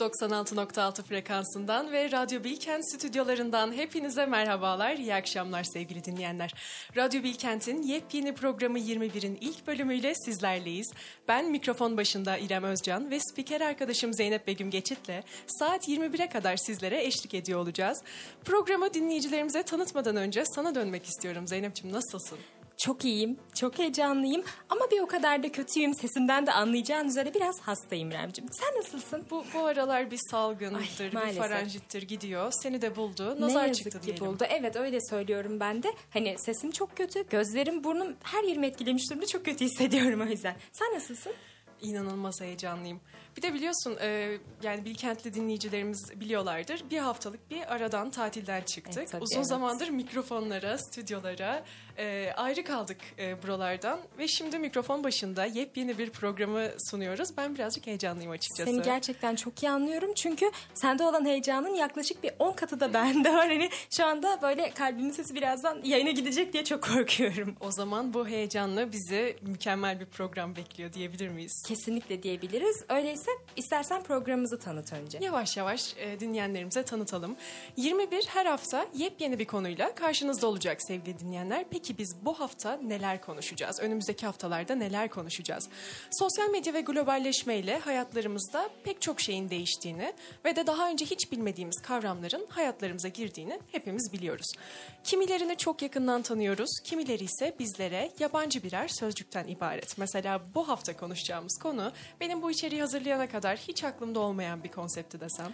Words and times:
96.6 0.00 1.02
frekansından 1.02 1.92
ve 1.92 2.10
Radyo 2.10 2.44
Bilkent 2.44 2.90
stüdyolarından 2.90 3.72
hepinize 3.72 4.26
merhabalar, 4.26 4.94
iyi 4.94 5.14
akşamlar 5.14 5.64
sevgili 5.64 6.04
dinleyenler. 6.04 6.54
Radyo 6.96 7.22
Bilkent'in 7.22 7.82
yepyeni 7.82 8.34
programı 8.34 8.78
21'in 8.78 9.38
ilk 9.40 9.66
bölümüyle 9.66 10.14
sizlerleyiz. 10.14 10.92
Ben 11.28 11.50
mikrofon 11.50 11.96
başında 11.96 12.38
İrem 12.38 12.64
Özcan 12.64 13.10
ve 13.10 13.20
spiker 13.20 13.60
arkadaşım 13.60 14.12
Zeynep 14.12 14.46
Begüm 14.46 14.70
Geçit'le 14.70 15.24
saat 15.46 15.88
21'e 15.88 16.28
kadar 16.28 16.56
sizlere 16.56 17.04
eşlik 17.04 17.34
ediyor 17.34 17.60
olacağız. 17.60 18.02
Programı 18.44 18.94
dinleyicilerimize 18.94 19.62
tanıtmadan 19.62 20.16
önce 20.16 20.44
sana 20.44 20.74
dönmek 20.74 21.06
istiyorum 21.06 21.48
Zeynep'ciğim 21.48 21.96
nasılsın? 21.96 22.38
Çok 22.80 23.04
iyiyim, 23.04 23.38
çok 23.54 23.78
heyecanlıyım 23.78 24.44
ama 24.68 24.90
bir 24.90 25.00
o 25.00 25.06
kadar 25.06 25.42
da 25.42 25.52
kötüyüm. 25.52 25.94
Sesimden 25.94 26.46
de 26.46 26.52
anlayacağın 26.52 27.08
üzere 27.08 27.34
biraz 27.34 27.60
hastayım 27.60 28.10
İremciğim. 28.10 28.52
Sen 28.52 28.78
nasılsın? 28.78 29.24
Bu, 29.30 29.44
bu 29.54 29.64
aralar 29.64 30.10
bir 30.10 30.18
salgındır, 30.30 31.16
Ay, 31.16 31.30
bir 31.30 31.38
faranjittir 31.38 32.02
gidiyor. 32.02 32.52
Seni 32.62 32.82
de 32.82 32.96
buldu, 32.96 33.40
nazar 33.40 33.62
ne 33.62 33.68
yazık 33.68 33.84
çıktı 33.84 34.00
ki 34.00 34.06
diyelim. 34.06 34.26
buldu. 34.26 34.44
Evet 34.48 34.76
öyle 34.76 35.00
söylüyorum 35.00 35.60
ben 35.60 35.82
de. 35.82 35.94
Hani 36.10 36.36
sesim 36.38 36.70
çok 36.70 36.96
kötü, 36.96 37.28
gözlerim, 37.28 37.84
burnum 37.84 38.16
her 38.22 38.44
yerimi 38.44 38.66
etkilemiş 38.66 39.10
durumda 39.10 39.26
çok 39.26 39.44
kötü 39.44 39.64
hissediyorum 39.64 40.20
o 40.20 40.24
yüzden. 40.24 40.56
Sen 40.72 40.94
nasılsın? 40.94 41.32
İnanılmaz 41.82 42.40
heyecanlıyım. 42.40 43.00
Bir 43.36 43.42
de 43.42 43.54
biliyorsun 43.54 43.96
e, 44.00 44.38
yani 44.62 44.84
Bilkentli 44.84 45.34
dinleyicilerimiz 45.34 46.20
biliyorlardır. 46.20 46.84
Bir 46.90 46.98
haftalık 46.98 47.50
bir 47.50 47.74
aradan 47.74 48.10
tatilden 48.10 48.60
çıktık. 48.60 48.96
Evet, 48.98 49.10
tabii, 49.10 49.22
Uzun 49.22 49.36
evet. 49.36 49.46
zamandır 49.46 49.88
mikrofonlara, 49.88 50.78
stüdyolara 50.78 51.64
e, 52.00 52.32
ayrı 52.36 52.64
kaldık 52.64 52.96
e, 53.18 53.42
buralardan. 53.42 54.00
Ve 54.18 54.28
şimdi 54.28 54.58
mikrofon 54.58 55.04
başında 55.04 55.44
yepyeni 55.44 55.98
bir 55.98 56.10
programı 56.10 56.68
sunuyoruz. 56.90 57.36
Ben 57.36 57.54
birazcık 57.54 57.86
heyecanlıyım 57.86 58.30
açıkçası. 58.30 58.70
Seni 58.70 58.82
gerçekten 58.82 59.36
çok 59.36 59.62
iyi 59.62 59.70
anlıyorum. 59.70 60.14
Çünkü 60.14 60.50
sende 60.74 61.04
olan 61.04 61.24
heyecanın 61.24 61.74
yaklaşık 61.74 62.22
bir 62.22 62.32
10 62.38 62.52
katı 62.52 62.80
da 62.80 62.94
bende 62.94 63.32
var. 63.34 63.48
Hani 63.48 63.70
şu 63.90 64.06
anda 64.06 64.42
böyle 64.42 64.70
kalbimin 64.70 65.10
sesi 65.10 65.34
birazdan 65.34 65.80
yayına 65.84 66.10
gidecek 66.10 66.52
diye 66.52 66.64
çok 66.64 66.82
korkuyorum. 66.82 67.56
O 67.60 67.70
zaman 67.70 68.14
bu 68.14 68.28
heyecanla 68.28 68.92
bizi 68.92 69.36
mükemmel 69.42 70.00
bir 70.00 70.06
program 70.06 70.56
bekliyor 70.56 70.92
diyebilir 70.92 71.28
miyiz? 71.28 71.62
Kesinlikle 71.68 72.22
diyebiliriz. 72.22 72.84
Öyleyse 72.88 73.30
istersen 73.56 74.02
programımızı 74.02 74.58
tanıt 74.58 74.92
önce. 74.92 75.18
Yavaş 75.22 75.56
yavaş 75.56 75.94
e, 75.96 76.20
dinleyenlerimize 76.20 76.82
tanıtalım. 76.82 77.36
21 77.76 78.24
her 78.26 78.46
hafta 78.46 78.86
yepyeni 78.94 79.38
bir 79.38 79.44
konuyla 79.44 79.94
karşınızda 79.94 80.46
olacak 80.46 80.82
sevgili 80.82 81.18
dinleyenler. 81.18 81.64
Peki 81.70 81.89
biz 81.98 82.16
bu 82.22 82.40
hafta 82.40 82.76
neler 82.76 83.20
konuşacağız? 83.20 83.80
Önümüzdeki 83.80 84.26
haftalarda 84.26 84.74
neler 84.74 85.08
konuşacağız? 85.08 85.68
Sosyal 86.10 86.50
medya 86.50 86.74
ve 86.74 86.80
globalleşmeyle 86.80 87.78
hayatlarımızda 87.78 88.70
pek 88.84 89.02
çok 89.02 89.20
şeyin 89.20 89.50
değiştiğini 89.50 90.12
ve 90.44 90.56
de 90.56 90.66
daha 90.66 90.90
önce 90.90 91.04
hiç 91.04 91.32
bilmediğimiz 91.32 91.82
kavramların 91.82 92.46
hayatlarımıza 92.48 93.08
girdiğini 93.08 93.60
hepimiz 93.72 94.12
biliyoruz. 94.12 94.52
Kimilerini 95.04 95.56
çok 95.56 95.82
yakından 95.82 96.22
tanıyoruz, 96.22 96.70
kimileri 96.84 97.24
ise 97.24 97.56
bizlere 97.58 98.10
yabancı 98.18 98.62
birer 98.62 98.88
sözcükten 98.88 99.48
ibaret. 99.48 99.98
Mesela 99.98 100.40
bu 100.54 100.68
hafta 100.68 100.96
konuşacağımız 100.96 101.58
konu 101.58 101.92
benim 102.20 102.42
bu 102.42 102.50
içeriği 102.50 102.80
hazırlayana 102.80 103.28
kadar 103.28 103.56
hiç 103.56 103.84
aklımda 103.84 104.20
olmayan 104.20 104.64
bir 104.64 104.68
konsepti 104.68 105.20
desem. 105.20 105.52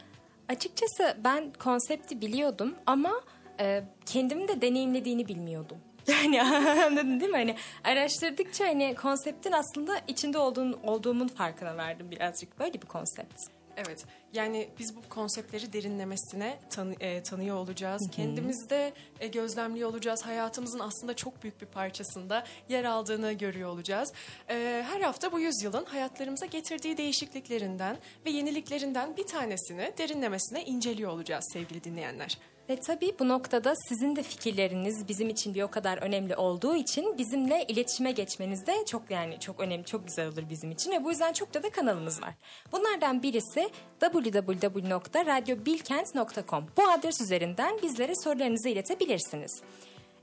Açıkçası 0.49 1.17
ben 1.25 1.53
konsepti 1.53 2.21
biliyordum 2.21 2.75
ama 2.87 3.21
e, 3.61 3.85
kendimin 4.07 4.49
de 4.49 4.61
deneyimlediğini 4.61 5.29
bilmiyordum. 5.29 5.79
Yani 6.09 6.43
anladın 6.87 7.21
değil 7.21 7.31
mi? 7.31 7.37
Hani 7.37 7.57
araştırdıkça 7.85 8.65
hani 8.67 8.95
konseptin 8.95 9.53
aslında 9.53 10.01
içinde 10.09 10.39
olduğun, 10.39 10.73
olduğumun 10.73 11.29
farkına 11.29 11.77
vardım 11.77 12.11
birazcık. 12.11 12.59
Böyle 12.59 12.75
bir 12.75 12.87
konsept. 12.87 13.41
Evet, 13.87 14.05
yani 14.33 14.69
biz 14.79 14.97
bu 14.97 15.03
konseptleri 15.09 15.73
derinlemesine 15.73 16.59
tanı- 16.71 16.97
e, 17.01 17.23
tanıyor 17.23 17.57
olacağız. 17.57 18.11
Kendimizde 18.13 18.93
e, 19.21 19.29
gözlemliyor 19.29 19.91
olacağız. 19.91 20.23
Hayatımızın 20.23 20.79
aslında 20.79 21.17
çok 21.17 21.43
büyük 21.43 21.61
bir 21.61 21.67
parçasında 21.67 22.45
yer 22.69 22.85
aldığını 22.85 23.33
görüyor 23.33 23.71
olacağız. 23.71 24.13
E, 24.51 24.85
her 24.91 25.01
hafta 25.01 25.33
bu 25.33 25.41
yüzyılın 25.41 25.85
hayatlarımıza 25.85 26.47
getirdiği 26.47 26.97
değişikliklerinden 26.97 27.99
ve 28.27 28.31
yeniliklerinden 28.31 29.17
bir 29.17 29.27
tanesini 29.27 29.93
derinlemesine 29.99 30.65
inceliyor 30.65 31.11
olacağız 31.11 31.45
sevgili 31.53 31.85
dinleyenler. 31.85 32.39
Ve 32.69 32.77
tabii 32.77 33.15
bu 33.19 33.29
noktada 33.29 33.75
sizin 33.89 34.17
de 34.17 34.23
fikirleriniz 34.23 35.09
bizim 35.09 35.29
için 35.29 35.55
bir 35.55 35.63
o 35.63 35.69
kadar 35.69 35.99
önemli 35.99 36.37
olduğu 36.37 36.77
için 36.77 37.19
bizimle 37.19 37.65
iletişime 37.69 38.13
geçmeniz 38.13 38.67
de 38.67 38.85
çok 38.87 39.11
yani 39.11 39.41
çok 39.41 39.61
önemli, 39.61 39.85
çok 39.85 40.07
güzel 40.07 40.29
olur 40.29 40.43
bizim 40.51 40.71
için 40.71 40.91
ve 40.91 41.05
bu 41.05 41.11
yüzden 41.11 41.33
çok 41.33 41.55
da 41.55 41.63
da 41.63 41.71
kanalımız 41.71 42.23
var. 42.23 42.35
Bunlardan 42.73 43.23
birisi 43.23 43.69
www.radyobilkent.com. 44.01 46.67
Bu 46.77 46.89
adres 46.89 47.21
üzerinden 47.21 47.79
bizlere 47.83 48.13
sorularınızı 48.25 48.69
iletebilirsiniz. 48.69 49.63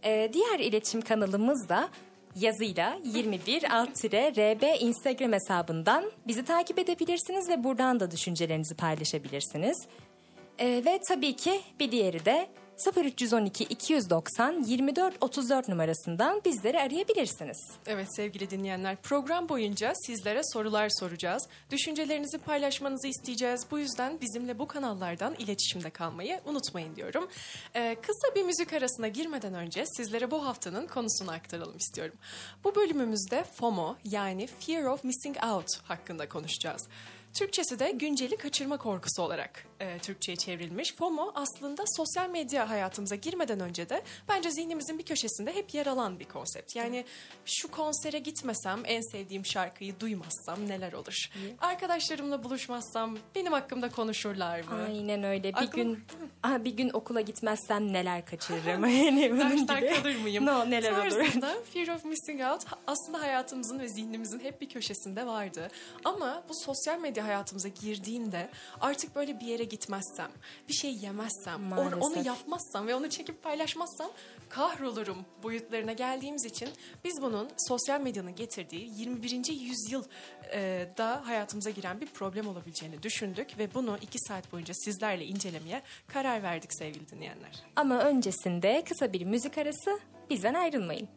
Ee, 0.04 0.30
diğer 0.34 0.60
iletişim 0.60 1.02
kanalımız 1.02 1.70
da 1.70 1.90
yazıyla 2.36 3.00
21 3.04 3.78
alt 3.78 4.06
RB 4.06 4.82
Instagram 4.82 5.34
hesabından 5.34 6.12
bizi 6.28 6.46
takip 6.46 6.80
edebilirsiniz 6.80 7.50
ve 7.50 7.64
buradan 7.64 8.00
da 8.00 8.12
düşüncelerinizi 8.12 8.76
paylaşabilirsiniz. 8.76 9.88
Ee, 10.60 10.82
ve 10.86 11.00
tabii 11.08 11.36
ki 11.36 11.62
bir 11.80 11.92
diğeri 11.92 12.26
de 12.26 12.50
0312 12.98 13.64
290 13.64 14.64
24 14.64 15.16
34 15.22 15.68
numarasından 15.70 16.42
bizleri 16.46 16.80
arayabilirsiniz. 16.80 17.72
Evet 17.88 18.16
sevgili 18.16 18.50
dinleyenler 18.50 18.96
program 18.96 19.50
boyunca 19.50 19.94
sizlere 19.96 20.42
sorular 20.44 20.90
soracağız. 20.90 21.48
Düşüncelerinizi 21.72 22.38
paylaşmanızı 22.38 23.08
isteyeceğiz. 23.08 23.66
Bu 23.72 23.80
yüzden 23.80 24.22
bizimle 24.22 24.60
bu 24.60 24.68
kanallardan 24.68 25.36
iletişimde 25.36 25.90
kalmayı 25.90 26.40
unutmayın 26.46 26.96
diyorum. 26.96 27.30
Ee, 27.76 27.96
kısa 28.02 28.36
bir 28.36 28.44
müzik 28.44 28.74
arasına 28.74 29.08
girmeden 29.08 29.54
önce 29.54 29.86
sizlere 29.86 30.32
bu 30.32 30.46
haftanın 30.46 30.88
konusunu 30.88 31.32
aktaralım 31.32 31.78
istiyorum. 31.78 32.16
Bu 32.64 32.76
bölümümüzde 32.76 33.44
FOMO 33.44 33.96
yani 34.04 34.48
Fear 34.48 34.84
of 34.84 35.04
Missing 35.04 35.38
Out 35.44 35.68
hakkında 35.84 36.30
konuşacağız. 36.30 36.88
Türkçesi 37.34 37.80
de 37.80 37.92
günceli 37.92 38.38
kaçırma 38.38 38.78
korkusu 38.78 39.22
olarak 39.22 39.66
e, 39.84 40.00
Türkçe'ye 40.00 40.36
çevrilmiş. 40.36 40.96
FOMO 40.96 41.32
aslında 41.36 41.84
sosyal 41.98 42.30
medya 42.30 42.70
hayatımıza 42.70 43.16
girmeden 43.16 43.60
önce 43.60 43.90
de 43.90 44.02
bence 44.30 44.52
zihnimizin 44.52 45.00
bir 45.00 45.06
köşesinde 45.06 45.56
hep 45.56 45.74
yer 45.74 45.86
alan 45.88 46.20
bir 46.20 46.26
konsept. 46.26 46.76
Yani 46.76 47.06
şu 47.46 47.72
konsere 47.72 48.20
gitmesem, 48.20 48.82
en 48.86 49.02
sevdiğim 49.12 49.46
şarkıyı 49.46 50.00
duymazsam 50.00 50.68
neler 50.68 50.94
olur? 50.94 51.30
Arkadaşlarımla 51.62 52.44
buluşmazsam 52.44 53.18
benim 53.36 53.54
hakkımda 53.54 53.90
konuşurlar 53.92 54.60
mı? 54.60 54.86
Aynen 54.88 55.24
öyle. 55.24 55.44
Bir 55.54 55.58
Aklım- 55.58 55.70
gün 55.76 56.04
Aha, 56.44 56.64
bir 56.66 56.72
gün 56.72 56.90
okula 56.94 57.22
gitmezsem 57.22 57.94
neler 57.94 58.26
kaçırırım. 58.26 58.86
yani 59.04 59.32
bunun 59.32 59.58
gibi. 59.68 59.94
kalır 59.94 60.16
mıyım? 60.16 60.46
No, 60.46 60.70
neler 60.70 60.92
olur. 60.92 61.10
Tarzında 61.20 61.54
Fear 61.74 61.88
of 61.96 62.06
Missing 62.06 62.42
Out 62.42 62.62
aslında 62.88 63.22
hayatımızın 63.22 63.80
ve 63.80 63.88
zihnimizin 63.88 64.40
hep 64.40 64.62
bir 64.62 64.70
köşesinde 64.70 65.26
vardı. 65.26 65.68
Ama 66.06 66.44
bu 66.50 66.54
sosyal 66.54 67.00
medya 67.00 67.26
hayatımıza 67.26 67.68
girdiğinde 67.68 68.50
artık 68.82 69.16
böyle 69.16 69.40
bir 69.40 69.46
yere 69.46 69.64
gitmezsem, 69.78 70.32
bir 70.70 70.74
şey 70.74 70.96
yemezsem, 70.96 71.62
or- 71.72 71.80
onu 71.80 72.00
Maalesef. 72.00 72.26
yapmazsam 72.26 72.88
ve 72.88 72.96
onu 72.96 73.10
çekip 73.10 73.44
paylaşmazsam 73.44 74.12
kahrolurum 74.50 75.18
boyutlarına 75.44 75.94
geldiğimiz 75.94 76.46
için 76.46 76.70
biz 77.04 77.22
bunun 77.22 77.50
sosyal 77.68 78.02
medyanın 78.02 78.36
getirdiği 78.36 78.92
21. 79.00 79.52
yüzyıl 79.54 80.04
e, 80.54 80.88
da 80.98 81.22
hayatımıza 81.28 81.70
giren 81.70 82.02
bir 82.02 82.08
problem 82.08 82.48
olabileceğini 82.48 83.04
düşündük 83.04 83.58
ve 83.58 83.74
bunu 83.74 83.98
iki 84.02 84.20
saat 84.20 84.52
boyunca 84.52 84.74
sizlerle 84.74 85.26
incelemeye 85.26 85.82
karar 86.08 86.44
verdik 86.44 86.74
sevgili 86.74 87.10
dinleyenler. 87.10 87.64
Ama 87.76 88.00
öncesinde 88.04 88.84
kısa 88.90 89.14
bir 89.14 89.24
müzik 89.24 89.58
arası 89.58 90.00
bizden 90.30 90.54
ayrılmayın. 90.54 91.08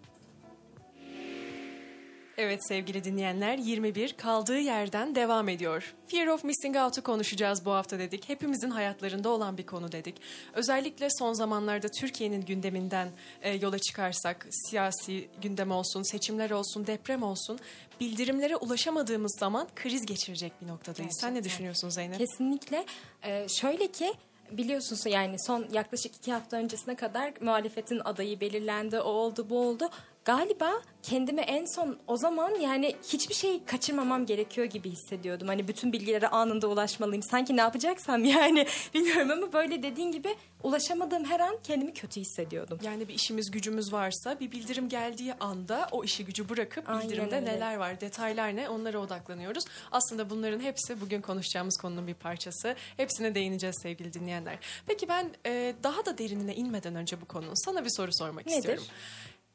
Evet 2.38 2.66
sevgili 2.68 3.04
dinleyenler 3.04 3.58
21 3.58 4.12
kaldığı 4.12 4.58
yerden 4.58 5.14
devam 5.14 5.48
ediyor. 5.48 5.94
Fear 6.06 6.26
of 6.26 6.44
Missing 6.44 6.76
Out'u 6.76 7.02
konuşacağız 7.02 7.64
bu 7.64 7.70
hafta 7.70 7.98
dedik. 7.98 8.28
Hepimizin 8.28 8.70
hayatlarında 8.70 9.28
olan 9.28 9.58
bir 9.58 9.66
konu 9.66 9.92
dedik. 9.92 10.16
Özellikle 10.54 11.08
son 11.18 11.32
zamanlarda 11.32 11.88
Türkiye'nin 11.88 12.44
gündeminden 12.44 13.08
e, 13.42 13.54
yola 13.54 13.78
çıkarsak 13.78 14.46
siyasi 14.50 15.28
gündem 15.42 15.70
olsun, 15.70 16.02
seçimler 16.02 16.50
olsun, 16.50 16.86
deprem 16.86 17.22
olsun 17.22 17.58
bildirimlere 18.00 18.56
ulaşamadığımız 18.56 19.36
zaman 19.38 19.68
kriz 19.76 20.06
geçirecek 20.06 20.52
bir 20.62 20.66
noktadayız. 20.68 21.18
Sen 21.20 21.30
ne 21.30 21.34
Gerçekten. 21.34 21.52
düşünüyorsun 21.52 21.88
Zeynep? 21.88 22.18
Kesinlikle. 22.18 22.84
Ee, 23.24 23.46
şöyle 23.48 23.86
ki 23.86 24.14
biliyorsunuz 24.50 25.06
yani 25.06 25.36
son 25.38 25.66
yaklaşık 25.72 26.16
iki 26.16 26.32
hafta 26.32 26.56
öncesine 26.56 26.94
kadar 26.94 27.32
muhalefetin 27.40 28.00
adayı 28.04 28.40
belirlendi. 28.40 29.00
O 29.00 29.10
oldu 29.10 29.46
bu 29.50 29.60
oldu. 29.60 29.90
Galiba 30.26 30.82
kendimi 31.02 31.40
en 31.40 31.64
son 31.64 31.98
o 32.06 32.16
zaman 32.16 32.54
yani 32.54 32.96
hiçbir 33.12 33.34
şey 33.34 33.64
kaçırmamam 33.64 34.26
gerekiyor 34.26 34.66
gibi 34.66 34.90
hissediyordum. 34.90 35.48
Hani 35.48 35.68
bütün 35.68 35.92
bilgilere 35.92 36.28
anında 36.28 36.66
ulaşmalıyım. 36.68 37.22
Sanki 37.22 37.56
ne 37.56 37.60
yapacaksam 37.60 38.24
yani 38.34 38.66
bilmiyorum 38.94 39.30
ama 39.30 39.52
böyle 39.52 39.82
dediğin 39.82 40.12
gibi 40.12 40.36
ulaşamadığım 40.62 41.24
her 41.24 41.40
an 41.40 41.56
kendimi 41.62 41.94
kötü 41.94 42.20
hissediyordum. 42.20 42.78
Yani 42.82 43.08
bir 43.08 43.14
işimiz 43.14 43.50
gücümüz 43.50 43.92
varsa 43.92 44.40
bir 44.40 44.52
bildirim 44.52 44.88
geldiği 44.88 45.34
anda 45.34 45.88
o 45.92 46.04
işi 46.04 46.24
gücü 46.24 46.48
bırakıp 46.48 46.88
Aynen 46.90 47.02
bildirimde 47.02 47.36
öyle. 47.36 47.46
neler 47.46 47.76
var, 47.76 48.00
detaylar 48.00 48.56
ne 48.56 48.68
onlara 48.68 48.98
odaklanıyoruz. 48.98 49.64
Aslında 49.92 50.30
bunların 50.30 50.60
hepsi 50.60 51.00
bugün 51.00 51.20
konuşacağımız 51.20 51.76
konunun 51.76 52.06
bir 52.06 52.14
parçası. 52.14 52.74
Hepsine 52.96 53.34
değineceğiz 53.34 53.76
sevgili 53.82 54.12
dinleyenler. 54.12 54.58
Peki 54.86 55.08
ben 55.08 55.30
e, 55.46 55.74
daha 55.82 56.06
da 56.06 56.18
derinine 56.18 56.54
inmeden 56.54 56.94
önce 56.94 57.20
bu 57.20 57.24
konunun 57.24 57.64
sana 57.64 57.84
bir 57.84 57.90
soru 57.90 58.10
sormak 58.12 58.46
Nedir? 58.46 58.58
istiyorum. 58.58 58.84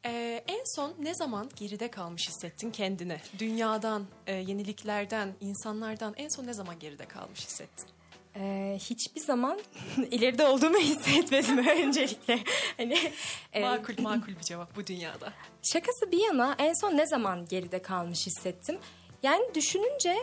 E, 0.05 0.43
en 0.47 0.63
son 0.75 0.93
ne 0.99 1.13
zaman 1.13 1.49
geride 1.55 1.91
kalmış 1.91 2.27
hissettin 2.27 2.71
kendini? 2.71 3.17
Dünyadan, 3.39 4.05
e, 4.27 4.33
yeniliklerden, 4.35 5.33
insanlardan 5.41 6.13
en 6.17 6.27
son 6.29 6.47
ne 6.47 6.53
zaman 6.53 6.79
geride 6.79 7.05
kalmış 7.05 7.39
hissettin? 7.45 7.85
Ee, 8.35 8.77
hiçbir 8.79 9.21
zaman 9.21 9.59
ileride 10.11 10.45
olduğumu 10.45 10.77
hissetmedim 10.77 11.57
öncelikle. 11.67 12.39
Hani 12.77 12.97
e, 13.53 13.61
Makul 13.61 13.93
makul 14.01 14.27
bir 14.35 14.41
cevap 14.41 14.75
bu 14.75 14.87
dünyada. 14.87 15.33
Şakası 15.63 16.11
bir 16.11 16.17
yana 16.23 16.55
en 16.59 16.73
son 16.73 16.97
ne 16.97 17.07
zaman 17.07 17.45
geride 17.45 17.81
kalmış 17.81 18.25
hissettim. 18.27 18.77
Yani 19.23 19.43
düşününce 19.55 20.15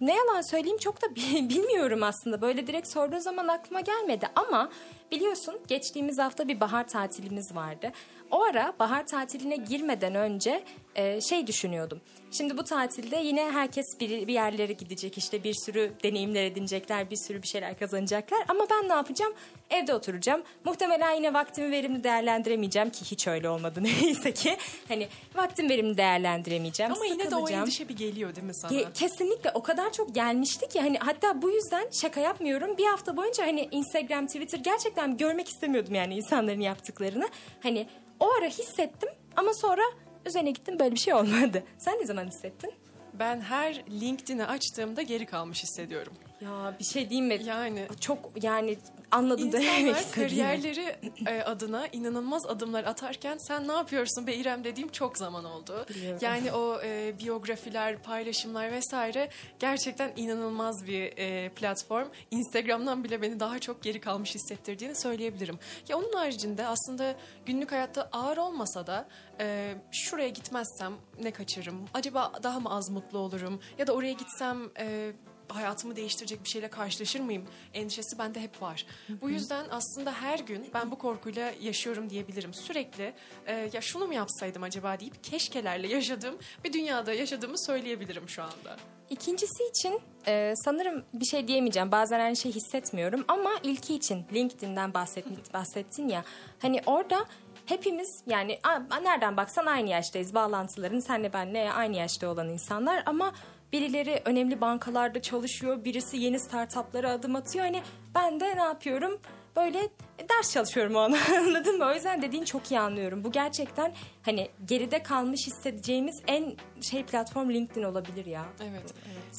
ne 0.00 0.14
yalan 0.16 0.50
söyleyeyim 0.50 0.78
çok 0.78 1.02
da 1.02 1.06
bi- 1.16 1.48
bilmiyorum 1.48 2.02
aslında. 2.02 2.40
Böyle 2.40 2.66
direkt 2.66 2.88
sorduğun 2.88 3.18
zaman 3.18 3.48
aklıma 3.48 3.80
gelmedi 3.80 4.28
ama 4.34 4.70
biliyorsun 5.12 5.60
geçtiğimiz 5.68 6.18
hafta 6.18 6.48
bir 6.48 6.60
bahar 6.60 6.88
tatilimiz 6.88 7.54
vardı. 7.54 7.92
O 8.30 8.42
ara 8.42 8.72
bahar 8.78 9.06
tatiline 9.06 9.56
girmeden 9.56 10.14
önce 10.14 10.64
e, 10.94 11.20
şey 11.20 11.46
düşünüyordum. 11.46 12.00
Şimdi 12.30 12.56
bu 12.58 12.64
tatilde 12.64 13.16
yine 13.16 13.50
herkes 13.50 13.86
bir, 14.00 14.26
bir 14.26 14.32
yerlere 14.32 14.72
gidecek 14.72 15.18
işte 15.18 15.44
bir 15.44 15.54
sürü 15.54 15.92
deneyimler 16.02 16.44
edinecekler, 16.44 17.10
bir 17.10 17.16
sürü 17.16 17.42
bir 17.42 17.48
şeyler 17.48 17.78
kazanacaklar. 17.78 18.38
Ama 18.48 18.66
ben 18.70 18.88
ne 18.88 18.92
yapacağım? 18.92 19.34
Evde 19.70 19.94
oturacağım. 19.94 20.42
Muhtemelen 20.64 21.12
yine 21.14 21.34
vaktimi 21.34 21.70
verimli 21.70 22.04
değerlendiremeyeceğim 22.04 22.90
ki 22.90 23.04
hiç 23.04 23.26
öyle 23.28 23.48
olmadı 23.48 23.82
neyse 24.02 24.32
ki. 24.34 24.56
Hani 24.88 25.08
vaktim 25.34 25.68
verimli 25.68 25.96
değerlendiremeyeceğim. 25.96 26.92
Ama 26.92 27.04
yine 27.06 27.30
de 27.30 27.36
o 27.36 27.48
endişe 27.48 27.88
bir 27.88 27.96
geliyor 27.96 28.34
değil 28.36 28.46
mi 28.46 28.54
sana? 28.54 28.72
Ge- 28.72 28.92
kesinlikle 28.92 29.50
o 29.54 29.62
kadar 29.62 29.92
çok 29.92 30.14
gelmişti 30.14 30.68
ki 30.68 30.80
hani 30.80 30.98
hatta 30.98 31.42
bu 31.42 31.50
yüzden 31.50 31.86
şaka 31.92 32.20
yapmıyorum. 32.20 32.78
Bir 32.78 32.86
hafta 32.86 33.16
boyunca 33.16 33.46
hani 33.46 33.68
Instagram, 33.70 34.26
Twitter 34.26 34.58
gerçekten 34.58 35.16
görmek 35.16 35.48
istemiyordum 35.48 35.94
yani 35.94 36.14
insanların 36.14 36.60
yaptıklarını. 36.60 37.28
Hani 37.62 37.86
o 38.20 38.30
ara 38.32 38.46
hissettim 38.46 39.08
ama 39.36 39.54
sonra 39.54 39.82
üzerine 40.26 40.50
gittim 40.50 40.78
böyle 40.78 40.94
bir 40.94 41.00
şey 41.00 41.14
olmadı. 41.14 41.62
Sen 41.78 41.98
ne 42.00 42.04
zaman 42.06 42.26
hissettin? 42.26 42.72
Ben 43.14 43.40
her 43.40 43.74
LinkedIn'i 44.00 44.44
açtığımda 44.46 45.02
geri 45.02 45.26
kalmış 45.26 45.62
hissediyorum. 45.62 46.12
Ya 46.40 46.74
bir 46.78 46.84
şey 46.84 47.10
diyeyim 47.10 47.26
mi? 47.28 47.38
Yani 47.44 47.86
Çok 48.00 48.18
yani 48.42 48.78
anladım 49.10 49.52
demek 49.52 49.66
insanlar 49.66 50.00
istediğimi. 50.00 50.28
kariyerleri 50.28 50.96
e, 51.26 51.42
adına 51.42 51.86
inanılmaz 51.86 52.46
adımlar 52.46 52.84
atarken 52.84 53.38
sen 53.38 53.68
ne 53.68 53.72
yapıyorsun 53.72 54.26
be 54.26 54.34
İrem 54.34 54.64
dediğim 54.64 54.88
çok 54.88 55.18
zaman 55.18 55.44
oldu. 55.44 55.86
Biliyorum. 55.88 56.18
Yani 56.20 56.52
o 56.52 56.80
e, 56.84 57.14
biyografiler, 57.18 58.02
paylaşımlar 58.02 58.72
vesaire 58.72 59.30
gerçekten 59.58 60.12
inanılmaz 60.16 60.86
bir 60.86 61.12
e, 61.18 61.48
platform. 61.48 62.08
Instagram'dan 62.30 63.04
bile 63.04 63.22
beni 63.22 63.40
daha 63.40 63.58
çok 63.58 63.82
geri 63.82 64.00
kalmış 64.00 64.34
hissettirdiğini 64.34 64.94
söyleyebilirim. 64.94 65.58
Ya 65.88 65.98
onun 65.98 66.12
haricinde 66.12 66.66
aslında 66.66 67.14
günlük 67.46 67.72
hayatta 67.72 68.08
ağır 68.12 68.36
olmasa 68.36 68.86
da 68.86 69.08
e, 69.40 69.74
şuraya 69.92 70.28
gitmezsem 70.28 70.92
ne 71.22 71.30
kaçırırım? 71.30 71.84
Acaba 71.94 72.32
daha 72.42 72.60
mı 72.60 72.70
az 72.70 72.90
mutlu 72.90 73.18
olurum? 73.18 73.60
Ya 73.78 73.86
da 73.86 73.92
oraya 73.92 74.12
gitsem 74.12 74.58
e, 74.78 75.12
hayatımı 75.48 75.96
değiştirecek 75.96 76.44
bir 76.44 76.48
şeyle 76.48 76.68
karşılaşır 76.70 77.20
mıyım? 77.20 77.44
Endişesi 77.74 78.18
bende 78.18 78.40
hep 78.40 78.62
var. 78.62 78.86
Bu 79.20 79.30
yüzden 79.30 79.64
aslında 79.70 80.12
her 80.12 80.38
gün 80.38 80.70
ben 80.74 80.90
bu 80.90 80.98
korkuyla 80.98 81.52
yaşıyorum 81.60 82.10
diyebilirim. 82.10 82.54
Sürekli 82.54 83.14
e, 83.46 83.70
ya 83.72 83.80
şunu 83.80 84.06
mu 84.06 84.14
yapsaydım 84.14 84.62
acaba 84.62 85.00
deyip 85.00 85.24
keşkelerle 85.24 85.88
yaşadığım 85.88 86.38
bir 86.64 86.72
dünyada 86.72 87.12
yaşadığımı 87.12 87.58
söyleyebilirim 87.66 88.28
şu 88.28 88.42
anda. 88.42 88.76
İkincisi 89.10 89.64
için 89.70 90.00
e, 90.26 90.54
sanırım 90.56 91.04
bir 91.14 91.24
şey 91.24 91.48
diyemeyeceğim. 91.48 91.92
Bazen 91.92 92.20
aynı 92.20 92.36
şey 92.36 92.52
hissetmiyorum 92.52 93.24
ama 93.28 93.50
ilki 93.62 93.94
için 93.94 94.26
LinkedIn'den 94.34 94.94
bahset, 94.94 95.24
bahsettin 95.54 96.08
ya. 96.08 96.24
Hani 96.58 96.80
orada 96.86 97.24
hepimiz 97.66 98.22
yani 98.26 98.58
a- 98.62 98.98
nereden 99.00 99.36
baksan 99.36 99.66
aynı 99.66 99.88
yaştayız. 99.90 100.34
Bağlantıların 100.34 101.00
senle 101.00 101.32
benle 101.32 101.72
aynı 101.72 101.96
yaşta 101.96 102.28
olan 102.28 102.48
insanlar 102.48 103.02
ama 103.06 103.32
birileri 103.72 104.22
önemli 104.24 104.60
bankalarda 104.60 105.22
çalışıyor. 105.22 105.84
Birisi 105.84 106.16
yeni 106.16 106.38
startuplara 106.38 107.10
adım 107.10 107.36
atıyor. 107.36 107.64
Hani 107.64 107.82
ben 108.14 108.40
de 108.40 108.56
ne 108.56 108.62
yapıyorum? 108.62 109.20
Böyle 109.56 109.88
ders 110.28 110.52
çalışıyorum 110.52 110.96
o 110.96 110.98
an 110.98 111.12
anladın 111.36 111.78
mı? 111.78 111.84
O 111.84 111.94
yüzden 111.94 112.22
dediğin 112.22 112.44
çok 112.44 112.70
iyi 112.70 112.80
anlıyorum. 112.80 113.24
Bu 113.24 113.32
gerçekten 113.32 113.94
hani 114.22 114.48
geride 114.64 115.02
kalmış 115.02 115.46
hissedeceğimiz 115.46 116.22
en 116.26 116.56
şey 116.80 117.04
platform 117.04 117.50
LinkedIn 117.50 117.82
olabilir 117.82 118.26
ya. 118.26 118.44
Evet. 118.62 118.94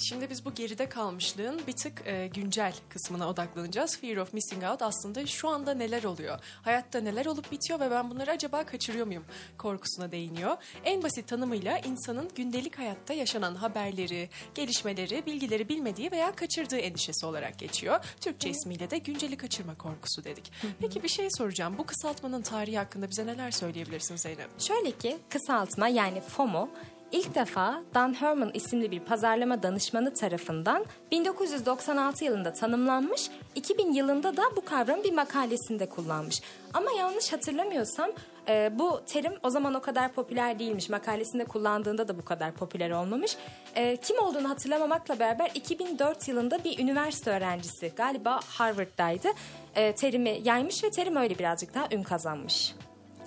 Şimdi 0.09 0.29
biz 0.29 0.45
bu 0.45 0.53
geride 0.53 0.89
kalmışlığın 0.89 1.61
bir 1.67 1.73
tık 1.73 2.07
e, 2.07 2.27
güncel 2.27 2.73
kısmına 2.89 3.29
odaklanacağız. 3.29 3.97
Fear 3.97 4.17
of 4.17 4.33
missing 4.33 4.63
out 4.63 4.81
aslında 4.81 5.25
şu 5.25 5.49
anda 5.49 5.73
neler 5.73 6.03
oluyor? 6.03 6.39
Hayatta 6.61 6.99
neler 6.99 7.25
olup 7.25 7.51
bitiyor 7.51 7.79
ve 7.79 7.91
ben 7.91 8.11
bunları 8.11 8.31
acaba 8.31 8.65
kaçırıyor 8.65 9.07
muyum? 9.07 9.25
Korkusuna 9.57 10.11
değiniyor. 10.11 10.57
En 10.83 11.03
basit 11.03 11.27
tanımıyla 11.27 11.77
insanın 11.77 12.29
gündelik 12.35 12.79
hayatta 12.79 13.13
yaşanan 13.13 13.55
haberleri, 13.55 14.29
gelişmeleri, 14.55 15.25
bilgileri 15.25 15.69
bilmediği 15.69 16.11
veya 16.11 16.35
kaçırdığı 16.35 16.77
endişesi 16.77 17.25
olarak 17.25 17.59
geçiyor. 17.59 18.05
Türkçe 18.21 18.49
ismiyle 18.49 18.89
de 18.89 18.97
günceli 18.97 19.37
kaçırma 19.37 19.77
korkusu 19.77 20.23
dedik. 20.23 20.51
Peki 20.79 21.03
bir 21.03 21.07
şey 21.07 21.29
soracağım. 21.29 21.75
Bu 21.77 21.85
kısaltmanın 21.85 22.41
tarihi 22.41 22.77
hakkında 22.77 23.09
bize 23.09 23.25
neler 23.25 23.51
söyleyebilirsin 23.51 24.15
Zeynep? 24.15 24.59
Şöyle 24.59 24.91
ki 24.91 25.17
kısaltma 25.29 25.87
yani 25.87 26.21
FOMO 26.21 26.69
ilk 27.11 27.35
defa 27.35 27.83
Dan 27.93 28.13
Herman 28.13 28.51
isimli 28.53 28.91
bir 28.91 28.99
pazarlama 28.99 29.63
danışmanı 29.63 30.13
tarafından 30.13 30.85
1996 31.11 32.25
yılında 32.25 32.53
tanımlanmış, 32.53 33.29
2000 33.55 33.93
yılında 33.93 34.37
da 34.37 34.43
bu 34.55 34.65
kavramı 34.65 35.03
bir 35.03 35.13
makalesinde 35.13 35.89
kullanmış. 35.89 36.41
Ama 36.73 36.91
yanlış 36.91 37.33
hatırlamıyorsam 37.33 38.09
e, 38.47 38.71
bu 38.79 39.01
terim 39.05 39.33
o 39.43 39.49
zaman 39.49 39.73
o 39.73 39.81
kadar 39.81 40.13
popüler 40.13 40.59
değilmiş. 40.59 40.89
Makalesinde 40.89 41.45
kullandığında 41.45 42.07
da 42.07 42.17
bu 42.17 42.25
kadar 42.25 42.51
popüler 42.51 42.91
olmamış. 42.91 43.37
E, 43.75 43.97
kim 43.97 44.19
olduğunu 44.19 44.49
hatırlamamakla 44.49 45.19
beraber 45.19 45.51
2004 45.53 46.27
yılında 46.27 46.63
bir 46.63 46.79
üniversite 46.79 47.31
öğrencisi 47.31 47.91
galiba 47.95 48.39
Harvard'daydı. 48.47 49.27
E, 49.75 49.91
terimi 49.95 50.39
yaymış 50.43 50.83
ve 50.83 50.89
terim 50.91 51.15
öyle 51.15 51.39
birazcık 51.39 51.73
daha 51.73 51.87
ün 51.91 52.03
kazanmış. 52.03 52.75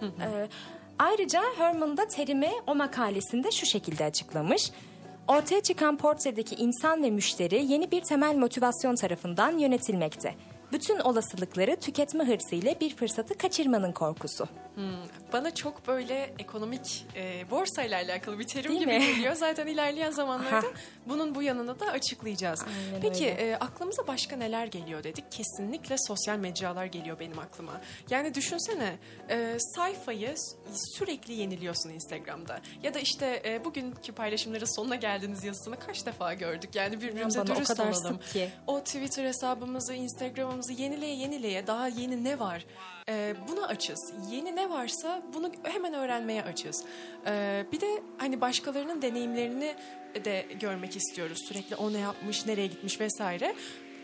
E, 0.03 0.49
Ayrıca 0.99 1.43
Herman 1.57 1.97
da 1.97 2.09
terimi 2.09 2.51
o 2.67 2.75
makalesinde 2.75 3.51
şu 3.51 3.67
şekilde 3.67 4.05
açıklamış. 4.05 4.71
Ortaya 5.29 5.61
çıkan 5.63 5.97
portredeki 5.97 6.55
insan 6.55 7.03
ve 7.03 7.11
müşteri 7.11 7.65
yeni 7.65 7.91
bir 7.91 8.01
temel 8.01 8.37
motivasyon 8.37 8.95
tarafından 8.95 9.59
yönetilmekte. 9.59 10.35
Bütün 10.73 10.99
olasılıkları 10.99 11.77
tüketme 11.77 12.25
hırsı 12.25 12.55
ile 12.55 12.81
bir 12.81 12.97
fırsatı 12.97 13.39
kaçırmanın 13.39 13.93
korkusu. 13.93 14.49
Bana 15.33 15.55
çok 15.55 15.87
böyle 15.87 16.35
ekonomik 16.39 17.07
e, 17.17 17.51
borsayla 17.51 17.99
alakalı 18.03 18.39
bir 18.39 18.47
terim 18.47 18.71
Değil 18.71 18.81
gibi 18.81 18.93
mi? 18.99 19.07
geliyor. 19.07 19.35
Zaten 19.35 19.67
ilerleyen 19.67 20.11
zamanlarda 20.11 20.57
Aha. 20.57 20.73
bunun 21.07 21.35
bu 21.35 21.43
yanını 21.43 21.81
da 21.81 21.87
açıklayacağız. 21.87 22.63
Aynen 22.63 23.01
Peki 23.01 23.25
öyle. 23.31 23.51
e, 23.51 23.55
aklımıza 23.57 24.07
başka 24.07 24.37
neler 24.37 24.67
geliyor 24.67 25.05
dedik. 25.05 25.25
Kesinlikle 25.33 25.97
sosyal 25.99 26.37
mecralar 26.39 26.85
geliyor 26.87 27.19
benim 27.21 27.39
aklıma. 27.39 27.81
Yani 28.11 28.35
düşünsene 28.35 28.93
e, 29.31 29.57
sayfayı 29.77 30.35
sürekli 30.99 31.33
yeniliyorsun 31.35 31.91
Instagram'da. 31.91 32.61
Ya 32.83 32.95
da 32.95 32.99
işte 32.99 33.43
e, 33.45 33.65
bugünkü 33.65 34.13
paylaşımların 34.13 34.77
sonuna 34.77 34.97
geldiniz 34.97 35.45
yazısını 35.45 35.79
kaç 35.79 36.07
defa 36.07 36.35
gördük. 36.35 36.71
Yani 36.75 37.01
birbirimize 37.01 37.41
o 37.41 37.47
dürüst 37.47 37.69
kadar 37.69 37.91
olalım. 37.93 38.19
ki. 38.33 38.49
O 38.67 38.81
Twitter 38.81 39.25
hesabımızı, 39.25 39.95
Instagram'ımızı 39.95 40.62
yenileye 40.71 41.15
yenileye 41.15 41.67
daha 41.67 41.89
yeni 41.89 42.25
ne 42.25 42.39
var? 42.39 42.65
Ee, 43.09 43.35
buna 43.49 43.67
açız. 43.67 44.13
Yeni 44.31 44.57
ne 44.57 44.71
varsa 44.71 45.23
bunu 45.35 45.53
hemen 45.63 45.95
öğrenmeye 45.95 46.43
açız. 46.43 46.85
Ee, 47.27 47.67
bir 47.73 47.81
de 47.81 48.03
hani 48.19 48.41
başkalarının 48.41 49.03
deneyimlerini 49.03 49.75
de 50.25 50.47
görmek 50.61 50.97
istiyoruz. 50.97 51.39
Sürekli 51.49 51.77
o 51.77 51.93
ne 51.93 51.99
yapmış, 51.99 52.47
nereye 52.47 52.67
gitmiş 52.67 53.01
vesaire. 53.01 53.55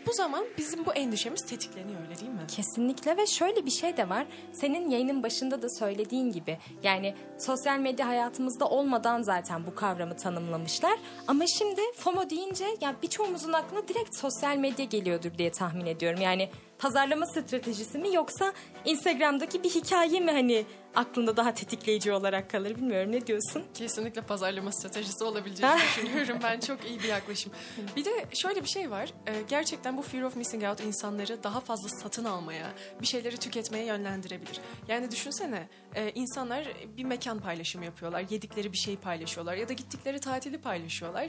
Bu 0.09 0.13
zaman 0.13 0.45
bizim 0.57 0.85
bu 0.85 0.93
endişemiz 0.93 1.45
tetikleniyor 1.45 2.01
öyle 2.01 2.19
değil 2.19 2.31
mi? 2.31 2.39
Kesinlikle 2.55 3.17
ve 3.17 3.27
şöyle 3.27 3.65
bir 3.65 3.71
şey 3.71 3.97
de 3.97 4.09
var. 4.09 4.25
Senin 4.53 4.89
yayının 4.89 5.23
başında 5.23 5.61
da 5.61 5.69
söylediğin 5.69 6.31
gibi 6.31 6.57
yani 6.83 7.15
sosyal 7.37 7.79
medya 7.79 8.07
hayatımızda 8.07 8.69
olmadan 8.69 9.21
zaten 9.21 9.65
bu 9.65 9.75
kavramı 9.75 10.17
tanımlamışlar. 10.17 10.99
Ama 11.27 11.47
şimdi 11.47 11.81
FOMO 11.95 12.29
deyince 12.29 12.65
ya 12.81 12.95
birçoğumuzun 13.03 13.53
aklına 13.53 13.87
direkt 13.87 14.15
sosyal 14.15 14.57
medya 14.57 14.85
geliyordur 14.85 15.37
diye 15.37 15.51
tahmin 15.51 15.85
ediyorum. 15.85 16.21
Yani 16.21 16.49
pazarlama 16.79 17.25
stratejisi 17.25 17.97
mi 17.97 18.15
yoksa 18.15 18.53
Instagram'daki 18.85 19.63
bir 19.63 19.69
hikaye 19.69 20.19
mi 20.19 20.31
hani 20.31 20.65
aklında 20.95 21.37
daha 21.37 21.53
tetikleyici 21.53 22.13
olarak 22.13 22.49
kalır 22.49 22.75
bilmiyorum 22.75 23.11
ne 23.11 23.27
diyorsun? 23.27 23.63
Kesinlikle 23.73 24.21
pazarlama 24.21 24.71
stratejisi 24.71 25.23
olabileceğini 25.23 25.77
düşünüyorum 25.77 26.37
ben 26.43 26.59
çok 26.67 26.85
iyi 26.85 26.99
bir 26.99 27.07
yaklaşım. 27.07 27.51
Bir 27.95 28.05
de 28.05 28.25
şöyle 28.33 28.63
bir 28.63 28.69
şey 28.69 28.91
var 28.91 29.13
e, 29.27 29.33
gerçekten 29.49 29.97
bu 29.97 30.01
fear 30.01 30.23
of 30.23 30.35
missing 30.35 30.63
out 30.63 30.81
insanları 30.81 31.43
daha 31.43 31.59
fazla 31.59 31.89
satın 31.89 32.25
almaya 32.25 32.73
bir 33.01 33.07
şeyleri 33.07 33.37
tüketmeye 33.37 33.85
yönlendirebilir. 33.85 34.59
Yani 34.87 35.11
düşünsene 35.11 35.67
e, 35.95 36.11
insanlar 36.11 36.67
bir 36.97 37.03
mekan 37.03 37.39
paylaşımı 37.39 37.85
yapıyorlar 37.85 38.25
yedikleri 38.29 38.71
bir 38.71 38.77
şeyi 38.77 38.97
paylaşıyorlar 38.97 39.55
ya 39.55 39.69
da 39.69 39.73
gittikleri 39.73 40.19
tatili 40.19 40.61
paylaşıyorlar. 40.61 41.27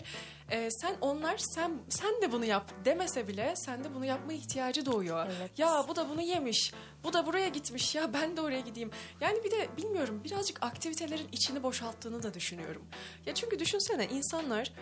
E, 0.50 0.70
sen 0.70 0.96
onlar 1.00 1.38
sen 1.38 1.72
sen 1.88 2.22
de 2.22 2.32
bunu 2.32 2.44
yap 2.44 2.70
demese 2.84 3.28
bile 3.28 3.56
sende 3.56 3.94
bunu 3.94 4.04
yapma 4.04 4.32
ihtiyacı 4.32 4.86
doğuyor. 4.86 5.26
Evet. 5.38 5.58
Ya 5.58 5.84
bu 5.88 5.96
da 5.96 6.08
bunu 6.08 6.22
yemiş 6.22 6.72
bu 7.04 7.12
da 7.12 7.26
buraya 7.26 7.48
gitmiş 7.48 7.94
ya 7.94 8.12
ben 8.12 8.36
de 8.36 8.40
oraya 8.40 8.60
gideyim. 8.60 8.90
Yani 9.20 9.44
bir 9.44 9.50
de 9.50 9.68
bilmiyorum 9.76 10.20
birazcık 10.24 10.62
aktivitelerin 10.62 11.28
içini 11.32 11.62
boşalttığını 11.62 12.22
da 12.22 12.34
düşünüyorum. 12.34 12.82
Ya 13.26 13.34
çünkü 13.34 13.58
düşünsene 13.58 14.06
insanlar 14.06 14.72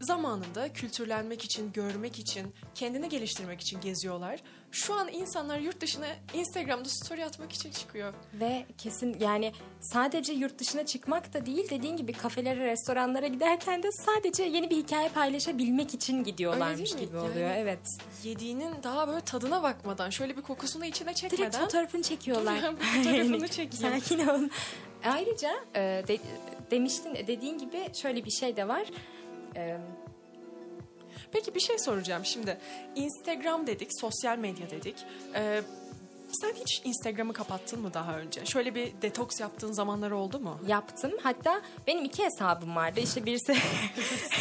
zamanında 0.00 0.72
kültürlenmek 0.72 1.44
için, 1.44 1.72
görmek 1.72 2.18
için, 2.18 2.54
kendini 2.74 3.08
geliştirmek 3.08 3.60
için 3.60 3.80
geziyorlar. 3.80 4.42
Şu 4.72 4.94
an 4.94 5.08
insanlar 5.08 5.58
yurt 5.58 5.80
dışına 5.80 6.06
Instagram'da 6.34 6.88
story 6.88 7.24
atmak 7.24 7.52
için 7.52 7.70
çıkıyor. 7.70 8.14
Ve 8.34 8.66
kesin 8.78 9.16
yani 9.20 9.52
sadece 9.80 10.32
yurt 10.32 10.58
dışına 10.58 10.86
çıkmak 10.86 11.34
da 11.34 11.46
değil 11.46 11.70
dediğin 11.70 11.96
gibi 11.96 12.12
kafelere, 12.12 12.66
restoranlara 12.66 13.26
giderken 13.26 13.82
de 13.82 13.92
sadece 13.92 14.42
yeni 14.42 14.70
bir 14.70 14.76
hikaye 14.76 15.08
paylaşabilmek 15.08 15.94
için 15.94 16.24
gidiyorlarmış 16.24 16.96
gibi 16.96 17.16
oluyor. 17.16 17.50
Yani- 17.50 17.58
Evet. 17.58 17.78
Yediğinin 18.24 18.82
daha 18.82 19.08
böyle 19.08 19.20
tadına 19.20 19.62
bakmadan, 19.62 20.10
şöyle 20.10 20.36
bir 20.36 20.42
kokusunu 20.42 20.84
içine 20.84 21.08
Direkt 21.08 21.20
çekmeden 21.20 21.60
fotoğrafını 21.60 22.02
çekiyorlar. 22.02 22.60
Fotoğrafını 22.96 23.48
çekeyim. 23.48 24.00
Sakin 24.00 24.26
ol. 24.28 24.40
Ayrıca 25.04 25.50
e, 25.74 25.80
de- 26.08 26.18
demiştin 26.70 27.14
dediğin 27.26 27.58
gibi 27.58 27.88
şöyle 27.94 28.24
bir 28.24 28.30
şey 28.30 28.56
de 28.56 28.68
var. 28.68 28.84
E, 29.56 29.76
Peki 31.32 31.54
bir 31.54 31.60
şey 31.60 31.78
soracağım 31.78 32.24
şimdi. 32.24 32.58
Instagram 32.94 33.66
dedik, 33.66 33.88
sosyal 34.00 34.38
medya 34.38 34.70
dedik. 34.70 34.96
Ee, 35.34 35.62
sen 36.32 36.52
hiç 36.54 36.82
Instagram'ı 36.84 37.32
kapattın 37.32 37.80
mı 37.80 37.94
daha 37.94 38.18
önce? 38.18 38.46
Şöyle 38.46 38.74
bir 38.74 38.92
detoks 39.02 39.40
yaptığın 39.40 39.72
zamanlar 39.72 40.10
oldu 40.10 40.38
mu? 40.38 40.60
yaptım. 40.66 41.12
Hatta 41.22 41.62
benim 41.86 42.04
iki 42.04 42.24
hesabım 42.24 42.76
vardı. 42.76 43.00
İşte 43.00 43.26
birisi 43.26 43.54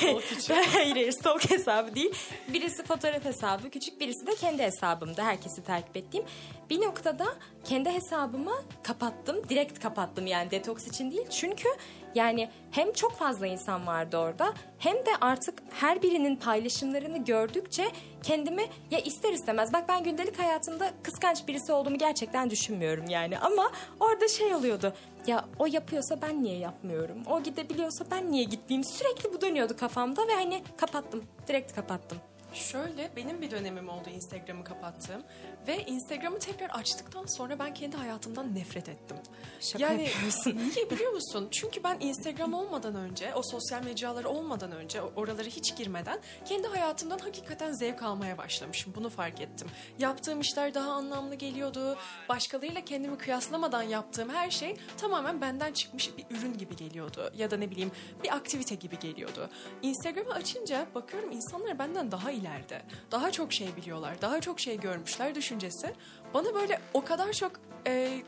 hayır, 0.01 0.24
hayır 0.74 1.12
stalk 1.12 1.51
hesabı 1.51 1.96
değil. 1.96 2.12
Birisi 2.48 2.84
fotoğraf 2.84 3.25
hesabı, 3.25 3.70
küçük 3.70 4.00
birisi 4.00 4.27
de 4.27 4.36
kendi 4.36 4.63
hesabımda 4.63 5.25
herkesi 5.25 5.63
takip 5.63 5.98
ettiğim. 5.98 6.25
Bir 6.70 6.82
noktada 6.82 7.25
kendi 7.63 7.89
hesabımı 7.89 8.56
kapattım. 8.84 9.50
Direkt 9.50 9.79
kapattım 9.79 10.27
yani 10.27 10.51
detoks 10.51 10.88
için 10.88 11.12
değil. 11.12 11.29
Çünkü 11.29 11.70
yani 12.18 12.50
hem 12.72 12.94
çok 12.94 13.12
fazla 13.12 13.48
insan 13.48 13.88
vardı 13.88 14.18
orada 14.18 14.54
hem 14.80 14.96
de 14.96 15.10
artık 15.22 15.64
her 15.70 16.02
birinin 16.02 16.36
paylaşımlarını 16.36 17.26
gördükçe 17.26 17.86
kendimi 18.24 18.64
ya 18.92 19.00
ister 19.00 19.34
istemez 19.34 19.74
bak 19.74 19.84
ben 19.90 20.04
gündelik 20.04 20.40
hayatımda 20.40 20.92
kıskanç 21.04 21.48
birisi 21.48 21.72
olduğumu 21.72 21.98
gerçekten 21.98 22.50
düşünmüyorum 22.50 23.06
yani. 23.10 23.40
Ama 23.40 23.72
orada 24.00 24.28
şey 24.28 24.56
oluyordu 24.56 24.94
ya 25.28 25.46
o 25.60 25.66
yapıyorsa 25.66 26.22
ben 26.22 26.44
niye 26.44 26.58
yapmıyorum? 26.58 27.18
O 27.30 27.44
gidebiliyorsa 27.44 28.06
ben 28.12 28.32
niye 28.32 28.44
gitmeyeyim? 28.44 28.84
Sürekli 28.84 29.34
bu 29.34 29.42
dönüyordu 29.42 29.78
kafamda 29.78 30.28
ve 30.28 30.34
hani 30.34 30.64
kapattım 30.78 31.24
direkt 31.48 31.76
kapattım. 31.76 32.18
Şöyle 32.58 33.12
benim 33.16 33.42
bir 33.42 33.52
dönemim 33.52 33.90
oldu 33.90 34.10
Instagram'ı 34.10 34.64
kapattığım 34.64 35.24
ve 35.68 35.86
Instagram'ı 35.86 36.40
tekrar 36.40 36.70
açtıktan 36.70 37.26
sonra 37.26 37.60
ben 37.60 37.74
kendi 37.74 37.98
hayatımdan 37.98 38.56
nefret 38.56 38.90
ettim. 38.90 39.18
Şaka 39.60 39.84
yani 39.84 40.04
yapıyorsun. 40.04 40.58
niye 40.76 40.90
biliyor 40.90 41.12
musun? 41.12 41.48
Çünkü 41.52 41.84
ben 41.84 41.98
Instagram 42.00 42.54
olmadan 42.54 42.96
önce, 42.96 43.34
o 43.36 43.42
sosyal 43.44 43.84
mecralar 43.84 44.24
olmadan 44.24 44.72
önce, 44.72 45.02
oralara 45.02 45.48
hiç 45.48 45.78
girmeden 45.78 46.20
kendi 46.46 46.68
hayatımdan 46.68 47.20
hakikaten 47.20 47.74
zevk 47.74 48.04
almaya 48.04 48.38
başlamışım. 48.38 48.94
Bunu 48.96 49.10
fark 49.10 49.42
ettim. 49.42 49.68
Yaptığım 50.00 50.42
işler 50.42 50.74
daha 50.74 50.92
anlamlı 50.92 51.36
geliyordu. 51.36 51.98
Başkalarıyla 52.30 52.86
kendimi 52.86 53.18
kıyaslamadan 53.18 53.82
yaptığım 53.84 54.30
her 54.30 54.52
şey 54.52 54.78
tamamen 54.98 55.42
benden 55.42 55.74
çıkmış 55.74 56.18
bir 56.18 56.38
ürün 56.38 56.58
gibi 56.58 56.76
geliyordu. 56.76 57.32
Ya 57.38 57.52
da 57.52 57.58
ne 57.58 57.72
bileyim 57.72 57.92
bir 58.24 58.36
aktivite 58.36 58.76
gibi 58.76 59.00
geliyordu. 59.00 59.50
Instagram'ı 59.82 60.34
açınca 60.34 60.88
bakıyorum 60.96 61.32
insanlar 61.32 61.80
benden 61.80 62.12
daha 62.12 62.32
ileride. 62.48 62.82
Daha 63.12 63.32
çok 63.32 63.54
şey 63.54 63.75
biliyorlar, 63.75 64.22
daha 64.22 64.42
çok 64.42 64.60
şey 64.60 64.80
görmüşler 64.80 65.36
düşüncesi. 65.36 65.94
Bana 66.34 66.54
böyle 66.54 66.82
o 66.94 67.04
kadar 67.04 67.34
çok... 67.34 67.51
e, 67.88 68.22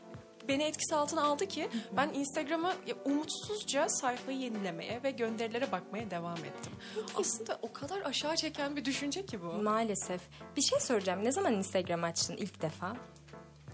beni 0.47 0.63
etkisi 0.63 0.95
altına 0.95 1.23
aldı 1.23 1.45
ki 1.45 1.69
ben 1.97 2.09
Instagram'ı 2.13 2.73
ya, 2.88 2.95
umutsuzca 3.05 3.89
sayfayı 3.89 4.38
yenilemeye 4.38 5.03
ve 5.03 5.11
gönderilere 5.11 5.71
bakmaya 5.71 6.11
devam 6.11 6.38
ettim. 6.38 6.73
Aslında 7.15 7.59
o 7.61 7.73
kadar 7.73 8.01
aşağı 8.01 8.35
çeken 8.35 8.75
bir 8.75 8.85
düşünce 8.85 9.25
ki 9.25 9.41
bu. 9.41 9.45
Maalesef. 9.45 10.21
Bir 10.57 10.61
şey 10.61 10.79
soracağım 10.79 11.23
ne 11.23 11.31
zaman 11.31 11.53
Instagram 11.53 12.03
açtın 12.03 12.38
ilk 12.38 12.61
defa? 12.61 12.95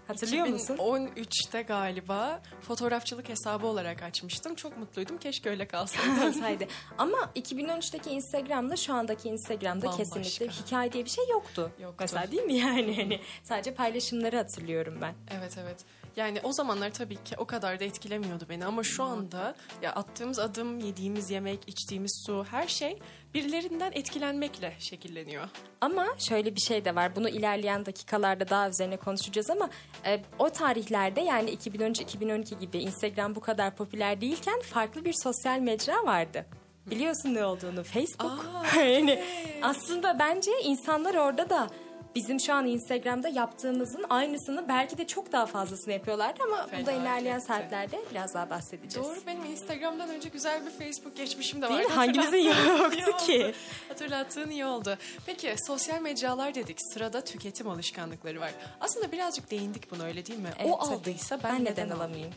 Hatırlıyor 0.08 0.46
musun? 0.46 0.76
2013'te 0.78 1.62
galiba 1.62 2.42
fotoğrafçılık 2.62 3.30
hesabı 3.30 3.68
olarak 3.68 4.04
açmıştım. 4.04 4.56
Çok 4.56 4.78
mutluydum. 4.78 5.18
Keşke 5.18 5.50
öyle 5.50 5.68
kalsaydı. 5.68 6.68
Ama 6.98 7.18
2013'teki 7.36 8.10
Instagram'da 8.10 8.76
şu 8.76 8.94
andaki 8.94 9.30
Instagram'da 9.30 9.86
Bambaşka. 9.86 10.04
kesinlikle 10.22 10.48
hikaye 10.48 10.92
diye 10.94 11.06
bir 11.06 11.10
şey 11.10 11.26
yoktu. 11.32 11.72
Yoktu. 11.80 11.98
Mesela 12.00 12.32
değil 12.32 12.44
mi 12.44 12.54
yani? 12.54 12.96
Hani 12.96 13.20
sadece 13.44 13.74
paylaşımları 13.74 14.38
hatırlıyorum 14.38 14.98
ben. 15.02 15.14
Evet 15.40 15.58
evet. 15.62 15.86
Yani 16.18 16.40
o 16.44 16.52
zamanlar 16.52 16.94
tabii 16.94 17.24
ki 17.24 17.36
o 17.38 17.46
kadar 17.46 17.80
da 17.80 17.84
etkilemiyordu 17.84 18.46
beni 18.50 18.66
ama 18.66 18.84
şu 18.84 19.04
anda 19.04 19.56
ya 19.82 19.92
attığımız 19.92 20.40
adım, 20.40 20.80
yediğimiz 20.80 21.32
yemek, 21.32 21.60
içtiğimiz 21.68 22.24
su 22.26 22.46
her 22.52 22.68
şey 22.68 23.00
birilerinden 23.34 23.92
etkilenmekle 23.92 24.74
şekilleniyor. 24.80 25.50
Ama 25.82 26.08
şöyle 26.18 26.56
bir 26.56 26.62
şey 26.62 26.86
de 26.86 26.96
var. 26.96 27.16
Bunu 27.16 27.30
ilerleyen 27.30 27.86
dakikalarda 27.86 28.48
daha 28.50 28.70
üzerine 28.70 28.98
konuşacağız 28.98 29.50
ama 29.50 29.70
e, 30.06 30.24
o 30.40 30.50
tarihlerde 30.50 31.22
yani 31.22 31.56
2013-2012 31.56 32.60
gibi 32.60 32.78
Instagram 32.78 33.36
bu 33.36 33.40
kadar 33.40 33.76
popüler 33.76 34.22
değilken 34.22 34.62
farklı 34.62 35.06
bir 35.06 35.14
sosyal 35.24 35.60
mecra 35.60 36.06
vardı. 36.06 36.46
Biliyorsun 36.86 37.34
ne 37.34 37.46
olduğunu 37.46 37.84
Facebook. 37.84 38.46
Aa, 38.76 38.82
yani 38.82 39.24
aslında 39.62 40.20
bence 40.20 40.52
insanlar 40.64 41.16
orada 41.16 41.50
da 41.50 41.70
bizim 42.16 42.40
şu 42.40 42.54
an 42.54 42.66
Instagram'da 42.66 43.30
yaptığımızın 43.30 44.06
aynısını 44.10 44.68
belki 44.68 44.98
de 44.98 45.08
çok 45.08 45.32
daha 45.32 45.46
fazlasını 45.46 45.94
yapıyorlardı 45.94 46.44
ama 46.44 46.68
bu 46.82 46.86
da 46.86 46.92
ilerleyen 46.92 47.40
saatlerde 47.40 48.00
biraz 48.12 48.34
daha 48.34 48.50
bahsedeceğiz. 48.50 49.10
Doğru 49.10 49.20
benim 49.28 49.46
Instagram'dan 49.46 50.10
önce 50.10 50.30
güzel 50.30 50.66
bir 50.66 50.72
Facebook 50.72 51.18
geçmişim 51.18 51.62
de 51.62 51.70
Değil 51.70 51.80
mi? 51.80 51.88
Hangimizin 51.88 52.52
Hatırlattığın 52.52 52.98
yoktu 52.98 53.26
ki? 53.26 53.54
Hatırlattığın 53.88 54.50
iyi 54.50 54.66
oldu. 54.66 54.98
Peki 55.26 55.56
sosyal 55.68 56.02
mecralar 56.02 56.56
dedik. 56.56 56.78
Sırada 56.94 57.22
tüketim 57.22 57.70
alışkanlıkları 57.70 58.40
var. 58.40 58.52
Aslında 58.82 59.12
birazcık 59.12 59.52
değindik 59.52 59.92
buna 59.92 60.04
öyle 60.04 60.26
değil 60.26 60.40
mi? 60.40 60.50
Evet, 60.60 60.72
o 60.74 60.80
aldıysa 60.80 61.44
ben, 61.44 61.54
Ben 61.54 61.66
neden, 61.66 61.86
neden 61.86 61.96
alamayayım? 61.96 62.34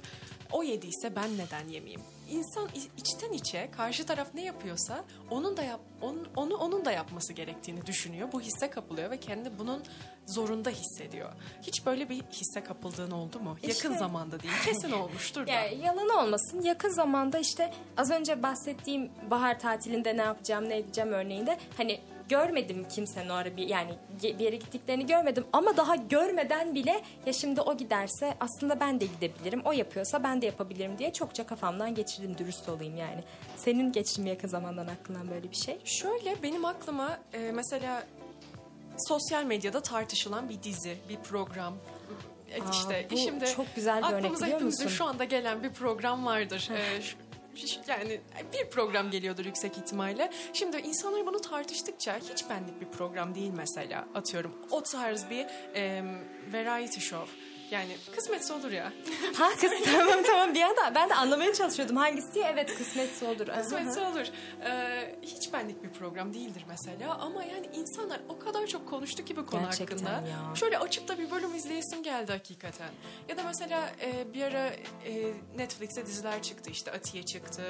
O 0.53 0.63
yediyse 0.63 1.17
ben 1.17 1.39
neden 1.39 1.69
yemeyeyim? 1.69 2.03
İnsan 2.29 2.69
içten 2.97 3.33
içe 3.33 3.71
karşı 3.71 4.07
taraf 4.07 4.29
ne 4.35 4.45
yapıyorsa 4.45 5.05
onun 5.31 5.57
da 5.57 5.63
yap 5.63 5.81
onun, 6.03 6.29
onu 6.37 6.57
onun 6.57 6.85
da 6.85 6.93
yapması 6.93 7.33
gerektiğini 7.33 7.87
düşünüyor. 7.87 8.29
Bu 8.33 8.41
hisse 8.41 8.71
kapılıyor 8.71 9.11
ve 9.11 9.21
kendi 9.21 9.59
bunun 9.59 9.83
zorunda 10.27 10.71
hissediyor. 10.71 11.33
Hiç 11.63 11.87
böyle 11.87 12.09
bir 12.09 12.23
hisse 12.33 12.65
kapıldığın 12.65 13.11
oldu 13.11 13.41
mu? 13.41 13.57
Yakın 13.63 13.73
İşte- 13.73 13.99
zamanda 13.99 14.43
değil. 14.43 14.55
Kesin 14.65 14.93
olmuştur 15.03 15.47
da. 15.47 15.51
Yani 15.51 15.85
yalan 15.85 16.09
olmasın 16.09 16.63
yakın 16.63 16.89
zamanda 16.91 17.39
işte 17.39 17.73
az 17.97 18.11
önce 18.11 18.43
bahsettiğim 18.43 19.11
bahar 19.31 19.59
tatilinde 19.61 20.17
ne 20.17 20.23
yapacağım 20.23 20.69
ne 20.69 20.77
edeceğim 20.77 21.13
örneğinde 21.13 21.59
hani 21.77 22.01
görmedim 22.29 22.87
kimsenin 22.95 23.29
o 23.29 23.35
ara 23.35 23.57
bir 23.57 23.69
yani 23.69 23.91
bir 24.23 24.39
yere 24.39 24.57
gittiklerini 24.57 25.07
görmedim 25.07 25.45
ama 25.53 25.77
daha 25.77 25.97
görmeden 25.97 26.75
bile 26.75 27.03
ya 27.27 27.33
şimdi 27.33 27.61
o 27.61 27.77
giderse 27.77 28.35
aslında 28.41 28.81
ben 28.81 29.01
de 29.01 29.07
gidebilirim 29.07 29.63
o 29.65 29.73
yapıyorsa 29.73 30.23
ben 30.25 30.43
de 30.43 30.47
yapabilirim 30.47 30.99
diye 30.99 31.13
çokça 31.13 31.47
kafamdan 31.47 31.95
geçirdim 31.95 32.39
dürüst 32.39 32.69
olayım 32.69 32.97
yani. 32.97 33.21
Senin 33.57 33.93
geçti 33.93 34.21
mi 34.21 34.29
yakın 34.29 34.49
zamandan 34.49 34.87
aklından 34.87 35.31
böyle 35.31 35.51
bir 35.51 35.57
şey? 35.57 35.79
Şöyle 35.85 36.43
benim 36.43 36.65
aklıma 36.65 37.19
e, 37.33 37.53
mesela 37.53 38.03
sosyal 38.99 39.45
medyada 39.45 39.81
tartışılan 39.81 40.49
bir 40.49 40.63
dizi, 40.63 40.97
bir 41.09 41.17
program. 41.17 41.75
E, 42.51 42.63
Aa, 42.63 42.71
işte 42.73 43.07
bu 43.11 43.17
şimdi 43.17 43.47
çok 43.47 43.67
güzel 43.77 43.99
bir 44.03 44.07
örnek 44.07 44.15
aklımıza 44.19 44.47
biliyor 44.47 44.61
musun? 44.61 44.89
şu 44.89 45.05
anda 45.05 45.25
gelen 45.25 45.63
bir 45.63 45.71
program 45.73 46.27
vardır. 46.27 46.69
E, 46.73 47.03
şu- 47.03 47.17
yani 47.89 48.21
bir 48.53 48.71
program 48.71 49.11
geliyordur 49.11 49.45
yüksek 49.45 49.79
ihtimalle. 49.79 50.31
Şimdi 50.53 50.77
insanlar 50.77 51.27
bunu 51.27 51.41
tartıştıkça 51.41 52.19
hiç 52.33 52.51
benlik 52.51 52.81
bir 52.81 52.87
program 52.87 53.35
değil 53.35 53.53
mesela 53.57 54.09
atıyorum. 54.15 54.55
O 54.71 54.83
tarz 54.83 55.31
bir 55.31 55.47
e, 55.75 56.05
variety 56.53 57.01
show 57.01 57.48
Yani 57.71 57.97
kısmetse 58.17 58.55
olur 58.55 58.71
ya. 58.71 58.93
Ha 59.39 59.49
kız 59.61 59.73
tamam 59.85 60.23
tamam 60.27 60.55
bir 60.55 60.63
anda 60.63 60.95
ben 60.95 61.09
de 61.09 61.15
anlamaya 61.15 61.55
çalışıyordum 61.55 61.97
hangisi 61.97 62.35
diye. 62.35 62.45
Evet 62.53 62.75
kısmetse 62.79 63.27
olur. 63.29 63.47
Kısmetse 63.47 64.01
olur. 64.01 64.27
Ee, 64.65 65.15
hiç 65.23 65.53
benlik 65.53 65.83
bir 65.83 65.91
program 65.91 66.35
değildir 66.35 66.65
mesela 66.69 67.15
ama 67.15 67.45
yani 67.45 67.67
insanlar 67.75 68.21
o 68.29 68.39
kadar 68.39 68.67
çok 68.67 68.89
konuştu 68.89 69.25
ki 69.25 69.37
bu 69.37 69.47
konu 69.47 69.63
Gerçekten 69.63 69.97
hakkında. 70.07 70.29
ya. 70.29 70.55
Şöyle 70.55 70.79
açıp 70.79 71.09
da 71.09 71.19
bir 71.19 71.31
bölüm 71.31 71.55
izleyesim 71.55 72.03
geldi 72.03 72.33
hakikaten. 72.33 72.89
Ya 73.29 73.37
da 73.37 73.43
mesela 73.43 73.91
e, 74.03 74.35
bir 74.35 74.43
ara 74.43 74.67
e, 75.07 75.33
Netflix'te 75.57 76.07
diziler 76.07 76.43
çıktı 76.43 76.71
işte 76.71 76.93
Atiye 76.93 77.23
çıktı. 77.23 77.63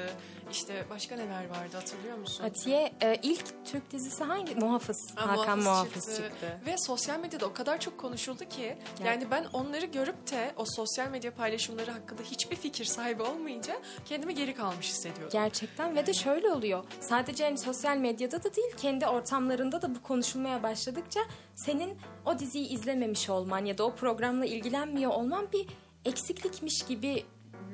İşte 0.53 0.85
başka 0.91 1.17
neler 1.17 1.49
vardı 1.49 1.77
hatırlıyor 1.77 2.19
musun? 2.19 2.45
Atiye 2.45 2.93
e, 3.03 3.17
ilk 3.23 3.45
Türk 3.65 3.91
dizisi 3.91 4.25
hangi? 4.25 4.55
Muhafız. 4.55 5.11
Ha, 5.15 5.29
Hakan 5.39 5.59
Muhafız 5.59 6.17
çıktı. 6.17 6.61
Ve 6.67 6.75
sosyal 6.79 7.19
medyada 7.21 7.47
o 7.47 7.53
kadar 7.53 7.81
çok 7.81 7.99
konuşuldu 7.99 8.45
ki 8.45 8.79
yani 9.05 9.31
ben 9.31 9.45
onları 9.53 9.87
görüp 9.93 10.31
de 10.31 10.53
o 10.57 10.65
sosyal 10.65 11.11
medya 11.11 11.35
paylaşımları 11.35 11.91
hakkında 11.91 12.23
hiçbir 12.23 12.57
fikir 12.57 12.85
sahibi 12.85 13.23
olmayınca 13.23 13.77
kendimi 14.05 14.35
geri 14.35 14.55
kalmış 14.55 14.89
hissediyordum. 14.89 15.29
Gerçekten 15.33 15.97
ve 15.97 16.07
de 16.07 16.15
şöyle 16.15 16.51
oluyor. 16.51 16.85
Sadece 17.01 17.45
hani 17.45 17.59
sosyal 17.59 17.97
medyada 17.97 18.45
da 18.45 18.55
değil 18.55 18.71
kendi 18.77 19.07
ortamlarında 19.07 19.83
da 19.83 19.95
bu 19.95 20.03
konuşulmaya 20.03 20.63
başladıkça 20.63 21.21
senin 21.55 21.99
o 22.27 22.39
diziyi 22.39 22.69
izlememiş 22.69 23.31
olman 23.31 23.65
ya 23.65 23.79
da 23.79 23.85
o 23.85 23.95
programla 23.95 24.47
ilgilenmiyor 24.47 25.11
olman 25.11 25.49
bir 25.53 25.67
eksiklikmiş 26.05 26.83
gibi 26.83 27.25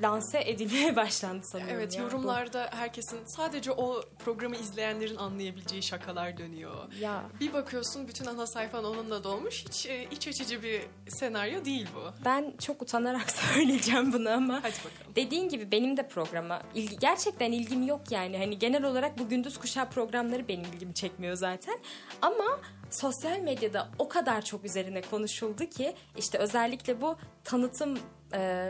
lanse 0.01 0.41
edilmeye 0.45 0.95
başlandı 0.95 1.45
sanıyorum. 1.45 1.75
Evet 1.75 1.95
ya. 1.95 1.99
Bu- 2.01 2.05
yorumlarda 2.05 2.69
herkesin 2.73 3.19
sadece 3.25 3.71
o 3.71 4.01
programı 4.19 4.55
izleyenlerin 4.55 5.15
anlayabileceği 5.15 5.83
şakalar 5.83 6.37
dönüyor. 6.37 6.75
Ya 6.99 7.23
Bir 7.39 7.53
bakıyorsun 7.53 8.07
bütün 8.07 8.25
ana 8.25 8.47
sayfan 8.47 8.83
onunla 8.83 9.23
dolmuş. 9.23 9.65
Hiç 9.69 9.85
e, 9.85 10.03
iç 10.11 10.27
açıcı 10.27 10.63
bir 10.63 10.81
senaryo 11.07 11.65
değil 11.65 11.87
bu. 11.95 12.25
ben 12.25 12.53
çok 12.59 12.81
utanarak 12.81 13.31
söyleyeceğim 13.53 14.13
bunu 14.13 14.29
ama 14.29 14.53
Hadi 14.63 14.73
bakalım. 14.77 15.15
Dediğin 15.15 15.49
gibi 15.49 15.71
benim 15.71 15.97
de 15.97 16.07
programa 16.07 16.61
ilgi, 16.73 16.99
gerçekten 16.99 17.51
ilgim 17.51 17.83
yok 17.87 18.01
yani. 18.11 18.37
Hani 18.37 18.59
genel 18.59 18.83
olarak 18.83 19.19
bu 19.19 19.29
gündüz 19.29 19.57
kuşağı 19.57 19.89
programları 19.89 20.47
benim 20.47 20.65
ilgimi 20.65 20.93
çekmiyor 20.93 21.35
zaten. 21.35 21.79
Ama 22.21 22.59
sosyal 22.91 23.39
medyada 23.39 23.89
o 23.99 24.07
kadar 24.07 24.45
çok 24.45 24.65
üzerine 24.65 25.01
konuşuldu 25.01 25.65
ki 25.65 25.95
işte 26.17 26.37
özellikle 26.37 27.01
bu 27.01 27.15
tanıtım 27.43 27.99
e, 28.33 28.69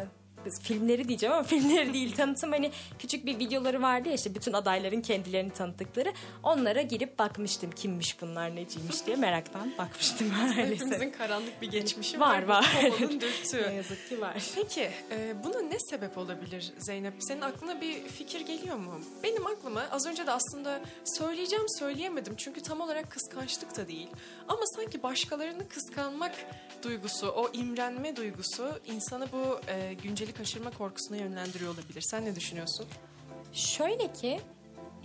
filmleri 0.62 1.08
diyeceğim 1.08 1.36
ama 1.36 1.44
filmleri 1.48 1.94
değil 1.94 2.16
tanıtım 2.16 2.52
hani 2.52 2.72
küçük 3.00 3.26
bir 3.26 3.40
videoları 3.40 3.82
vardı 3.82 4.10
ya 4.10 4.16
işte 4.16 4.36
bütün 4.36 4.54
adayların 4.54 5.02
kendilerini 5.02 5.52
tanıttıkları 5.54 6.14
onlara 6.44 6.82
girip 6.82 7.20
bakmıştım 7.20 7.72
kimmiş 7.72 8.22
bunlar 8.22 8.56
neciymiş 8.56 9.06
diye 9.06 9.16
meraktan 9.16 9.74
bakmıştım 9.78 10.28
maalesef. 10.38 10.82
Hepimizin 10.82 11.10
karanlık 11.12 11.62
bir 11.62 11.72
geçmişi 11.72 12.20
Var, 12.20 12.44
var. 12.44 12.48
var. 12.48 12.76
Kovalın 12.82 13.22
dürtü. 13.22 13.62
Ne 13.70 13.74
yazık 13.74 14.10
ki 14.10 14.22
var. 14.22 14.44
Peki 14.56 14.90
e, 15.12 15.44
buna 15.44 15.62
ne 15.62 15.80
sebep 15.80 16.18
olabilir 16.18 16.74
Zeynep? 16.80 17.14
Senin 17.20 17.42
aklına 17.42 17.82
bir 17.82 18.04
fikir 18.08 18.42
geliyor 18.42 18.76
mu? 18.78 19.02
Benim 19.24 19.48
aklıma 19.48 19.82
az 19.92 20.06
önce 20.08 20.28
de 20.28 20.32
aslında 20.32 20.82
söyleyeceğim 21.04 21.66
söyleyemedim. 21.80 22.34
Çünkü 22.38 22.62
tam 22.62 22.82
olarak 22.82 23.12
kıskançlık 23.12 23.78
da 23.78 23.88
değil. 23.88 24.08
Ama 24.48 24.62
sanki 24.76 25.04
başkalarını 25.04 25.68
kıskanmak 25.68 26.32
duygusu, 26.84 27.28
o 27.28 27.50
imrenme 27.54 28.16
duygusu 28.16 28.80
insanı 28.86 29.28
bu 29.32 29.60
e, 29.72 29.94
günceli 29.94 30.34
kaçırma 30.38 30.72
korkusuna 30.72 31.18
yönlendiriyor 31.18 31.74
olabilir. 31.74 32.02
Sen 32.02 32.26
ne 32.26 32.36
düşünüyorsun? 32.36 32.86
Şöyle 33.54 34.14
ki 34.14 34.40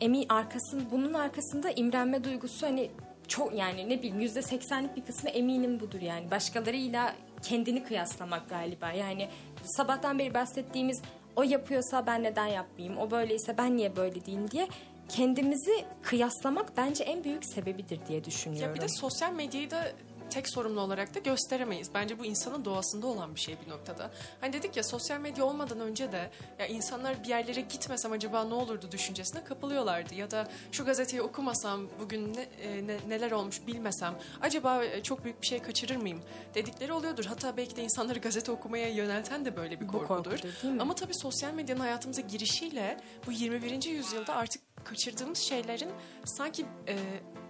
emin 0.00 0.28
arkasın 0.28 0.88
bunun 0.90 1.14
arkasında 1.14 1.70
imrenme 1.70 2.24
duygusu 2.24 2.66
hani 2.66 2.90
çok 3.28 3.54
yani 3.54 3.88
ne 3.88 3.98
bileyim 3.98 4.20
yüzde 4.20 4.42
seksenlik 4.42 4.96
bir 4.96 5.04
kısmı 5.04 5.30
eminim 5.30 5.80
budur 5.80 6.00
yani 6.00 6.30
başkalarıyla 6.30 7.14
kendini 7.42 7.84
kıyaslamak 7.84 8.48
galiba 8.48 8.92
yani 8.92 9.28
sabahtan 9.64 10.18
beri 10.18 10.34
bahsettiğimiz 10.34 11.02
o 11.36 11.42
yapıyorsa 11.42 12.06
ben 12.06 12.22
neden 12.22 12.46
yapmayayım 12.46 12.98
o 12.98 13.10
böyleyse 13.10 13.58
ben 13.58 13.76
niye 13.76 13.96
böyle 13.96 14.26
değilim 14.26 14.50
diye 14.50 14.68
kendimizi 15.08 15.84
kıyaslamak 16.02 16.76
bence 16.76 17.04
en 17.04 17.24
büyük 17.24 17.44
sebebidir 17.44 18.00
diye 18.08 18.24
düşünüyorum. 18.24 18.68
Ya 18.68 18.74
bir 18.74 18.80
de 18.80 18.88
sosyal 18.88 19.32
medyayı 19.32 19.70
da 19.70 19.92
tek 20.30 20.48
sorumlu 20.48 20.80
olarak 20.80 21.14
da 21.14 21.18
gösteremeyiz. 21.18 21.90
Bence 21.94 22.18
bu 22.18 22.24
insanın 22.24 22.64
doğasında 22.64 23.06
olan 23.06 23.34
bir 23.34 23.40
şey 23.40 23.56
bir 23.66 23.70
noktada. 23.70 24.10
Hani 24.40 24.52
dedik 24.52 24.76
ya 24.76 24.82
sosyal 24.82 25.20
medya 25.20 25.44
olmadan 25.44 25.80
önce 25.80 26.12
de 26.12 26.30
ya 26.58 26.66
insanlar 26.66 27.22
bir 27.24 27.28
yerlere 27.28 27.60
gitmesem 27.60 28.12
acaba 28.12 28.44
ne 28.44 28.54
olurdu 28.54 28.92
düşüncesine 28.92 29.44
kapılıyorlardı. 29.44 30.14
Ya 30.14 30.30
da 30.30 30.48
şu 30.72 30.84
gazeteyi 30.84 31.22
okumasam 31.22 31.88
bugün 32.00 32.34
ne, 32.34 32.40
e, 32.62 32.86
ne- 32.86 32.98
neler 33.08 33.30
olmuş 33.30 33.66
bilmesem 33.66 34.14
acaba 34.40 34.84
e, 34.84 35.02
çok 35.02 35.24
büyük 35.24 35.42
bir 35.42 35.46
şey 35.46 35.58
kaçırır 35.62 35.96
mıyım 35.96 36.20
dedikleri 36.54 36.92
oluyordur. 36.92 37.24
Hatta 37.24 37.56
belki 37.56 37.76
de 37.76 37.82
insanları 37.82 38.18
gazete 38.18 38.52
okumaya 38.52 38.88
yönelten 38.88 39.44
de 39.44 39.56
böyle 39.56 39.80
bir 39.80 39.88
Bu 39.88 39.92
korkudur. 39.92 40.08
korkudur, 40.30 40.42
değil 40.62 40.74
mi? 40.74 40.82
Ama 40.82 40.94
tabii 40.94 41.14
sosyal 41.14 41.52
medyanın 41.52 41.80
hayatımıza 41.80 42.22
girişiyle 42.22 43.00
bu 43.26 43.32
21. 43.32 43.84
yüzyılda 43.90 44.34
artık 44.36 44.62
kaçırdığımız 44.84 45.38
şeylerin 45.38 45.90
sanki 46.24 46.66
e, 46.88 46.96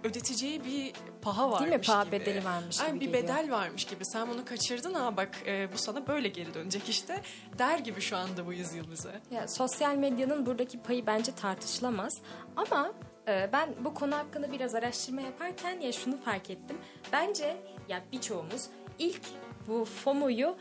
ödeteceği 0.03 0.65
bir 0.65 0.93
paha 1.21 1.51
varmış 1.51 1.69
Değil 1.69 1.79
mi? 1.79 1.85
Paha 1.85 2.03
gibi. 2.03 2.11
bedeli 2.11 2.45
varmış 2.45 2.79
Ay, 2.81 2.87
gibi 2.87 2.99
bir 2.99 3.05
geliyor. 3.05 3.23
bedel 3.23 3.51
varmış 3.51 3.85
gibi. 3.85 4.05
Sen 4.05 4.29
bunu 4.29 4.45
kaçırdın 4.45 4.93
ha 4.93 5.17
bak 5.17 5.29
e, 5.47 5.73
bu 5.73 5.77
sana 5.77 6.07
böyle 6.07 6.27
geri 6.27 6.53
dönecek 6.53 6.89
işte 6.89 7.21
der 7.59 7.79
gibi 7.79 8.01
şu 8.01 8.17
anda 8.17 8.45
bu 8.45 8.53
yüzyıl 8.53 8.91
bize. 8.91 9.21
Ya, 9.31 9.47
sosyal 9.47 9.95
medyanın 9.95 10.45
buradaki 10.45 10.81
payı 10.83 11.05
bence 11.07 11.35
tartışılamaz. 11.35 12.13
Ama 12.55 12.93
e, 13.27 13.49
ben 13.53 13.75
bu 13.85 13.93
konu 13.93 14.15
hakkında 14.15 14.51
biraz 14.51 14.75
araştırma 14.75 15.21
yaparken 15.21 15.79
ya 15.79 15.91
şunu 15.91 16.17
fark 16.17 16.49
ettim. 16.49 16.77
Bence 17.11 17.57
ya 17.89 18.01
birçoğumuz 18.11 18.61
ilk 18.99 19.21
bu 19.67 19.85
FOMO'yu 19.85 20.57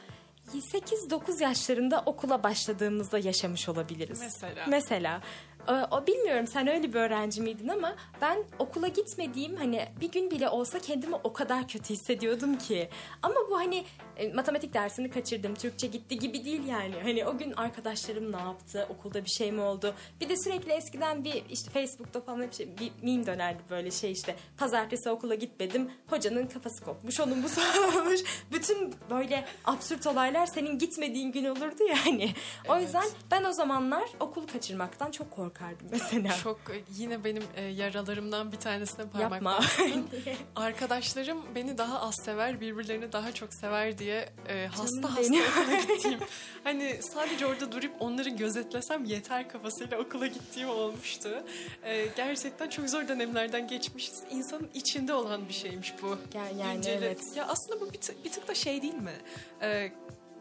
8-9 0.55 1.43
yaşlarında 1.43 2.03
okula 2.07 2.43
başladığımızda 2.43 3.19
yaşamış 3.19 3.69
olabiliriz. 3.69 4.21
Mesela. 4.21 4.65
Mesela. 4.69 5.21
E, 5.69 5.73
O 5.91 6.07
bilmiyorum 6.07 6.47
sen 6.47 6.69
öyle 6.69 6.93
bir 6.93 6.99
öğrenci 6.99 7.41
miydin 7.43 7.69
ama 7.69 7.95
ben 8.21 8.45
okula 8.59 8.89
gitmediğim 8.89 9.57
hani 9.57 9.89
bir 10.01 10.11
gün 10.13 10.31
bile 10.31 10.49
olsa 10.49 10.79
kendimi 10.79 11.15
o 11.17 11.33
kadar 11.33 11.69
kötü 11.69 11.95
hissediyordum 11.95 12.59
ki. 12.59 12.89
Ama 13.23 13.35
bu 13.51 13.57
hani 13.59 13.85
e, 14.17 14.33
matematik 14.33 14.75
dersini 14.75 15.11
kaçırdım, 15.11 15.55
Türkçe 15.55 15.87
gitti 15.87 16.19
gibi 16.19 16.45
değil 16.45 16.67
yani. 16.67 16.95
Hani 17.03 17.27
o 17.27 17.39
gün 17.39 17.53
arkadaşlarım 17.53 18.33
ne 18.33 18.37
yaptı, 18.37 18.87
okulda 18.91 19.25
bir 19.25 19.31
şey 19.31 19.53
mi 19.53 19.61
oldu? 19.61 19.95
Bir 20.21 20.29
de 20.29 20.37
sürekli 20.37 20.73
eskiden 20.73 21.25
bir 21.25 21.43
işte 21.51 21.71
Facebook'ta 21.71 22.21
falan 22.21 22.43
hep 22.43 22.53
şey, 22.55 22.69
bir 22.79 22.93
meme 23.03 23.27
dönerdi 23.27 23.63
böyle 23.71 23.91
şey 23.91 24.13
işte. 24.13 24.37
Pazartesi 24.59 25.11
okula 25.11 25.35
gitmedim, 25.35 25.91
hocanın 26.07 26.47
kafası 26.47 26.85
kopmuş, 26.85 27.21
onun 27.21 27.43
bu 27.43 27.47
olmuş. 27.99 28.21
Bütün 28.53 28.95
böyle 29.11 29.45
absürt 29.65 30.07
olaylar 30.07 30.47
senin 30.47 30.79
gitmediğin 30.79 31.33
gün 31.33 31.45
olurdu 31.45 31.83
yani. 31.89 32.31
O 32.69 32.73
Evet. 32.75 32.83
yüzden 32.83 33.05
ben 33.31 33.45
o 33.45 33.53
zamanlar 33.53 34.09
okul 34.21 34.47
kaçırmaktan 34.47 35.11
çok 35.11 35.31
korkardım 35.55 35.87
mesela. 35.91 36.37
Çok 36.43 36.59
e, 36.71 36.81
yine 36.97 37.25
benim 37.25 37.43
e, 37.57 37.63
yaralarımdan 37.65 38.53
bir 38.53 38.57
tanesine 38.57 39.07
parmak 39.07 39.33
Yapma. 39.33 39.59
bastın. 39.59 40.07
Arkadaşlarım 40.57 41.39
beni 41.55 41.79
daha 41.79 42.01
az 42.01 42.15
sever, 42.25 42.61
birbirlerini 42.61 43.13
daha 43.13 43.33
çok 43.33 43.55
sever 43.55 43.99
diye 43.99 44.29
e, 44.49 44.67
hasta 44.67 45.11
hasta 45.17 45.23
benim. 45.33 45.43
okula 45.45 45.77
gittiğim. 45.95 46.21
hani 46.65 47.01
sadece 47.03 47.47
orada 47.47 47.73
durup 47.73 47.93
onları 48.01 48.29
gözetlesem 48.29 49.05
yeter 49.05 49.49
kafasıyla 49.49 49.99
okula 49.99 50.27
gittiğim 50.27 50.69
olmuştu. 50.69 51.43
E, 51.85 52.07
gerçekten 52.17 52.69
çok 52.69 52.91
zor 52.91 53.09
dönemlerden 53.09 53.69
geçmişiz. 53.69 54.23
İnsanın 54.31 54.71
içinde 54.75 55.15
olan 55.15 55.49
bir 55.49 55.53
şeymiş 55.55 55.95
bu. 56.03 56.19
Yani- 56.35 56.61
yani 56.61 56.87
evet. 56.89 57.21
Ya 57.37 57.47
aslında 57.47 57.81
bu 57.81 57.93
bir, 57.93 57.99
tık- 57.99 58.25
bir 58.25 58.33
tık 58.33 58.49
da 58.49 58.55
şey 58.55 58.83
değil 58.83 58.95
mi? 58.95 59.15
E, 59.63 59.93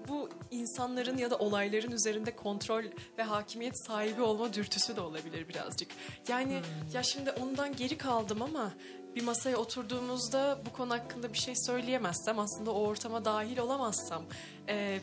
bu 0.08 0.30
insanların 0.52 1.18
ya 1.18 1.32
da 1.32 1.38
olayların 1.38 1.92
üzerinde 1.92 2.36
kontrol 2.36 2.84
ve 3.18 3.24
hakimiyet 3.24 3.86
sahibi 3.88 4.22
olma 4.22 4.54
dürtüsü 4.54 4.96
de 4.96 5.02
olabilir 5.02 5.48
birazcık. 5.50 5.92
Yani 6.28 6.54
Hmm. 6.60 6.94
ya 6.94 7.04
şimdi 7.04 7.32
ondan 7.32 7.76
geri 7.76 7.98
kaldım 7.98 8.42
ama 8.42 8.74
bir 9.16 9.24
masaya 9.24 9.58
oturduğumuzda 9.58 10.60
bu 10.66 10.74
konu 10.74 10.94
hakkında 10.94 11.34
bir 11.34 11.38
şey 11.38 11.54
söyleyemezsem 11.56 12.40
aslında 12.40 12.72
o 12.72 12.82
ortama 12.82 13.26
dahil 13.26 13.58
olamazsam 13.58 14.24
e, 14.70 15.00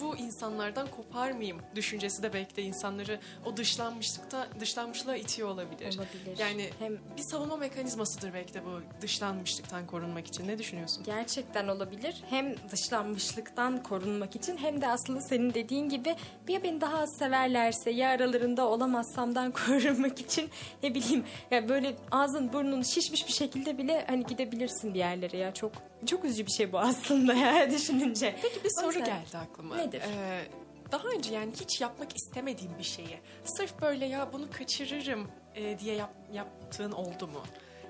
bu 0.00 0.16
insanlardan 0.16 0.86
kopar 0.86 1.30
mıyım 1.30 1.58
düşüncesi 1.74 2.22
de 2.22 2.32
belki 2.32 2.56
de 2.56 2.62
insanları 2.62 3.20
o 3.44 3.56
dışlanmışlıkta 3.56 4.48
dışlanmışlığa 4.60 5.16
itiyor 5.16 5.48
olabilir. 5.48 5.98
Olabilir. 5.98 6.38
Yani 6.38 6.70
Hem 6.78 6.98
bir 7.16 7.22
savunma 7.22 7.56
mekanizmasıdır 7.56 8.34
belki 8.34 8.54
de 8.54 8.64
bu 8.64 8.80
dışlanmışlıktan 9.00 9.86
korunmak 9.86 10.26
için. 10.26 10.48
Ne 10.48 10.58
düşünüyorsun? 10.58 11.04
Gerçekten 11.04 11.68
olabilir. 11.68 12.22
Hem 12.30 12.54
dışlanmışlıktan 12.72 13.82
korunmak 13.82 14.36
için 14.36 14.56
hem 14.56 14.80
de 14.80 14.88
aslında 14.88 15.20
senin 15.20 15.54
dediğin 15.54 15.88
gibi 15.88 16.16
ya 16.48 16.62
beni 16.62 16.80
daha 16.80 16.98
az 16.98 17.16
severlerse 17.16 17.90
ya 17.90 18.10
aralarında 18.10 18.68
olamazsamdan 18.68 19.52
korunmak 19.66 20.20
için 20.20 20.50
ne 20.82 20.94
bileyim 20.94 21.24
ya 21.50 21.68
böyle 21.68 21.96
ağzın 22.10 22.52
burnun 22.52 22.82
şişmiş 22.82 23.28
bir 23.28 23.32
şekilde 23.32 23.78
bile 23.78 24.04
hani 24.08 24.26
gidebilirsin 24.26 24.94
bir 24.94 24.98
yerlere 24.98 25.36
ya 25.36 25.54
çok 25.54 25.72
çok 26.06 26.24
üzücü 26.24 26.46
bir 26.46 26.50
şey 26.52 26.72
bu 26.72 26.78
aslında 26.78 27.34
ya 27.34 27.70
düşününce. 27.70 28.36
Peki 28.42 28.64
bir 28.64 28.70
soru 28.80 28.86
yüzden- 28.86 29.04
geldi 29.06 29.38
aklıma. 29.38 29.76
Nedir? 29.76 30.00
Ee, 30.00 30.44
daha 30.92 31.08
önce 31.08 31.34
yani 31.34 31.52
hiç 31.60 31.80
yapmak 31.80 32.16
istemediğim 32.16 32.72
bir 32.78 32.84
şeyi 32.84 33.18
sırf 33.44 33.82
böyle 33.82 34.06
ya 34.06 34.32
bunu 34.32 34.46
kaçırırım 34.52 35.28
e, 35.54 35.78
diye 35.78 35.94
yap- 35.94 36.14
yaptığın 36.32 36.92
oldu 36.92 37.26
mu? 37.26 37.40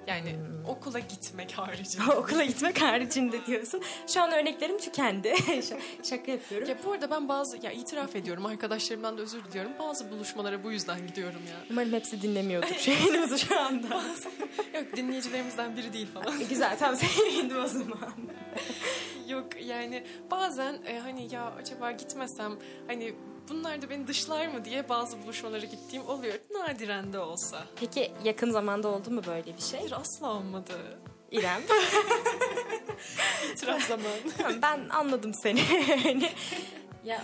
Yani 0.06 0.36
okula 0.66 0.98
gitmek 0.98 1.52
haricinde. 1.52 2.12
Okula 2.16 2.44
gitmek 2.44 2.82
haricinde 2.82 3.46
diyorsun. 3.46 3.82
Şu 4.06 4.22
an 4.22 4.32
örneklerim 4.32 4.78
tükendi. 4.78 5.34
Şaka 6.02 6.32
yapıyorum. 6.32 6.68
Ya 6.68 6.76
bu 6.84 6.92
arada 6.92 7.10
ben 7.10 7.28
bazı 7.28 7.66
ya 7.66 7.72
itiraf 7.72 8.16
ediyorum 8.16 8.46
arkadaşlarımdan 8.46 9.18
da 9.18 9.22
özür 9.22 9.44
diliyorum. 9.44 9.72
Bazı 9.78 10.10
buluşmalara 10.10 10.64
bu 10.64 10.72
yüzden 10.72 11.06
gidiyorum 11.06 11.40
ya. 11.50 11.56
Umarım 11.70 11.92
hepsi 11.92 12.22
dinlemiyordur 12.22 12.74
şeyimizi 12.78 13.38
şu 13.38 13.60
anda. 13.60 14.02
Yok 14.74 14.96
dinleyicilerimizden 14.96 15.76
biri 15.76 15.92
değil 15.92 16.08
falan. 16.14 16.48
Güzel 16.48 16.78
tamam 16.78 16.96
sevindim 16.96 17.56
o 17.64 17.66
zaman. 17.66 18.12
Yok 19.28 19.62
yani 19.62 20.04
bazen 20.30 20.78
e, 20.86 20.98
hani 20.98 21.34
ya 21.34 21.52
acaba 21.60 21.92
gitmesem 21.92 22.52
hani 22.86 23.14
bunlar 23.48 23.82
da 23.82 23.90
beni 23.90 24.06
dışlar 24.08 24.46
mı 24.46 24.64
diye 24.64 24.88
bazı 24.88 25.22
buluşmalara 25.22 25.64
gittiğim 25.64 26.08
oluyor. 26.08 26.34
Nadiren 26.50 27.12
de 27.12 27.18
olsa. 27.18 27.64
Peki 27.76 28.12
yakın 28.24 28.50
zamanda 28.50 28.88
oldu 28.88 29.10
mu 29.10 29.22
böyle 29.26 29.56
bir 29.56 29.62
şey? 29.62 29.78
Hayır 29.80 29.92
asla 29.92 30.30
olmadı. 30.32 30.72
İrem. 31.30 31.62
İtiraf 33.52 33.82
zamanı. 33.82 34.58
Ben 34.62 34.88
anladım 34.88 35.34
seni. 35.34 35.60
Ya 37.04 37.22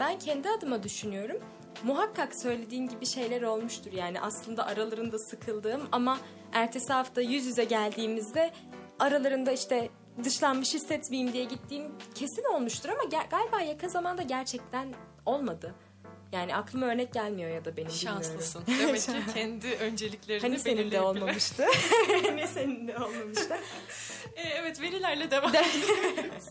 ben 0.00 0.18
kendi 0.18 0.48
adıma 0.50 0.82
düşünüyorum. 0.82 1.36
Muhakkak 1.82 2.34
söylediğin 2.42 2.88
gibi 2.88 3.06
şeyler 3.06 3.42
olmuştur. 3.42 3.92
Yani 3.92 4.20
aslında 4.20 4.66
aralarında 4.66 5.18
sıkıldığım 5.18 5.88
ama 5.92 6.18
ertesi 6.52 6.92
hafta 6.92 7.20
yüz 7.20 7.46
yüze 7.46 7.64
geldiğimizde 7.64 8.50
aralarında 8.98 9.52
işte 9.52 9.88
dışlanmış 10.24 10.74
hissetmeyeyim 10.74 11.32
diye 11.32 11.44
gittiğim 11.44 11.92
kesin 12.14 12.54
olmuştur 12.54 12.88
ama 12.88 13.02
ger- 13.02 13.28
galiba 13.30 13.60
yakın 13.60 13.88
zamanda 13.88 14.22
gerçekten 14.22 14.94
olmadı. 15.26 15.74
Yani 16.32 16.56
aklıma 16.56 16.86
örnek 16.86 17.12
gelmiyor 17.12 17.50
ya 17.50 17.64
da 17.64 17.76
benim 17.76 17.88
bilmiyorum. 17.90 18.22
Şanslısın. 18.22 18.64
Demek 18.66 19.00
ki 19.00 19.12
kendi 19.34 19.74
önceliklerini 19.74 20.42
Hani 20.42 20.58
senin 20.58 20.90
de 20.90 21.00
olmamıştı. 21.00 21.66
hani 22.26 22.48
senin 22.48 22.88
de 22.88 22.98
olmamıştı. 22.98 23.56
E, 24.36 24.42
evet 24.42 24.80
verilerle 24.80 25.30
devam 25.30 25.50
ediyoruz. 25.50 26.44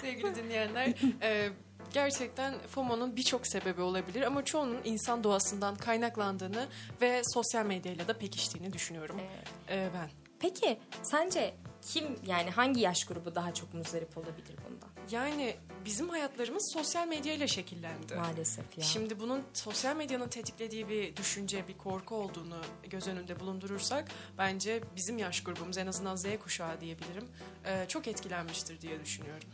Sevgili 0.00 0.34
dinleyenler 0.34 0.94
e, 1.22 1.48
gerçekten 1.92 2.54
FOMO'nun 2.68 3.16
birçok 3.16 3.46
sebebi 3.46 3.80
olabilir 3.80 4.22
ama 4.22 4.44
çoğunun 4.44 4.78
insan 4.84 5.24
doğasından 5.24 5.76
kaynaklandığını 5.76 6.66
ve 7.00 7.22
sosyal 7.34 7.66
medyayla 7.66 8.08
da 8.08 8.18
pekiştiğini 8.18 8.72
düşünüyorum 8.72 9.16
e, 9.68 9.88
ben. 9.94 10.10
Peki 10.40 10.78
sence 11.02 11.54
kim 11.82 12.04
yani 12.26 12.50
hangi 12.50 12.80
yaş 12.80 13.04
grubu 13.04 13.34
daha 13.34 13.54
çok 13.54 13.74
muzdarip 13.74 14.18
olabilir 14.18 14.56
bundan? 14.68 14.89
Yani 15.10 15.56
bizim 15.84 16.08
hayatlarımız 16.08 16.72
sosyal 16.72 17.08
medyayla 17.08 17.46
şekillendi. 17.46 18.14
Maalesef 18.14 18.78
ya. 18.78 18.84
Şimdi 18.84 19.20
bunun 19.20 19.42
sosyal 19.54 19.96
medyanın 19.96 20.28
tetiklediği 20.28 20.88
bir 20.88 21.16
düşünce, 21.16 21.68
bir 21.68 21.78
korku 21.78 22.14
olduğunu 22.14 22.60
göz 22.90 23.08
önünde 23.08 23.40
bulundurursak 23.40 24.08
bence 24.38 24.80
bizim 24.96 25.18
yaş 25.18 25.42
grubumuz 25.42 25.78
en 25.78 25.86
azından 25.86 26.16
Z 26.16 26.24
kuşağı 26.42 26.80
diyebilirim 26.80 27.28
e, 27.64 27.88
çok 27.88 28.08
etkilenmiştir 28.08 28.80
diye 28.80 29.00
düşünüyorum. 29.04 29.48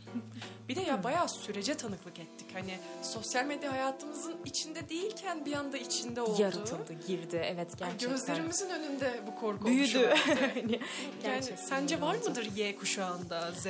Bir 0.69 0.75
de 0.75 0.81
ya 0.81 1.03
bayağı 1.03 1.29
sürece 1.29 1.77
tanıklık 1.77 2.19
ettik. 2.19 2.47
Hani 2.53 2.77
sosyal 3.01 3.45
medya 3.45 3.71
hayatımızın 3.71 4.35
içinde 4.45 4.89
değilken 4.89 5.45
bir 5.45 5.53
anda 5.53 5.77
içinde 5.77 6.21
oldu. 6.21 6.41
Yaratıldı, 6.41 6.93
girdi. 7.07 7.41
Evet 7.45 7.77
gerçekten. 7.77 8.09
Gözlerimizin 8.09 8.69
önünde 8.69 9.21
bu 9.27 9.35
korku 9.35 9.65
büyüdü. 9.65 10.13
Yani 10.57 10.79
gerçekten 11.23 11.65
sence 11.65 12.01
var 12.01 12.15
mıdır 12.15 12.55
Y 12.55 12.75
kuşağında, 12.75 13.51
Z, 13.51 13.65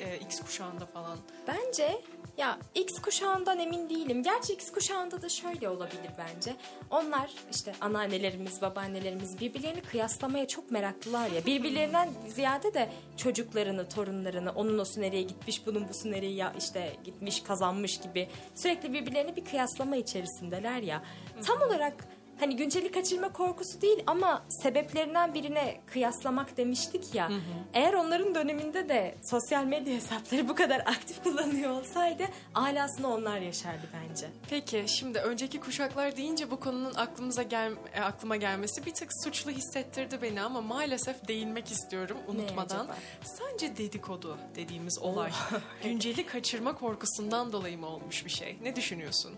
e, 0.00 0.18
X 0.18 0.40
kuşağında 0.40 0.86
falan? 0.86 1.18
Bence 1.48 2.00
ya 2.38 2.58
X 2.74 3.02
kuşağından 3.02 3.58
emin 3.58 3.90
değilim. 3.90 4.22
Gerçi 4.22 4.52
X 4.52 4.72
kuşağında 4.72 5.22
da 5.22 5.28
şöyle 5.28 5.68
olabilir 5.68 6.10
bence. 6.18 6.56
Onlar 6.90 7.30
işte 7.50 7.72
anneannelerimiz, 7.80 8.62
babaannelerimiz 8.62 9.40
birbirlerini 9.40 9.80
kıyaslamaya 9.80 10.48
çok 10.48 10.70
meraklılar 10.70 11.30
ya. 11.30 11.46
Birbirlerinden 11.46 12.08
ziyade 12.28 12.74
de 12.74 12.88
çocuklarını, 13.16 13.88
torunlarını, 13.88 14.52
onun 14.52 14.78
osu 14.78 15.00
nereye 15.00 15.22
gitmiş, 15.22 15.66
bunun 15.66 15.88
busu 15.88 16.10
nereye 16.10 16.32
ya 16.32 16.52
işte 16.58 16.96
gitmiş, 17.04 17.42
kazanmış 17.42 18.00
gibi 18.00 18.28
sürekli 18.54 18.92
birbirlerini 18.92 19.36
bir 19.36 19.44
kıyaslama 19.44 19.96
içerisindeler 19.96 20.82
ya. 20.82 21.02
Tam 21.46 21.62
olarak 21.62 21.94
hani 22.40 22.56
günceli 22.56 22.92
kaçırma 22.92 23.32
korkusu 23.32 23.80
değil 23.80 24.02
ama 24.06 24.42
sebeplerinden 24.48 25.34
birine 25.34 25.80
kıyaslamak 25.86 26.56
demiştik 26.56 27.14
ya. 27.14 27.30
Eğer 27.74 27.94
onların 27.94 28.34
döneminde 28.34 28.88
de 28.88 29.14
sosyal 29.22 29.64
medya 29.64 29.94
hesapları 29.94 30.48
bu 30.48 30.54
kadar 30.54 30.80
aktif 30.86 31.22
kullanıyor 31.22 31.70
olsaydı 31.70 32.22
alasını 32.54 33.14
onlar 33.14 33.38
yaşardı 33.40 33.88
bence. 33.94 34.26
Peki 34.50 34.84
şimdi 34.86 35.18
önceki 35.18 35.60
kuşaklar 35.60 36.16
deyince 36.16 36.50
bu 36.50 36.60
konunun 36.60 36.94
aklımıza 36.94 37.42
gel 37.42 37.72
e, 37.94 38.00
aklıma 38.00 38.36
gelmesi 38.36 38.86
bir 38.86 38.94
tık 38.94 39.10
suçlu 39.24 39.50
hissettirdi 39.50 40.18
beni 40.22 40.42
ama 40.42 40.60
maalesef 40.60 41.28
değinmek 41.28 41.70
istiyorum 41.70 42.16
unutmadan. 42.28 42.86
Sence 43.24 43.76
dedikodu 43.76 44.38
dediğimiz 44.56 44.98
olay 44.98 45.30
günceli 45.84 46.26
kaçırma 46.26 46.72
korkusundan 46.72 47.52
dolayı 47.52 47.78
mı 47.78 47.86
olmuş 47.86 48.24
bir 48.24 48.30
şey? 48.30 48.56
Ne 48.62 48.76
düşünüyorsun? 48.76 49.34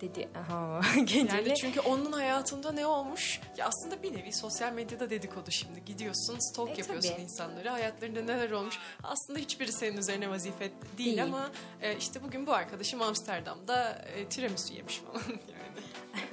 Dedi 0.00 0.28
aha 0.38 0.80
günceli. 0.96 1.48
Yani 1.48 1.54
çünkü 1.54 1.80
onun 1.80 2.12
hayatında 2.12 2.72
ne 2.72 2.86
olmuş? 2.86 3.40
Ya 3.56 3.66
aslında 3.66 4.02
bir 4.02 4.12
nevi 4.16 4.32
sosyal 4.32 4.72
medyada 4.72 5.10
dedikodu 5.10 5.50
şimdi. 5.50 5.84
Gidiyorsun, 5.84 6.38
stalk 6.38 6.68
E, 6.68 6.80
yapıyorsun 6.80 7.10
tabii. 7.10 7.22
insanları. 7.22 7.68
Hayatlarında 7.68 8.20
neler 8.22 8.50
olmuş? 8.50 8.78
Aslında 9.02 9.38
hiçbiri 9.38 9.72
senin 9.72 9.96
üzerine 9.96 10.30
vazife 10.30 10.58
değil, 10.60 10.72
Değil. 10.98 11.22
ama 11.22 11.50
e, 11.82 11.96
işte 11.96 12.22
bugün 12.22 12.46
bu 12.46 12.52
arkadaşım 12.52 13.02
Amsterdam'da 13.02 13.92
e, 14.16 14.24
tiramisu 14.28 14.74
yemiş 14.74 14.98
falan 14.98 15.22
yani. 15.28 15.86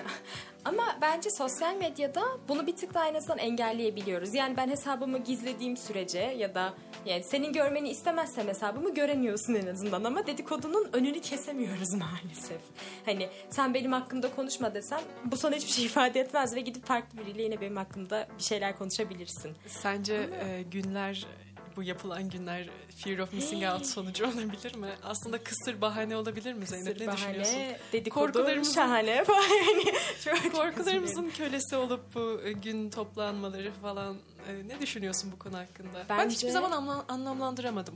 Ama 0.66 0.84
bence 1.02 1.30
sosyal 1.30 1.76
medyada 1.76 2.22
bunu 2.48 2.68
bir 2.68 2.76
tık 2.76 2.94
daha 2.94 3.08
en 3.08 3.16
azından 3.16 3.38
engelleyebiliyoruz. 3.38 4.34
Yani 4.34 4.58
ben 4.58 4.70
hesabımı 4.70 5.18
gizlediğim 5.18 5.78
sürece 5.78 6.20
ya 6.20 6.56
da 6.56 6.74
yani 7.06 7.24
senin 7.24 7.54
görmeni 7.54 7.90
istemezsem 7.90 8.48
hesabımı 8.48 8.94
göremiyorsun 8.94 9.54
en 9.54 9.68
azından 9.68 10.04
ama 10.04 10.28
dedikodunun 10.28 10.90
önünü 10.94 11.22
kesemiyoruz 11.22 11.94
maalesef. 11.94 12.62
Hani 13.06 13.30
sen 13.50 13.74
benim 13.74 13.92
hakkımda 13.92 14.36
konuşma 14.36 14.74
desem 14.74 15.02
bu 15.26 15.38
sana 15.38 15.56
hiçbir 15.56 15.72
şey 15.72 15.86
ifade 15.86 16.20
etmez 16.20 16.56
ve 16.56 16.62
gidip 16.62 16.86
farklı 16.86 17.18
biriyle 17.20 17.44
yine 17.44 17.62
benim 17.62 17.76
hakkımda 17.76 18.28
bir 18.38 18.44
şeyler 18.44 18.78
konuşabilirsin. 18.78 19.52
Sence 19.68 20.14
e, 20.14 20.62
günler 20.72 21.28
bu 21.76 21.84
yapılan 21.84 22.30
günler 22.30 22.70
fear 23.04 23.18
of 23.20 23.34
missing 23.34 23.64
out 23.64 23.86
sonucu 23.86 24.26
olabilir 24.26 24.76
mi? 24.76 24.90
Aslında 25.04 25.44
kısır 25.44 25.82
bahane 25.82 26.16
olabilir 26.18 26.54
mi 26.54 26.66
Zeynep? 26.68 26.98
Sır 26.98 27.08
ne 27.08 27.14
düşünüyorsun? 27.14 27.56
bahane, 27.56 27.80
dedikodu, 27.94 28.26
Korkularımızın- 28.40 28.74
şahane 28.76 29.24
çok 30.24 30.52
Korkularımızın 30.54 31.30
kölesi 31.30 31.76
olup 31.76 32.16
bu 32.16 32.42
e, 32.44 32.52
gün 32.52 32.90
toplanmaları 32.90 33.72
falan 33.82 34.18
e, 34.48 34.68
ne 34.68 34.82
düşünüyorsun 34.82 35.32
bu 35.32 35.40
konu 35.40 35.58
hakkında? 35.58 36.06
Ben 36.10 36.18
Bence- 36.20 36.36
hiçbir 36.36 36.50
zaman 36.50 36.72
anla- 36.72 37.06
anlamlandıramadım. 37.08 37.96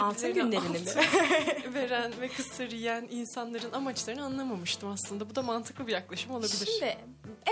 Altın 0.00 0.34
günlerini 0.34 0.68
mi? 0.68 0.78
veren 1.74 2.12
ve 2.20 2.28
kısır 2.28 2.70
yiyen 2.70 3.08
insanların 3.10 3.72
amaçlarını 3.72 4.24
anlamamıştım 4.24 4.88
aslında. 4.88 5.30
Bu 5.30 5.34
da 5.34 5.42
mantıklı 5.42 5.86
bir 5.86 5.92
yaklaşım 5.92 6.30
olabilir. 6.32 6.68
Şimdi 6.78 6.96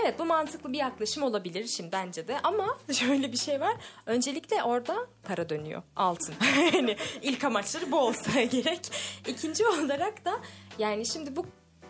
evet 0.01 0.19
bu 0.19 0.25
mantıklı 0.25 0.73
bir 0.73 0.77
yaklaşım 0.77 1.23
olabilir 1.23 1.67
şimdi 1.67 1.91
bence 1.91 2.27
de 2.27 2.39
ama 2.43 2.77
şöyle 2.91 3.31
bir 3.31 3.37
şey 3.37 3.61
var. 3.61 3.73
Öncelikle 4.05 4.63
orada 4.63 5.07
para 5.23 5.49
dönüyor. 5.49 5.81
Altın. 5.95 6.35
yani 6.73 6.97
ilk 7.21 7.43
amaçları 7.43 7.91
bu 7.91 7.99
olsa 7.99 8.41
gerek. 8.51 8.91
İkinci 9.27 9.67
olarak 9.67 10.25
da 10.25 10.31
yani 10.79 11.05
şimdi 11.05 11.35
bu 11.35 11.45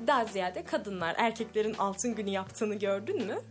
daha 0.07 0.25
ziyade 0.25 0.63
kadınlar 0.63 1.15
erkeklerin 1.17 1.73
altın 1.73 2.15
günü 2.15 2.29
yaptığını 2.29 2.75
gördün 2.75 3.25
mü? 3.25 3.41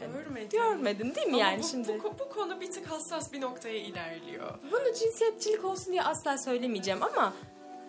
Görmedim. 0.00 0.48
Görmedin 0.52 1.14
değil 1.14 1.26
mi 1.26 1.34
Ama 1.34 1.42
yani 1.42 1.62
bu, 1.62 1.68
şimdi? 1.68 2.00
bu, 2.04 2.18
bu 2.18 2.28
konu 2.28 2.60
bir 2.60 2.70
tık 2.70 2.90
hassas 2.90 3.32
bir 3.32 3.40
noktaya 3.40 3.78
ilerliyor. 3.78 4.58
Bunu 4.72 4.94
cinsiyetçilik 4.94 5.64
olsun 5.64 5.92
diye 5.92 6.02
asla 6.02 6.38
söylemeyeceğim 6.38 7.02
ama 7.02 7.32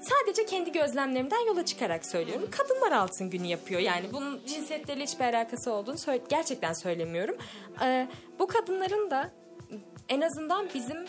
sadece 0.01 0.45
kendi 0.45 0.71
gözlemlerimden 0.71 1.45
yola 1.47 1.65
çıkarak 1.65 2.05
söylüyorum. 2.05 2.49
Kadınlar 2.51 2.91
altın 2.91 3.29
günü 3.29 3.47
yapıyor. 3.47 3.81
Yani 3.81 4.05
bunun 4.13 4.45
cinsiyetlerle 4.45 5.03
hiçbir 5.03 5.25
alakası 5.25 5.71
olduğunu 5.71 5.97
söyle- 5.97 6.23
gerçekten 6.29 6.73
söylemiyorum. 6.73 7.37
Ee, 7.83 8.07
bu 8.39 8.47
kadınların 8.47 9.11
da 9.11 9.31
en 10.09 10.21
azından 10.21 10.69
bizim 10.73 11.05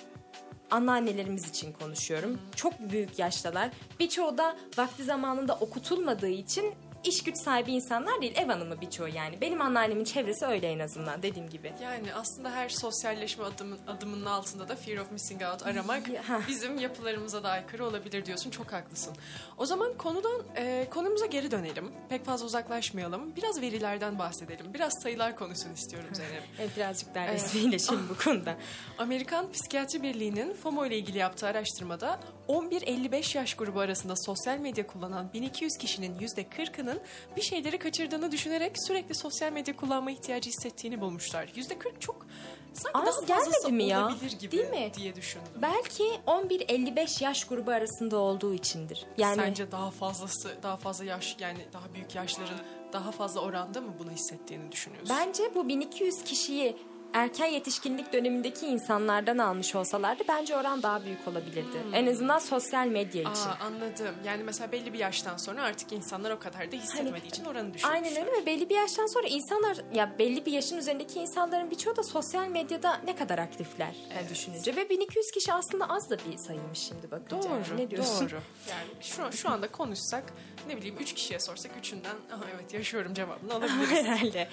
anneannelerimiz 0.71 1.49
için 1.49 1.73
konuşuyorum. 1.73 2.41
Çok 2.57 2.79
büyük 2.81 3.19
yaştalar. 3.19 3.71
Birçoğu 4.01 4.39
da 4.39 4.57
vakti 4.79 5.05
zamanında 5.05 5.55
okutulmadığı 5.61 6.29
için 6.29 6.75
iş 7.05 7.23
güç 7.23 7.37
sahibi 7.37 7.73
insanlar 7.73 8.21
değil. 8.21 8.33
Ev 8.37 8.47
hanımı 8.47 8.81
birçoğu 8.81 9.09
yani. 9.09 9.41
Benim 9.41 9.61
anneannemin 9.61 10.05
çevresi 10.05 10.47
öyle 10.47 10.71
en 10.73 10.79
azından 10.79 11.23
dediğim 11.23 11.51
gibi. 11.51 11.73
Yani 11.83 12.15
aslında 12.15 12.51
her 12.51 12.69
sosyalleşme 12.69 13.45
adımın, 13.45 13.79
adımının 13.87 14.27
altında 14.27 14.69
da 14.69 14.77
fear 14.77 14.99
of 14.99 15.13
missing 15.13 15.43
out 15.43 15.67
aramak 15.67 16.03
bizim 16.49 16.79
yapılarımıza 16.79 17.43
da 17.43 17.49
aykırı 17.51 17.87
olabilir 17.87 18.27
diyorsun. 18.27 18.51
Çok 18.51 18.73
haklısın. 18.73 19.17
O 19.59 19.67
zaman 19.67 19.95
konudan 19.99 20.43
e, 20.57 20.87
konumuza 20.91 21.27
geri 21.27 21.51
dönelim. 21.51 21.93
Pek 22.09 22.25
fazla 22.25 22.47
uzaklaşmayalım. 22.47 23.37
Biraz 23.37 23.61
verilerden 23.61 24.19
bahsedelim. 24.19 24.75
Biraz 24.75 24.93
sayılar 25.03 25.37
konusunu 25.37 25.73
istiyorum 25.73 26.09
Zeynep. 26.13 26.43
Evet, 26.59 26.77
birazcık 26.77 27.15
daha 27.15 27.29
resmileşelim 27.29 28.09
bu 28.09 28.19
konuda. 28.25 28.57
Amerikan 28.99 29.53
Psikiyatri 29.53 30.03
Birliği'nin 30.03 30.55
FOMO 30.55 30.87
ile 30.87 30.99
ilgili 30.99 31.19
yaptığı 31.19 31.47
araştırmada 31.47 32.21
11-55 32.51 33.37
yaş 33.39 33.55
grubu 33.55 33.81
arasında 33.81 34.15
sosyal 34.17 34.59
medya 34.59 34.87
kullanan 34.87 35.33
1200 35.33 35.77
kişinin 35.77 36.19
%40'ının 36.19 37.01
bir 37.37 37.43
şeyleri 37.43 37.79
kaçırdığını 37.79 38.33
düşünerek 38.33 38.73
sürekli 38.87 39.15
sosyal 39.15 39.53
medya 39.53 39.77
kullanma 39.77 40.11
ihtiyacı 40.11 40.51
hissettiğini 40.51 41.01
bulmuşlar. 41.01 41.45
%40 41.47 42.01
çok 42.01 42.27
sanki 42.73 42.99
Az 42.99 43.29
daha 43.29 43.39
fazlası 43.39 43.61
gelmedi 43.67 43.73
mi 43.73 43.85
ya? 43.85 44.07
olabilir 44.07 44.33
gibi 44.39 44.53
Değil 44.53 44.71
mi? 44.71 44.93
diye 44.97 45.17
düşündüm. 45.17 45.49
Belki 45.63 46.05
11-55 46.27 47.25
yaş 47.25 47.45
grubu 47.45 47.71
arasında 47.71 48.17
olduğu 48.17 48.55
içindir. 48.55 49.07
Yani 49.19 49.37
Sence 49.37 49.73
daha 49.73 49.91
fazlası, 49.91 50.57
daha 50.63 50.77
fazla 50.77 51.05
yaş 51.05 51.37
yani 51.41 51.59
daha 51.73 51.95
büyük 51.95 52.15
yaşların 52.15 52.59
daha 52.93 53.13
fazla 53.13 53.41
oranda 53.41 53.81
mı 53.81 53.95
bunu 53.99 54.11
hissettiğini 54.11 54.73
düşünüyorsun? 54.73 55.17
bence 55.21 55.55
bu 55.55 55.69
1200 55.69 56.25
kişiyi 56.25 56.77
erken 57.13 57.47
yetişkinlik 57.47 58.13
dönemindeki 58.13 58.67
insanlardan 58.67 59.39
almış 59.39 59.75
olsalardı 59.75 60.23
bence 60.29 60.57
oran 60.57 60.83
daha 60.83 61.05
büyük 61.05 61.29
olabilirdi. 61.29 61.77
En 61.93 62.07
azından 62.07 62.39
sosyal 62.39 62.87
medya 62.87 63.23
için. 63.23 63.31
Aa, 63.49 63.59
anladım. 63.67 64.15
Yani 64.27 64.43
mesela 64.43 64.73
belli 64.73 64.93
bir 64.93 64.99
yaştan 64.99 65.37
sonra 65.37 65.63
artık 65.63 65.93
insanlar 65.93 66.31
o 66.31 66.39
kadar 66.39 66.73
da 66.73 66.77
hissetmediği 66.77 67.27
için 67.33 67.45
oranı 67.45 67.75
düşürmüşler. 67.75 67.91
Aynen 67.91 68.17
öyle 68.27 68.33
ve 68.43 68.47
belli 68.47 68.69
bir 68.69 68.75
yaştan 68.77 69.07
sonra 69.07 69.27
insanlar 69.27 69.77
ya 69.95 70.19
belli 70.19 70.47
bir 70.47 70.53
yaşın 70.53 70.77
üzerindeki 70.77 71.19
insanların 71.21 71.71
birçoğu 71.71 71.97
da 71.97 72.03
sosyal 72.03 72.49
medyada 72.49 73.01
ne 73.05 73.17
kadar 73.17 73.39
aktifler 73.39 73.95
yani 74.17 74.29
düşününce 74.29 74.77
ve 74.77 74.89
1200 74.89 75.31
kişi 75.31 75.53
aslında 75.53 75.89
az 75.89 76.11
da 76.11 76.17
bir 76.19 76.37
sayıymış 76.37 76.79
şimdi 76.79 77.11
bakınca. 77.11 77.43
Doğru, 77.43 77.61
Yani 77.71 77.83
ne 77.83 77.91
diyorsun? 77.91 78.31
doğru. 78.31 78.41
Yani 78.71 78.83
şu, 79.01 79.37
şu 79.37 79.51
anda 79.51 79.69
konuşsak 79.69 80.25
ne 80.69 80.77
bileyim 80.77 80.97
üç 81.01 81.15
kişiye 81.15 81.41
sorsak 81.41 81.73
üçünden 81.79 82.17
Aha, 82.33 82.45
evet 82.55 82.75
yaşıyorum 82.75 83.15
cevabını 83.15 83.55
alabiliriz. 83.55 83.91
Herhalde. 84.05 84.49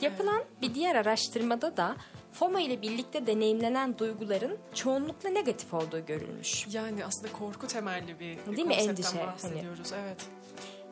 Yapılan 0.00 0.42
bir 0.62 0.74
diğer 0.74 0.94
araştırmada 0.94 1.76
da 1.76 1.96
FOMO 2.32 2.58
ile 2.58 2.82
birlikte 2.82 3.26
deneyimlenen 3.26 3.98
duyguların 3.98 4.58
çoğunlukla 4.74 5.28
negatif 5.30 5.74
olduğu 5.74 6.06
görülmüş. 6.06 6.66
yani 6.72 7.04
aslında 7.04 7.32
korku 7.32 7.66
temelli 7.66 8.20
bir, 8.20 8.56
Değil 8.56 8.66
mi? 8.68 8.74
Endişe, 8.74 9.08
hani. 9.08 9.26
bahsediyoruz. 9.26 9.92
Evet. 9.92 10.26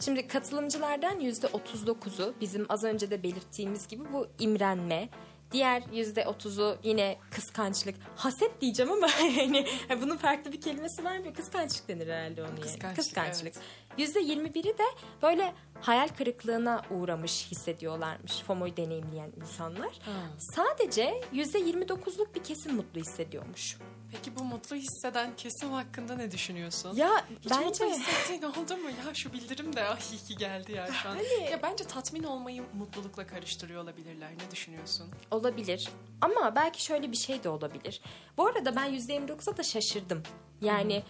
Şimdi 0.00 0.28
katılımcılardan 0.28 1.20
%39'u 1.20 2.34
bizim 2.40 2.66
az 2.68 2.84
önce 2.84 3.10
de 3.10 3.22
belirttiğimiz 3.22 3.88
gibi 3.88 4.12
bu 4.12 4.26
imrenme. 4.38 5.08
Diğer 5.52 5.82
%30'u 5.82 6.78
yine 6.82 7.16
kıskançlık. 7.30 7.94
Haset 8.16 8.60
diyeceğim 8.60 8.92
ama 8.92 9.06
hani 9.36 9.66
bunun 10.02 10.16
farklı 10.16 10.52
bir 10.52 10.60
kelimesi 10.60 11.04
var 11.04 11.18
mı? 11.18 11.32
Kıskançlık 11.34 11.88
denir 11.88 12.06
herhalde 12.08 12.42
onu 12.42 12.48
yani. 12.50 12.60
Kıskançlık, 12.60 12.96
Kıskançlık. 12.96 13.52
%21'i 13.98 14.78
de 14.78 14.84
böyle 15.22 15.54
hayal 15.80 16.08
kırıklığına 16.08 16.82
uğramış 16.90 17.46
hissediyorlarmış 17.50 18.40
FOMO'yu 18.40 18.76
deneyimleyen 18.76 19.32
insanlar. 19.42 19.98
Sadece 20.38 21.20
%29'luk 21.34 22.34
bir 22.34 22.44
kesim 22.44 22.74
mutlu 22.74 23.00
hissediyormuş. 23.00 23.76
Peki 24.12 24.36
bu 24.36 24.44
mutlu 24.44 24.76
hisseden 24.76 25.36
kesim 25.36 25.70
hakkında 25.72 26.16
ne 26.16 26.30
düşünüyorsun? 26.30 26.94
Ya 26.96 27.24
Hiç 27.44 27.50
bence 27.50 27.64
mutlu 27.84 27.84
hissettiğin 27.86 28.42
oldu 28.42 28.76
mu? 28.76 28.88
Ya 29.06 29.14
şu 29.14 29.32
bildirim 29.32 29.76
de 29.76 29.84
ah 29.84 30.12
iyi 30.12 30.18
ki 30.18 30.36
geldi 30.36 30.72
ya 30.72 30.86
şu 30.86 31.08
an. 31.08 31.14
Hani- 31.14 31.50
Ya 31.50 31.62
bence 31.62 31.84
tatmin 31.84 32.22
olmayı 32.22 32.62
mutlulukla 32.74 33.26
karıştırıyor 33.26 33.82
olabilirler. 33.82 34.30
Ne 34.32 34.50
düşünüyorsun? 34.50 35.06
Olabilir. 35.30 35.88
Ama 36.20 36.54
belki 36.56 36.82
şöyle 36.84 37.12
bir 37.12 37.16
şey 37.16 37.44
de 37.44 37.48
olabilir. 37.48 38.00
Bu 38.36 38.46
arada 38.46 38.76
ben 38.76 38.94
%29'a 38.94 39.56
da 39.56 39.62
şaşırdım. 39.62 40.22
Yani 40.60 41.02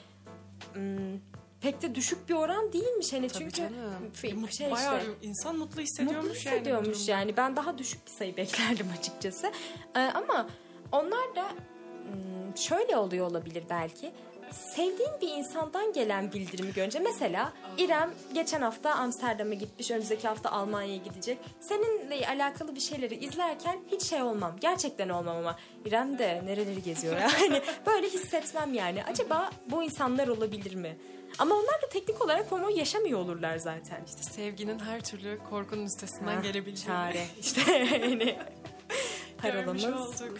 hmm, 0.72 1.20
pek 1.66 1.82
de 1.82 1.94
düşük 1.94 2.28
bir 2.28 2.34
oran 2.34 2.72
değilmiş. 2.72 3.12
Hani 3.12 3.28
Tabii 3.28 3.38
çünkü 3.38 3.56
canım. 3.56 4.40
Mu- 4.40 4.48
şey 4.48 4.70
Bayağı 4.70 4.98
işte, 4.98 5.12
insan 5.22 5.56
mutlu 5.56 5.82
hissediyormuş, 5.82 6.28
mutlu 6.28 6.48
yani. 6.48 6.56
hissediyormuş 6.56 6.88
durumda. 6.88 7.10
yani. 7.10 7.36
Ben 7.36 7.56
daha 7.56 7.78
düşük 7.78 8.06
bir 8.06 8.10
sayı 8.10 8.36
beklerdim 8.36 8.86
açıkçası. 8.98 9.52
Ee, 9.96 9.98
ama 10.00 10.46
onlar 10.92 11.36
da 11.36 11.48
hmm, 11.50 12.56
şöyle 12.56 12.96
oluyor 12.96 13.30
olabilir 13.30 13.64
belki. 13.70 14.12
Sevdiğin 14.50 15.10
bir 15.22 15.28
insandan 15.28 15.92
gelen 15.92 16.32
bildirimi 16.32 16.72
görünce 16.72 16.98
mesela 16.98 17.52
İrem 17.78 18.10
geçen 18.34 18.62
hafta 18.62 18.94
Amsterdam'a 18.94 19.54
gitmiş 19.54 19.90
önümüzdeki 19.90 20.28
hafta 20.28 20.50
Almanya'ya 20.50 20.96
gidecek. 20.96 21.38
Seninle 21.60 22.28
alakalı 22.28 22.74
bir 22.74 22.80
şeyleri 22.80 23.14
izlerken 23.24 23.78
hiç 23.92 24.02
şey 24.02 24.22
olmam 24.22 24.56
gerçekten 24.60 25.08
olmam 25.08 25.36
ama 25.36 25.56
İrem 25.84 26.18
de 26.18 26.42
nereleri 26.44 26.82
geziyor 26.82 27.16
yani 27.16 27.62
böyle 27.86 28.08
hissetmem 28.08 28.74
yani 28.74 29.04
acaba 29.04 29.50
bu 29.70 29.82
insanlar 29.82 30.28
olabilir 30.28 30.74
mi? 30.74 30.96
Ama 31.38 31.54
onlar 31.54 31.82
da 31.82 31.88
teknik 31.92 32.20
olarak 32.24 32.48
FOMO 32.48 32.68
yaşamıyor 32.68 33.18
olurlar 33.18 33.56
zaten. 33.58 34.04
İşte 34.06 34.22
sevginin 34.22 34.78
her 34.78 35.04
türlü 35.04 35.38
korkunun 35.50 35.84
üstesinden 35.86 36.34
Ha, 36.36 36.40
gelebileceğini. 36.40 36.86
Çare 36.96 37.26
işte 37.40 37.60
hani 38.00 38.38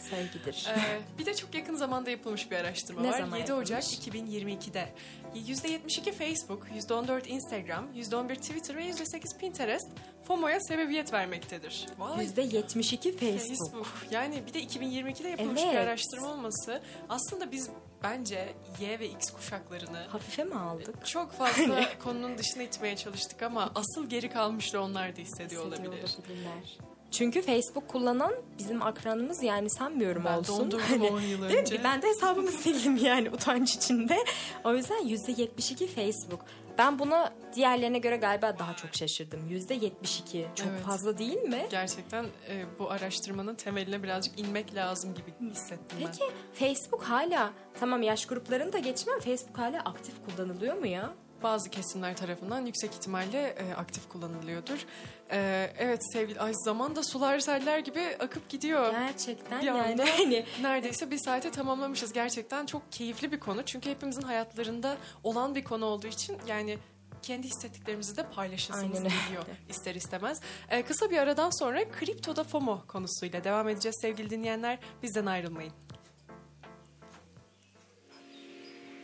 sevgidir. 0.00 0.66
Ee, 0.70 0.98
bir 1.18 1.26
de 1.26 1.34
çok 1.34 1.54
yakın 1.54 1.74
zamanda 1.74 2.10
yapılmış 2.10 2.50
bir 2.50 2.56
araştırma 2.56 3.00
Ne 3.02 3.10
var. 3.10 3.18
zaman 3.18 3.36
7 3.36 3.52
Ocak 3.54 3.92
yapılmış? 3.92 4.24
2022'de. 4.28 4.88
%72 5.34 6.12
Facebook, 6.12 6.66
%14 6.76 7.26
Instagram, 7.26 7.86
%11 7.94 8.34
Twitter 8.36 8.76
ve 8.76 8.84
%8 8.90 9.38
Pinterest 9.38 9.88
FOMO'ya 10.24 10.60
sebebiyet 10.60 11.12
vermektedir. 11.12 11.86
Vay 11.98 12.24
%72 12.26 13.12
Facebook. 13.16 13.38
Facebook. 13.38 13.86
Yani 14.10 14.42
bir 14.46 14.54
de 14.54 14.62
2022'de 14.62 15.28
yapılmış 15.28 15.60
Evet. 15.62 15.72
bir 15.72 15.78
araştırma 15.78 16.28
olması. 16.32 16.82
Aslında 17.08 17.52
biz 17.52 17.70
bence 18.10 18.54
Y 18.80 18.98
ve 19.00 19.08
X 19.08 19.30
kuşaklarını 19.30 19.98
Hafife 20.08 20.44
mi 20.44 20.54
aldık? 20.54 21.06
çok 21.06 21.32
fazla 21.32 21.98
konunun 22.04 22.38
dışına 22.38 22.62
itmeye 22.62 22.96
çalıştık 22.96 23.42
ama 23.42 23.72
asıl 23.74 24.08
geri 24.08 24.30
kalmış 24.30 24.74
da 24.74 24.82
onlar 24.82 25.16
da 25.16 25.20
hissediyor 25.20 25.66
Hissediyor 25.66 25.92
olabilir. 25.92 26.14
olabilirler. 26.18 26.78
Çünkü 27.10 27.42
Facebook 27.42 27.88
kullanan 27.88 28.32
bizim 28.58 28.82
akranımız 28.82 29.42
yani 29.42 29.70
sanmıyorum 29.70 30.22
Ben 30.24 30.38
olsun. 30.38 30.58
dondurdum 30.58 30.80
Hani, 30.88 31.10
10 31.10 31.20
yıl 31.20 31.42
Değil 31.42 31.54
mi? 31.54 31.58
önce. 31.60 31.84
Ben 31.84 32.02
de 32.02 32.06
hesabımı 32.06 32.50
sildim 32.62 32.96
yani 32.96 33.30
utanç 33.30 33.74
içinde. 33.74 34.16
O 34.64 34.74
yüzden 34.74 35.08
%72 35.08 35.86
Facebook. 35.86 36.40
Ben 36.78 36.98
buna 36.98 37.32
diğerlerine 37.54 37.98
göre 37.98 38.16
galiba 38.16 38.58
daha 38.58 38.76
çok 38.76 38.94
şaşırdım. 38.94 39.40
%72 39.50 40.44
çok 40.54 40.66
Evet. 40.70 40.80
fazla 40.86 41.18
değil 41.18 41.42
mi? 41.42 41.66
Gerçekten 41.70 42.24
e, 42.24 42.64
bu 42.78 42.90
araştırmanın 42.90 43.54
temeline 43.54 44.02
birazcık 44.02 44.38
inmek 44.38 44.74
lazım 44.74 45.14
gibi 45.14 45.50
hissettim 45.50 45.98
ben. 46.00 46.06
Peki 46.06 46.24
Facebook 46.52 47.02
hala 47.02 47.50
tamam 47.80 48.02
yaş 48.02 48.26
gruplarını 48.26 48.72
da 48.72 48.78
geçmem 48.78 49.20
Facebook 49.20 49.58
hala 49.58 49.80
aktif 49.80 50.14
kullanılıyor 50.26 50.76
mu 50.76 50.86
ya? 50.86 51.14
Bazı 51.42 51.70
kesimler 51.70 52.16
tarafından 52.16 52.66
yüksek 52.66 52.94
ihtimalle 52.94 53.48
e, 53.48 53.74
aktif 53.74 54.08
kullanılıyordur. 54.08 54.86
E, 55.30 55.70
evet 55.78 56.12
sevgili 56.12 56.40
ay 56.40 56.52
zaman 56.54 56.96
da 56.96 57.02
sular 57.02 57.38
seller 57.38 57.78
gibi 57.78 58.16
akıp 58.20 58.48
gidiyor. 58.48 58.92
Gerçekten 58.92 59.60
Bir 59.60 59.66
yani 59.66 59.80
anda 59.92 60.04
hani 60.18 60.46
neredeyse 60.60 61.10
bir 61.10 61.18
saate 61.18 61.50
tamamlamışız. 61.50 62.12
Gerçekten 62.12 62.66
çok 62.66 62.92
keyifli 62.92 63.32
bir 63.32 63.40
konu. 63.40 63.62
Çünkü 63.64 63.90
hepimizin 63.90 64.22
hayatlarında 64.22 64.96
olan 65.24 65.54
bir 65.54 65.64
konu 65.64 65.84
olduğu 65.84 66.06
için 66.06 66.36
yani 66.48 66.78
kendi 67.22 67.46
hissettiklerimizi 67.48 68.16
de 68.16 68.26
paylaşasımız 68.30 69.02
geliyor 69.02 69.44
ister 69.68 69.94
istemez. 69.94 70.40
E, 70.70 70.82
kısa 70.82 71.10
bir 71.10 71.18
aradan 71.18 71.50
sonra 71.58 71.90
kriptoda 71.90 72.44
FOMO 72.44 72.84
konusuyla 72.86 73.44
devam 73.44 73.68
edeceğiz 73.68 73.98
sevgili 74.00 74.30
dinleyenler. 74.30 74.78
Bizden 75.02 75.26
ayrılmayın. 75.26 75.72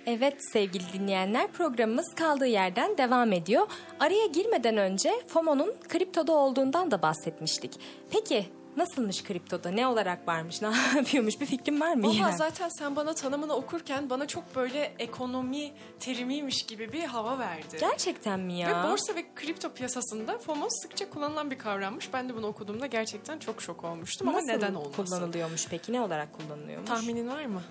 Evet 0.06 0.34
sevgili 0.52 0.92
dinleyenler 0.92 1.52
programımız 1.52 2.14
kaldığı 2.14 2.46
yerden 2.46 2.98
devam 2.98 3.32
ediyor. 3.32 3.66
Araya 4.00 4.26
girmeden 4.26 4.76
önce 4.76 5.12
FOMO'nun 5.28 5.74
kriptoda 5.88 6.32
olduğundan 6.32 6.90
da 6.90 7.02
bahsetmiştik. 7.02 7.72
Peki 8.10 8.46
nasılmış 8.76 9.24
kriptoda? 9.24 9.70
Ne 9.70 9.86
olarak 9.86 10.28
varmış? 10.28 10.62
Ne 10.62 10.68
yapıyormuş? 10.98 11.40
Bir 11.40 11.46
fikrin 11.46 11.80
var 11.80 11.94
mı? 11.94 12.06
Valla 12.06 12.32
zaten 12.32 12.68
sen 12.68 12.96
bana 12.96 13.14
tanımını 13.14 13.54
okurken 13.54 14.10
bana 14.10 14.26
çok 14.26 14.56
böyle 14.56 14.92
ekonomi 14.98 15.72
terimiymiş 16.00 16.62
gibi 16.66 16.92
bir 16.92 17.04
hava 17.04 17.38
verdi. 17.38 17.76
Gerçekten 17.80 18.40
mi 18.40 18.58
ya? 18.58 18.68
Ve 18.84 18.90
borsa 18.90 19.14
ve 19.16 19.24
kripto 19.34 19.72
piyasasında 19.72 20.38
FOMO 20.38 20.66
sıkça 20.70 21.10
kullanılan 21.10 21.50
bir 21.50 21.58
kavrammış. 21.58 22.12
Ben 22.12 22.28
de 22.28 22.34
bunu 22.36 22.46
okuduğumda 22.46 22.86
gerçekten 22.86 23.38
çok 23.38 23.62
şok 23.62 23.84
olmuştum 23.84 24.28
ama 24.28 24.38
Nasıl 24.38 24.48
neden 24.48 24.74
olmasın? 24.74 25.04
kullanılıyormuş 25.04 25.66
peki? 25.70 25.92
Ne 25.92 26.00
olarak 26.00 26.28
kullanılıyormuş? 26.32 26.90
Tahminin 26.90 27.28
var 27.28 27.44
mı? 27.44 27.62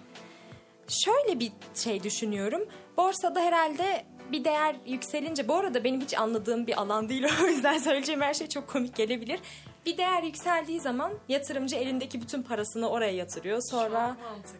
Şöyle 0.92 1.40
bir 1.40 1.52
şey 1.76 2.04
düşünüyorum. 2.04 2.62
Borsada 2.98 3.42
herhalde 3.42 4.06
bir 4.32 4.44
değer 4.44 4.76
yükselince 4.86 5.48
bu 5.48 5.56
arada 5.56 5.84
benim 5.84 6.02
hiç 6.02 6.18
anladığım 6.18 6.68
bir 6.68 6.82
alan 6.82 7.10
değil 7.10 7.26
o 7.44 7.48
yüzden 7.48 7.78
söyleyeceğim 7.78 8.22
her 8.22 8.34
şey 8.34 8.48
çok 8.48 8.68
komik 8.68 8.96
gelebilir. 8.96 9.40
Bir 9.86 9.98
değer 9.98 10.24
yükseldiği 10.24 10.80
zaman 10.80 11.14
yatırımcı 11.30 11.76
elindeki 11.76 12.22
bütün 12.22 12.44
parasını 12.44 12.90
oraya 12.90 13.14
yatırıyor. 13.14 13.62
Sonra 13.62 14.18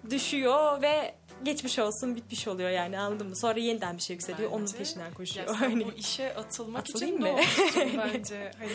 düşüyor 0.10 0.82
ve 0.82 1.16
geçmiş 1.44 1.80
olsun 1.80 2.16
bitmiş 2.16 2.48
oluyor 2.48 2.70
yani 2.70 3.00
anladın 3.00 3.28
mı? 3.30 3.36
Sonra 3.36 3.60
yeniden 3.60 3.98
bir 3.98 4.02
şey 4.02 4.14
yükseliyor 4.14 4.52
onun 4.52 4.62
Bence- 4.62 4.78
peşinden 4.78 5.14
koşuyor. 5.14 5.48
Ya 5.48 5.54
Hani- 5.62 5.86
bu 5.86 5.92
işe 5.92 6.36
atılmak 6.36 6.80
Atılayım 6.80 7.16
için 7.16 7.26
doğmuşsun 7.26 7.74
bence. 8.14 8.52
Hani 8.60 8.72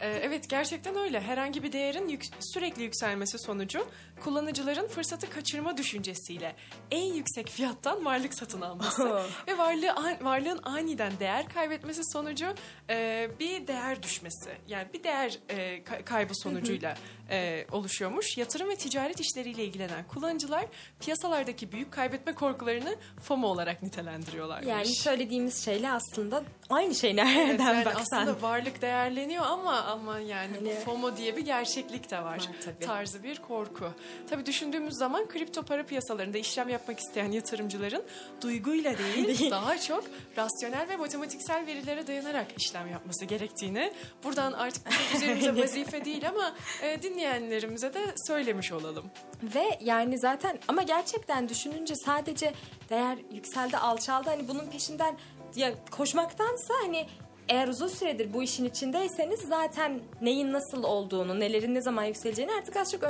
e, 0.00 0.08
evet 0.08 0.48
gerçekten 0.50 0.96
öyle. 0.96 1.20
Herhangi 1.20 1.62
bir 1.62 1.72
değerin 1.72 2.08
yük- 2.08 2.30
sürekli 2.40 2.82
yükselmesi 2.82 3.38
sonucu 3.38 3.86
kullanıcıların 4.24 4.88
fırsatı 4.88 5.30
kaçırma 5.30 5.76
düşüncesiyle 5.76 6.56
en 6.90 7.12
yüksek 7.12 7.48
fiyattan 7.48 8.04
varlık 8.04 8.34
satın 8.34 8.60
alması 8.60 9.22
ve 9.48 9.58
varlığı 9.58 9.92
an- 9.92 10.24
varlığın 10.24 10.60
aniden 10.62 11.12
değer 11.20 11.48
kaybetmesi 11.48 12.00
sonucu 12.12 12.54
e, 12.90 13.28
bir 13.40 13.66
değer 13.66 14.02
düşmesi. 14.02 14.50
Yani 14.68 14.88
bir 14.92 15.04
değer 15.04 15.38
e, 15.48 15.78
ka- 15.82 16.04
kaybı 16.04 16.32
sonucuyla 16.34 16.94
e, 17.30 17.66
oluşuyormuş. 17.72 18.36
Yatırım 18.38 18.68
ve 18.68 18.76
ticaret 18.76 19.20
işleriyle 19.20 19.64
ilgilenen 19.64 20.04
kullanıcılar 20.08 20.64
piyasalardaki 21.00 21.72
büyük 21.72 21.92
kaybetme 21.92 22.34
korkularını 22.34 22.96
FOMO 23.22 23.46
olarak 23.46 23.82
nitelendiriyorlarmış. 23.82 24.68
Yani 24.68 24.86
söylediğimiz 24.86 25.64
şeyle 25.64 25.90
aslında 25.92 26.42
aynı 26.70 26.94
şey 26.94 27.10
Evet, 27.10 27.24
nereden 27.24 27.74
yani 27.74 27.84
baksan. 27.84 28.18
aslında 28.22 28.42
varlık 28.42 28.82
değerleniyor 28.82 29.44
ama 29.46 29.72
ama 29.82 30.18
yani 30.18 30.56
Hani- 30.56 30.66
bu 30.66 30.70
FOMO 30.84 31.16
diye 31.16 31.36
bir 31.36 31.44
gerçeklik 31.44 32.10
de 32.10 32.18
var. 32.18 32.24
Var 32.24 32.48
tabii. 32.64 32.84
Tarzı 32.86 33.22
bir 33.22 33.38
korku. 33.38 33.90
Tabii 34.30 34.46
düşündüğümüz 34.46 34.94
zaman 34.94 35.28
kripto 35.28 35.62
para 35.62 35.86
piyasalarında 35.86 36.38
işlem 36.38 36.68
yapmak 36.68 37.00
isteyen 37.00 37.32
yatırımcıların 37.32 38.02
duyguyla 38.42 38.98
değil, 38.98 39.50
daha 39.50 39.78
çok 39.78 40.04
rasyonel 40.36 40.88
ve 40.88 40.96
matematiksel 40.96 41.66
verilere 41.66 42.06
dayanarak 42.06 42.46
işlem 42.58 42.90
yapması 42.90 43.24
gerektiğini 43.24 43.92
buradan 44.24 44.52
artık 44.52 44.82
üzerimize 45.14 45.56
vazife 45.62 46.04
değil 46.04 46.28
ama 46.28 46.54
e, 46.82 47.02
dinleyenlerimize 47.02 47.94
de 47.94 48.00
söylemiş 48.26 48.72
olalım. 48.72 49.04
Ve 49.42 49.78
yani 49.80 50.18
zaten 50.18 50.58
ama 50.68 50.82
gerçekten 50.82 51.48
düşününce 51.48 51.94
sadece 51.94 52.52
değer 52.90 53.18
yükseldi 53.32 53.76
alçaldı 53.76 54.30
hani 54.30 54.48
bunun 54.48 54.66
peşinden 54.66 55.16
ya 55.56 55.74
koşmaktansa 55.90 56.74
hani 56.82 57.06
eğer 57.48 57.68
uzun 57.68 57.88
süredir 57.88 58.34
bu 58.34 58.42
işin 58.42 58.64
içindeyseniz 58.64 59.40
zaten 59.40 60.00
neyin 60.20 60.52
nasıl 60.52 60.82
olduğunu, 60.82 61.40
nelerin 61.40 61.74
ne 61.74 61.82
zaman 61.82 62.04
yükseleceğini 62.04 62.52
artık 62.52 62.76
az 62.76 62.92
çok 62.92 63.04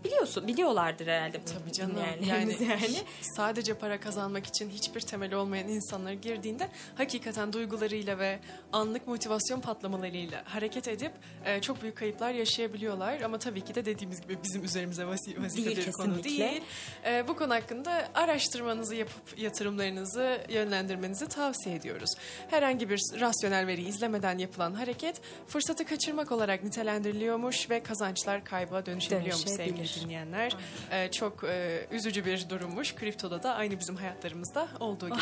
öngörebiliyorsun. 0.00 0.46
Biliyorlardır 0.48 1.06
herhalde. 1.06 1.40
Tabii 1.44 1.72
canım. 1.72 1.96
dinleyenlerimiz 1.96 2.60
Yani, 2.60 2.70
yani. 2.72 2.96
sadece 3.36 3.74
para 3.74 4.00
kazanmak 4.00 4.46
için 4.46 4.70
hiçbir 4.70 5.00
temeli 5.00 5.36
olmayan 5.36 5.68
insanlar 5.68 6.12
girdiğinde 6.12 6.68
hakikaten 6.94 7.52
duygularıyla 7.52 8.18
ve 8.18 8.38
anlık 8.72 9.06
motivasyon 9.06 9.60
patlamalarıyla 9.60 10.42
hareket 10.46 10.88
edip 10.88 11.12
e, 11.44 11.60
çok 11.60 11.82
büyük 11.82 11.96
kayıplar 11.96 12.30
yaşayabiliyorlar. 12.32 13.20
Ama 13.20 13.38
tabii 13.38 13.60
ki 13.60 13.74
de 13.74 13.84
dediğimiz 13.84 14.20
gibi 14.20 14.38
bizim 14.44 14.64
üzerimize 14.64 15.02
vasi- 15.02 15.44
vazife 15.44 15.76
Değil, 15.76 15.86
bir 15.86 15.92
konu 15.92 16.24
değil. 16.24 16.62
E, 17.04 17.28
bu 17.28 17.36
konu 17.36 17.54
hakkında 17.54 18.08
araştırmanızı 18.14 18.94
yapıp 18.94 19.38
yatırımlarınızı 19.38 20.40
yönlendirmenizi 20.48 21.28
tavsiye 21.28 21.76
ediyoruz. 21.76 22.10
Herhangi 22.50 22.90
bir 22.90 23.00
rasyonel 23.20 23.66
veri 23.66 23.82
izlemeden 23.82 24.38
yapılan 24.38 24.74
hareket 24.74 25.20
fırsatı 25.48 25.84
kaçırmak 25.84 26.32
olarak 26.32 26.64
nitelendiriliyormuş 26.64 27.70
ve 27.70 27.82
kazançlar 27.82 28.44
kayba 28.44 28.86
dönüşebiliyormuş 28.86 29.48
sevgili 29.48 29.89
Dinleyenler. 30.00 30.56
Ee, 30.90 31.10
çok 31.10 31.44
e, 31.44 31.86
üzücü 31.90 32.24
bir 32.24 32.48
durummuş. 32.48 32.94
Kriptoda 32.94 33.42
da 33.42 33.54
aynı 33.54 33.80
bizim 33.80 33.96
hayatlarımızda 33.96 34.68
olduğu 34.80 35.08
gibi. 35.08 35.18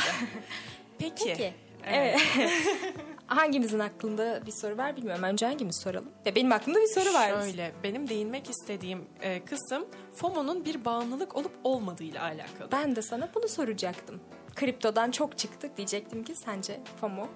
Peki. 0.99 1.25
Peki. 1.25 1.55
Evet. 1.87 2.21
Evet. 2.39 2.51
Hangimizin 3.27 3.79
aklında 3.79 4.47
bir 4.47 4.53
soru 4.53 4.77
var 4.79 4.97
bilmiyorum. 4.97 5.23
Önce 5.23 5.47
hangimiz 5.47 5.81
soralım? 5.83 6.11
Ya 6.25 6.35
benim 6.35 6.53
aklımda 6.53 6.81
bir 6.81 6.95
soru 6.95 7.15
var. 7.15 7.43
Şöyle 7.43 7.73
benim 7.83 8.09
değinmek 8.09 8.51
istediğim 8.51 9.05
e, 9.21 9.45
kısım 9.45 9.87
FOMO'nun 10.15 10.65
bir 10.65 10.85
bağımlılık 10.85 11.37
olup 11.37 11.53
olmadığıyla 11.65 12.23
alakalı. 12.23 12.73
Ben 12.73 12.97
de 12.97 13.03
sana 13.03 13.29
bunu 13.35 13.49
soracaktım. 13.49 14.21
Kriptodan 14.55 15.11
çok 15.11 15.39
çıktık 15.39 15.77
diyecektim 15.77 16.25
ki 16.25 16.35
sence 16.35 16.81
FOMO? 17.01 17.29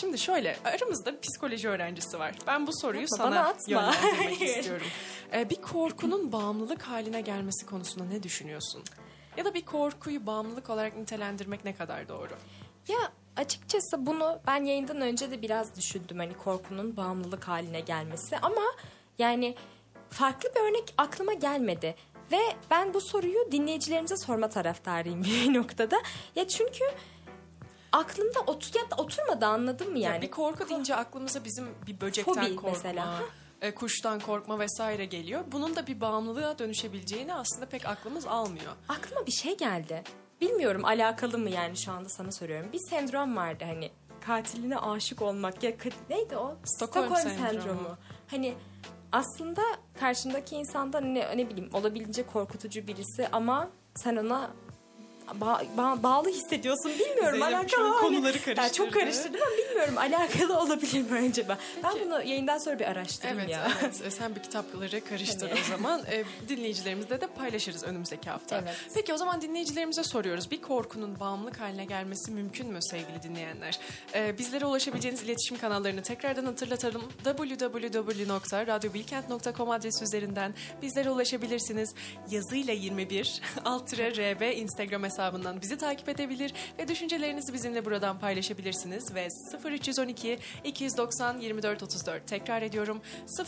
Şimdi 0.00 0.18
şöyle 0.18 0.56
aramızda 0.64 1.12
bir 1.12 1.20
psikoloji 1.20 1.68
öğrencisi 1.68 2.18
var. 2.18 2.34
Ben 2.46 2.66
bu 2.66 2.70
soruyu 2.80 3.02
Yapma, 3.02 3.16
sana 3.16 3.30
bana 3.30 3.46
atma. 3.48 3.62
yönlendirmek 3.68 4.42
istiyorum. 4.56 4.86
Ee, 5.32 5.50
bir 5.50 5.56
korkunun 5.62 6.32
bağımlılık 6.32 6.82
haline 6.82 7.20
gelmesi 7.20 7.66
konusunda 7.66 8.04
ne 8.04 8.22
düşünüyorsun? 8.22 8.82
Ya 9.36 9.44
da 9.44 9.54
bir 9.54 9.64
korkuyu 9.64 10.26
bağımlılık 10.26 10.70
olarak 10.70 10.96
nitelendirmek 10.96 11.64
ne 11.64 11.76
kadar 11.76 12.08
doğru? 12.08 12.32
Ya 12.88 12.98
açıkçası 13.36 14.06
bunu 14.06 14.40
ben 14.46 14.64
yayından 14.64 15.00
önce 15.00 15.30
de 15.30 15.42
biraz 15.42 15.76
düşündüm 15.76 16.18
hani 16.18 16.34
korkunun 16.34 16.96
bağımlılık 16.96 17.48
haline 17.48 17.80
gelmesi 17.80 18.38
ama 18.38 18.62
yani 19.18 19.54
farklı 20.10 20.48
bir 20.54 20.60
örnek 20.60 20.94
aklıma 20.98 21.32
gelmedi. 21.32 21.94
Ve 22.32 22.38
ben 22.70 22.94
bu 22.94 23.00
soruyu 23.00 23.52
dinleyicilerimize 23.52 24.16
sorma 24.16 24.48
taraftarıyım 24.48 25.22
bir 25.24 25.54
noktada. 25.54 25.96
Ya 26.36 26.48
çünkü 26.48 26.84
aklımda 27.92 28.40
otur 28.40 28.70
ya 28.74 28.82
oturmadı 28.98 29.46
anladın 29.46 29.90
mı 29.90 29.98
yani? 29.98 30.14
Yani 30.14 30.22
bir 30.22 30.30
korku 30.30 30.68
deyince 30.68 30.96
aklımıza 30.96 31.44
bizim 31.44 31.68
bir 31.86 32.00
böcekten 32.00 32.34
Fobi 32.34 32.56
korkma, 32.56 32.70
mesela. 32.70 33.22
e, 33.62 33.74
kuştan 33.74 34.20
korkma 34.20 34.58
vesaire 34.58 35.04
geliyor. 35.04 35.44
Bunun 35.52 35.76
da 35.76 35.86
bir 35.86 36.00
bağımlılığa 36.00 36.58
dönüşebileceğini 36.58 37.34
aslında 37.34 37.66
pek 37.66 37.86
aklımız 37.86 38.26
almıyor. 38.26 38.72
Aklıma 38.88 39.26
bir 39.26 39.32
şey 39.32 39.56
geldi. 39.56 40.02
Bilmiyorum 40.40 40.84
alakalı 40.84 41.38
mı 41.38 41.50
yani 41.50 41.76
şu 41.76 41.92
anda 41.92 42.08
sana 42.08 42.32
soruyorum. 42.32 42.72
Bir 42.72 42.80
sendrom 42.90 43.36
vardı 43.36 43.64
hani 43.66 43.90
katiline 44.26 44.78
aşık 44.78 45.22
olmak 45.22 45.62
ya 45.62 45.72
neydi 46.10 46.36
o? 46.36 46.56
Stockholm 46.64 47.16
sendromu. 47.16 47.96
Hani 48.26 48.54
aslında 49.12 49.62
karşındaki 50.00 50.56
insanda 50.56 51.00
ne, 51.00 51.36
ne 51.36 51.48
bileyim 51.48 51.70
olabildiğince 51.74 52.26
korkutucu 52.26 52.86
birisi 52.86 53.28
ama 53.32 53.68
sen 53.94 54.16
ona 54.16 54.50
ba- 55.40 55.64
ba- 55.76 56.02
bağlı 56.02 56.28
hissediyorsun. 56.28 56.92
Bilmiyorum 56.92 57.38
Zeynep 57.40 57.42
alakalı. 57.54 57.88
hani- 57.88 58.00
konuları 58.00 58.36
Ya 58.36 58.42
karıştırdı. 58.44 58.72
çok 58.72 58.92
karıştırdım 58.92 59.40
ama 59.46 59.56
bilmiyorum 59.58 59.98
alakalı 59.98 60.58
olabilir 60.60 61.10
mi 61.10 61.28
acaba? 61.30 61.58
Ben 61.84 61.92
bunu 62.04 62.22
yayından 62.22 62.58
sonra 62.58 62.78
bir 62.78 62.84
araştırayım 62.84 63.38
Evet, 63.40 63.50
ya. 63.50 63.72
evet. 63.82 64.02
E, 64.06 64.10
Sen 64.10 64.34
bir 64.34 64.42
kitapları 64.42 65.04
karıştır 65.04 65.48
Hani. 65.48 65.60
o 65.60 65.64
zaman. 65.70 66.00
E, 66.10 66.24
dinleyicilerimizle 66.48 67.20
de 67.20 67.26
paylaşırız 67.26 67.84
önümüzdeki 67.84 68.30
hafta. 68.30 68.58
Evet. 68.64 68.74
Peki 68.94 69.14
o 69.14 69.16
zaman 69.16 69.42
dinleyicilerimize 69.42 70.02
soruyoruz. 70.04 70.50
Bir 70.50 70.62
korkunun 70.62 71.20
bağımlılık 71.20 71.60
haline 71.60 71.84
gelmesi 71.84 72.30
mümkün 72.32 72.66
mü 72.72 72.78
sevgili 72.82 73.22
dinleyenler? 73.22 73.78
E, 74.14 74.38
bizlere 74.38 74.66
ulaşabileceğiniz 74.66 75.22
iletişim 75.22 75.58
kanallarını 75.58 76.02
tekrardan 76.02 76.44
hatırlatalım. 76.44 77.02
www.radyobilkent.com 77.24 79.70
adresi 79.70 80.04
üzerinden 80.04 80.54
bizlere 80.82 81.10
ulaşabilirsiniz. 81.10 81.94
Yazıyla 82.30 82.74
21 82.74 83.40
alt 83.64 83.98
rb 83.98 84.56
Instagram 84.56 85.04
hesabından 85.20 85.60
bizi 85.60 85.78
takip 85.78 86.08
edebilir 86.08 86.54
ve 86.78 86.88
düşüncelerinizi 86.88 87.52
bizimle 87.52 87.84
buradan 87.84 88.18
paylaşabilirsiniz 88.18 89.14
ve 89.14 89.28
0312 89.64 90.38
290 90.64 91.38
24 91.38 91.82
34 91.82 92.26
tekrar 92.26 92.62
ediyorum 92.62 93.00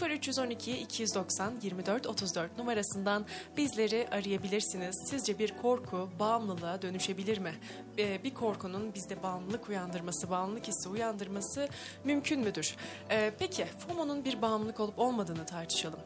0312 0.02 0.78
290 0.78 1.52
24 1.62 2.06
34 2.06 2.58
numarasından 2.58 3.24
bizleri 3.56 4.08
arayabilirsiniz. 4.10 4.96
Sizce 5.10 5.38
bir 5.38 5.54
korku 5.62 6.10
bağımlılığa 6.18 6.82
dönüşebilir 6.82 7.38
mi? 7.38 7.52
Ee, 7.98 8.24
bir 8.24 8.34
korkunun 8.34 8.94
bizde 8.94 9.22
bağımlılık 9.22 9.68
uyandırması, 9.68 10.30
bağımlılık 10.30 10.68
hissi 10.68 10.88
uyandırması 10.88 11.68
mümkün 12.04 12.40
müdür? 12.40 12.76
Ee, 13.10 13.32
peki 13.38 13.64
FOMO'nun 13.64 14.24
bir 14.24 14.42
bağımlılık 14.42 14.80
olup 14.80 14.98
olmadığını 14.98 15.46
tartışalım. 15.46 16.00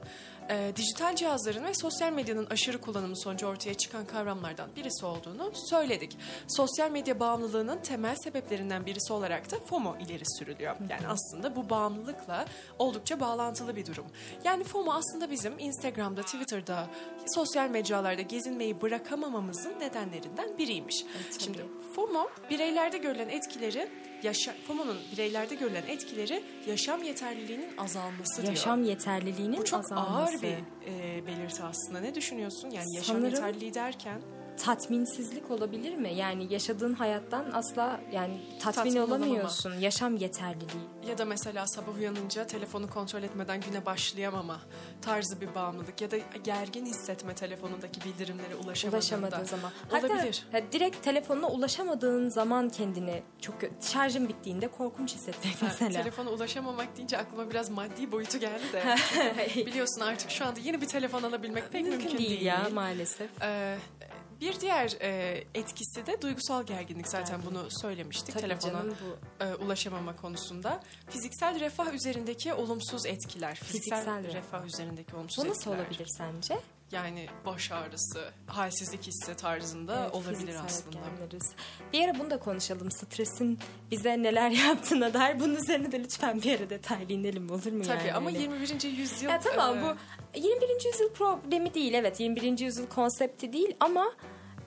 Ee, 0.50 0.72
dijital 0.76 1.16
cihazların 1.16 1.64
ve 1.64 1.74
sosyal 1.74 2.12
medyanın 2.12 2.46
aşırı 2.46 2.78
kullanımı 2.80 3.16
sonucu 3.16 3.46
ortaya 3.46 3.74
çıkan 3.74 4.06
kavramlardan 4.06 4.70
birisi 4.76 5.06
olduğunu 5.06 5.52
söyledik. 5.54 6.18
Sosyal 6.48 6.90
medya 6.90 7.20
bağımlılığının 7.20 7.78
temel 7.78 8.16
sebeplerinden 8.16 8.86
birisi 8.86 9.12
olarak 9.12 9.50
da 9.50 9.58
FOMO 9.60 9.96
ileri 9.96 10.22
sürülüyor. 10.38 10.76
Yani 10.90 11.08
aslında 11.08 11.56
bu 11.56 11.70
bağımlılıkla 11.70 12.44
oldukça 12.78 13.20
bağlantılı 13.20 13.76
bir 13.76 13.86
durum. 13.86 14.06
Yani 14.44 14.64
FOMO 14.64 14.92
aslında 14.92 15.30
bizim 15.30 15.58
Instagram'da, 15.58 16.22
Twitter'da, 16.22 16.86
sosyal 17.26 17.70
mecralarda 17.70 18.22
gezinmeyi 18.22 18.82
bırakamamamızın 18.82 19.80
nedenlerinden 19.80 20.58
biriymiş. 20.58 21.02
tabii. 21.02 21.42
Şimdi 21.44 21.64
FOMO 21.94 22.28
bireylerde 22.50 22.98
görülen 22.98 23.28
etkileri 23.28 23.88
yaşa, 24.22 24.54
FOMO'nun 24.66 24.96
bireylerde 25.12 25.54
görülen 25.54 25.82
etkileri 25.88 26.42
yaşam 26.66 27.02
yeterliliğinin 27.02 27.76
azalması 27.78 28.42
diyor. 28.42 28.52
Yaşam 28.52 28.84
yeterliliğinin 28.84 29.58
Bu 29.58 29.64
çok 29.64 29.80
azalması. 29.80 30.10
ağır 30.36 30.42
bir 30.42 30.48
e, 30.86 31.26
belirti 31.26 31.62
aslında. 31.62 32.00
Ne 32.00 32.14
düşünüyorsun? 32.14 32.70
Yani 32.70 32.96
yaşam 32.96 33.16
Sanırım- 33.16 33.34
yeterliliği 33.34 33.74
derken 33.74 34.20
tatminsizlik 34.56 35.50
olabilir 35.50 35.94
mi? 35.94 36.14
Yani 36.14 36.52
yaşadığın 36.52 36.94
hayattan 36.94 37.50
asla 37.52 38.00
yani 38.12 38.40
tatmin, 38.60 38.82
Tatmin 38.82 38.96
olamıyorsun. 38.96 39.74
Yaşam 39.80 40.16
yeterliliği. 40.16 40.82
ya 41.08 41.18
da 41.18 41.24
mesela 41.24 41.66
sabah 41.66 41.94
uyanınca 41.98 42.46
telefonu 42.46 42.90
kontrol 42.90 43.22
etmeden 43.22 43.60
güne 43.60 43.86
başlayamama 43.86 44.60
tarzı 45.02 45.40
bir 45.40 45.54
bağımlılık 45.54 46.00
ya 46.00 46.10
da 46.10 46.16
gergin 46.44 46.86
hissetme 46.86 47.34
telefonundaki 47.34 48.00
bildirimlere 48.04 48.54
ulaşamadığında. 48.54 48.96
Ulaşamadığın 48.96 49.44
zaman. 49.44 49.72
Olabilir. 49.90 50.42
Hatta 50.52 50.58
ha, 50.66 50.72
direkt 50.72 51.02
telefonuna 51.04 51.48
ulaşamadığın 51.48 52.28
zaman 52.28 52.68
kendini 52.70 53.22
çok 53.40 53.54
şarjın 53.80 54.28
bittiğinde 54.28 54.68
korkunç 54.68 55.14
hissetmek 55.14 55.54
Ha, 55.54 55.66
mesela. 55.66 55.90
telefona 56.02 56.30
ulaşamamak 56.30 56.96
deyince 56.96 57.18
aklıma 57.18 57.50
biraz 57.50 57.70
maddi 57.70 58.12
boyutu 58.12 58.38
geldi 58.38 58.64
de. 58.72 58.82
Biliyorsun 59.66 60.00
artık 60.00 60.30
şu 60.30 60.46
anda 60.46 60.60
yeni 60.60 60.80
bir 60.80 60.86
telefon 60.86 61.22
alabilmek 61.22 61.72
pek 61.72 61.82
mümkün, 61.82 62.00
mümkün 62.00 62.18
değil 62.18 62.42
ya 62.42 62.68
maalesef. 62.74 63.30
Ee, 63.42 63.78
bir 64.40 64.60
diğer 64.60 64.96
e, 65.00 65.44
etkisi 65.54 66.06
de 66.06 66.22
duygusal 66.22 66.62
gerginlik. 66.66 67.08
Zaten 67.08 67.40
bunu 67.46 67.66
söylemiştik 67.70 68.32
Tabii 68.32 68.42
telefona 68.42 68.72
canım 68.72 68.96
bu 69.40 69.44
e, 69.44 69.54
ulaşamama 69.54 70.16
konusunda. 70.16 70.80
Fiziksel 71.10 71.60
refah 71.60 71.94
üzerindeki 71.94 72.52
olumsuz 72.54 73.06
etkiler. 73.06 73.54
Fiziksel, 73.54 73.98
Fiziksel 74.04 74.32
refah. 74.32 74.64
üzerindeki 74.66 75.16
olumsuz 75.16 75.44
bu 75.44 75.48
nasıl 75.48 75.70
etkiler. 75.70 75.84
olabilir 75.86 76.06
sence? 76.18 76.58
Yani 76.92 77.26
baş 77.46 77.72
ağrısı, 77.72 78.30
halsizlik 78.46 79.06
hissi 79.06 79.34
tarzında 79.36 80.00
Evet, 80.02 80.14
olabilir 80.14 80.56
aslında. 80.66 80.98
etkenleriz. 80.98 81.52
Bir 81.92 82.08
ara 82.08 82.18
bunu 82.18 82.30
da 82.30 82.38
konuşalım. 82.38 82.90
Stresin 82.90 83.58
bize 83.90 84.22
neler 84.22 84.50
yaptığına 84.68 85.14
dair. 85.14 85.40
Bunun 85.40 85.56
üzerine 85.56 85.92
de 85.92 85.98
lütfen 86.04 86.42
bir 86.42 86.60
ara 86.60 86.70
detaylı 86.70 87.12
inelim 87.12 87.50
olur 87.50 87.72
mu 87.72 87.82
Tabii 87.82 87.98
yani? 87.98 88.12
ama 88.14 88.30
Hani- 88.30 88.42
21. 88.42 88.88
yüzyıl 88.98 89.28
Ya 89.30 89.40
tamam 89.40 89.78
e, 89.78 89.82
bu 89.82 89.96
21. 90.40 90.84
yüzyıl 90.86 91.12
problemi 91.12 91.74
değil 91.74 91.94
evet 91.94 92.20
21. 92.20 92.58
yüzyıl 92.58 92.86
konsepti 92.86 93.52
değil 93.52 93.76
ama 93.80 94.12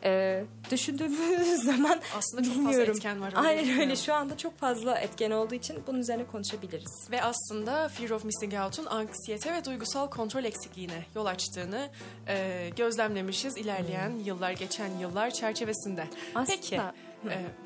e, 0.03 0.43
düşündüğümüz 0.71 1.63
zaman 1.65 1.99
Aslında 2.17 2.43
çok 2.43 2.65
fazla 2.65 2.81
etken 2.81 3.21
var, 3.21 3.33
Aynen 3.35 3.79
öyle 3.79 3.95
şu 3.95 4.13
anda 4.13 4.37
çok 4.37 4.57
fazla 4.59 4.95
etken 4.99 5.31
olduğu 5.31 5.55
için 5.55 5.83
bunun 5.87 5.99
üzerine 5.99 6.25
konuşabiliriz. 6.25 7.07
ve 7.11 7.23
aslında 7.23 7.87
fear 7.89 8.09
of 8.09 8.25
missing 8.25 8.53
out'un 8.53 8.85
anksiyete 8.85 9.53
ve 9.53 9.65
duygusal 9.65 10.09
kontrol 10.09 10.43
eksikliğine 10.43 11.05
yol 11.15 11.25
açtığını 11.25 11.89
e, 12.27 12.69
gözlemlemişiz 12.75 13.57
ilerleyen 13.57 14.11
yıllar, 14.25 14.51
geçen 14.51 14.97
yıllar 14.97 15.29
çerçevesinde. 15.31 16.07
Aslında- 16.35 16.55
Peki, 16.61 16.75
e, 16.75 16.81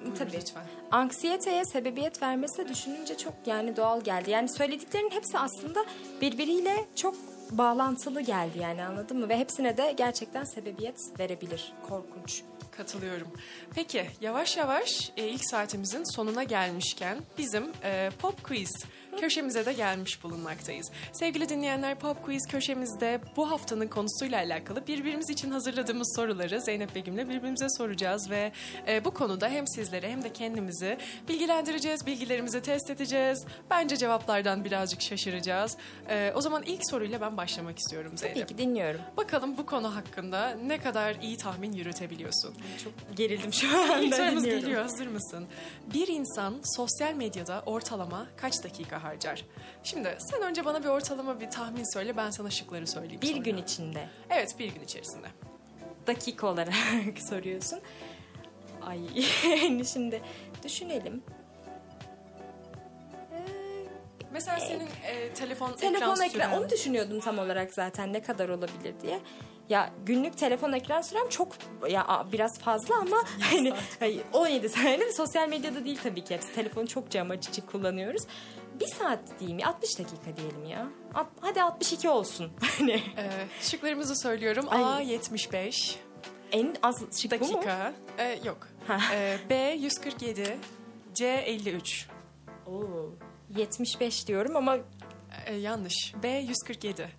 buyurun 0.01 0.15
Tabii. 0.17 0.33
lütfen. 0.33 0.63
Anksiyeteye 0.91 1.65
sebebiyet 1.65 2.21
vermesi 2.21 2.67
düşününce 2.67 3.17
çok 3.17 3.33
yani 3.45 3.75
doğal 3.77 4.01
geldi. 4.01 4.31
Yani 4.31 4.49
söylediklerin 4.49 5.09
hepsi 5.09 5.39
aslında 5.39 5.85
birbiriyle 6.21 6.85
çok 6.95 7.15
bağlantılı 7.57 8.21
geldi 8.21 8.59
yani 8.59 8.83
anladın 8.83 9.19
mı? 9.19 9.29
Ve 9.29 9.37
hepsine 9.37 9.77
de 9.77 9.93
gerçekten 9.97 10.43
sebebiyet 10.43 10.97
verebilir. 11.19 11.73
Korkunç. 11.89 12.43
Katılıyorum. 12.77 13.27
Peki 13.75 14.05
yavaş 14.21 14.57
yavaş 14.57 15.11
e, 15.17 15.27
ilk 15.27 15.49
saatimizin 15.49 16.15
sonuna 16.15 16.43
gelmişken 16.43 17.17
bizim 17.37 17.63
e, 17.83 18.09
Pop 18.21 18.43
Quiz 18.43 18.85
köşemize 19.19 19.65
de 19.65 19.73
gelmiş 19.73 20.23
bulunmaktayız. 20.23 20.91
Sevgili 21.13 21.49
dinleyenler 21.49 21.99
Pop 21.99 22.25
Quiz 22.25 22.47
köşemizde 22.47 23.21
bu 23.37 23.51
haftanın 23.51 23.87
konusuyla 23.87 24.37
alakalı 24.37 24.87
birbirimiz 24.87 25.29
için 25.29 25.51
hazırladığımız 25.51 26.13
soruları 26.15 26.61
Zeynep 26.61 26.95
Begüm'le 26.95 27.17
birbirimize 27.29 27.69
soracağız 27.69 28.29
ve 28.29 28.51
e, 28.87 29.05
bu 29.05 29.13
konuda 29.13 29.49
hem 29.49 29.67
sizlere 29.67 30.11
hem 30.11 30.23
de 30.23 30.33
kendimizi 30.33 30.97
bilgilendireceğiz, 31.29 32.05
bilgilerimizi 32.05 32.61
test 32.61 32.89
edeceğiz. 32.89 33.45
Bence 33.69 33.97
cevaplardan 33.97 34.65
birazcık 34.65 35.01
şaşıracağız. 35.01 35.77
E, 36.09 36.31
o 36.35 36.41
zaman 36.41 36.63
ilk 36.63 36.81
soruyla 36.89 37.21
ben 37.21 37.37
başlamak 37.37 37.79
istiyorum 37.79 38.17
Zeynep. 38.17 38.37
Tabii 38.37 38.47
ki 38.47 38.57
dinliyorum. 38.57 39.01
Bakalım 39.17 39.57
bu 39.57 39.65
konu 39.65 39.95
hakkında 39.95 40.49
ne 40.49 40.77
kadar 40.77 41.15
iyi 41.21 41.37
tahmin 41.37 41.71
yürütebiliyorsun. 41.73 42.55
Çok 42.83 42.93
gerildim 43.17 43.53
şu 43.53 43.67
anda. 43.81 43.97
İlk 43.97 44.15
sorumuz 44.15 44.43
geliyor. 44.43 44.81
Hazır 44.81 45.07
mısın? 45.07 45.47
Bir 45.93 46.07
insan 46.07 46.55
sosyal 46.75 47.13
medyada 47.13 47.63
ortalama 47.65 48.27
kaç 48.37 48.63
dakika 48.63 49.02
harcar? 49.03 49.45
Şimdi 49.83 50.17
sen 50.19 50.41
önce 50.41 50.65
bana 50.65 50.83
bir 50.83 50.87
ortalama 50.89 51.39
bir 51.39 51.49
tahmin 51.49 51.93
söyle. 51.93 52.17
Ben 52.17 52.29
sana 52.29 52.49
şıkları 52.49 52.87
söyleyeyim 52.87 53.21
Bir 53.21 53.27
sonra. 53.27 53.39
gün 53.43 53.57
içinde. 53.57 54.09
Evet 54.29 54.55
bir 54.59 54.71
gün 54.73 54.81
içerisinde. 54.83 55.27
dakika 56.07 56.47
olarak 56.47 56.73
soruyorsun. 57.29 57.79
Ay 58.81 58.99
şimdi 59.93 60.21
düşünelim. 60.63 61.23
Mesela 64.31 64.59
senin 64.59 64.87
e, 65.03 65.33
telefon, 65.33 65.73
Telefon 65.73 66.11
ekran, 66.15 66.21
ekran, 66.21 66.53
onu 66.53 66.69
düşünüyordum 66.69 67.19
tam 67.19 67.39
olarak 67.39 67.73
zaten 67.73 68.13
ne 68.13 68.21
kadar 68.21 68.49
olabilir 68.49 68.93
diye. 69.01 69.19
Ya 69.69 69.89
günlük 70.05 70.37
telefon 70.37 70.71
ekran 70.73 71.01
sürem 71.01 71.29
çok 71.29 71.55
ya 71.89 72.25
biraz 72.31 72.59
fazla 72.59 72.95
ama 72.95 73.17
hani 73.39 73.73
hayır, 73.99 74.21
17 74.33 74.69
saniye 74.69 75.11
sosyal 75.13 75.49
medyada 75.49 75.85
değil 75.85 75.99
tabii 76.03 76.23
ki 76.23 76.33
hepsi 76.35 76.53
telefonu 76.55 76.87
çokça 76.87 77.21
amaç 77.21 77.49
için 77.49 77.61
kullanıyoruz. 77.61 78.23
Bir 78.79 78.87
saat 78.87 79.19
diyeyim 79.39 79.59
ya 79.59 79.67
60 79.67 79.99
dakika 79.99 80.37
diyelim 80.37 80.65
ya. 80.65 80.87
At- 81.13 81.27
hadi 81.41 81.61
62 81.63 82.09
olsun. 82.09 82.51
Hani 82.79 82.91
E, 82.91 83.29
şıklarımızı 83.61 84.15
söylüyorum. 84.15 84.65
Ay. 84.69 84.83
A 84.83 84.99
75 84.99 85.95
en 86.51 86.75
az 86.83 87.03
şık 87.21 87.41
bu 87.41 87.45
mu? 87.47 87.53
dakika. 87.53 87.93
E, 88.17 88.39
yok. 88.43 88.67
Ha. 88.87 88.97
E, 89.13 89.37
B 89.49 89.55
147 89.55 90.57
C 91.13 91.25
53 91.27 92.07
Oo, 92.67 93.09
75 93.57 94.27
diyorum 94.27 94.55
ama 94.55 94.77
E, 95.45 95.55
yanlış. 95.55 96.13
B 96.23 96.27
147. 96.29 97.09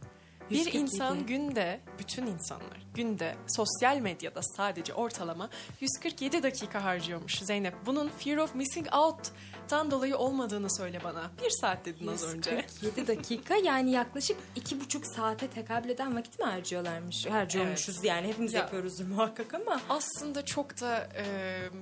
Bir 0.50 0.56
147. 0.56 0.78
insan 0.82 1.26
günde, 1.26 1.80
bütün 1.98 2.26
insanlar 2.26 2.83
günde 2.94 3.34
sosyal 3.46 3.96
medyada 3.98 4.42
sadece 4.42 4.94
ortalama 4.94 5.48
147 5.80 6.42
dakika 6.42 6.84
harcıyormuş 6.84 7.38
Zeynep. 7.38 7.74
Bunun 7.86 8.08
fear 8.18 8.36
of 8.36 8.54
missing 8.54 8.86
out'tan 8.94 9.90
dolayı 9.90 10.16
olmadığını 10.16 10.76
söyle 10.76 11.00
bana. 11.04 11.30
Bir 11.44 11.50
saat 11.50 11.84
dedin 11.86 12.06
az 12.06 12.24
önce. 12.34 12.50
147 12.50 13.06
dakika 13.06 13.56
yani 13.56 13.90
yaklaşık 13.90 14.36
iki 14.56 14.80
buçuk 14.80 15.06
saate 15.06 15.48
tekabül 15.48 15.88
eden 15.88 16.16
vakit 16.16 16.38
mi 16.38 16.44
harcıyorlarmış? 16.44 17.26
Harcıyormuşuz 17.26 18.04
yani 18.04 18.28
hepimiz 18.28 18.52
Ya- 18.52 18.60
yapıyoruzdur 18.60 19.04
muhakkak 19.04 19.54
ama. 19.54 19.80
Aslında 19.88 20.44
çok 20.44 20.80
da 20.80 21.08
e, 21.16 21.24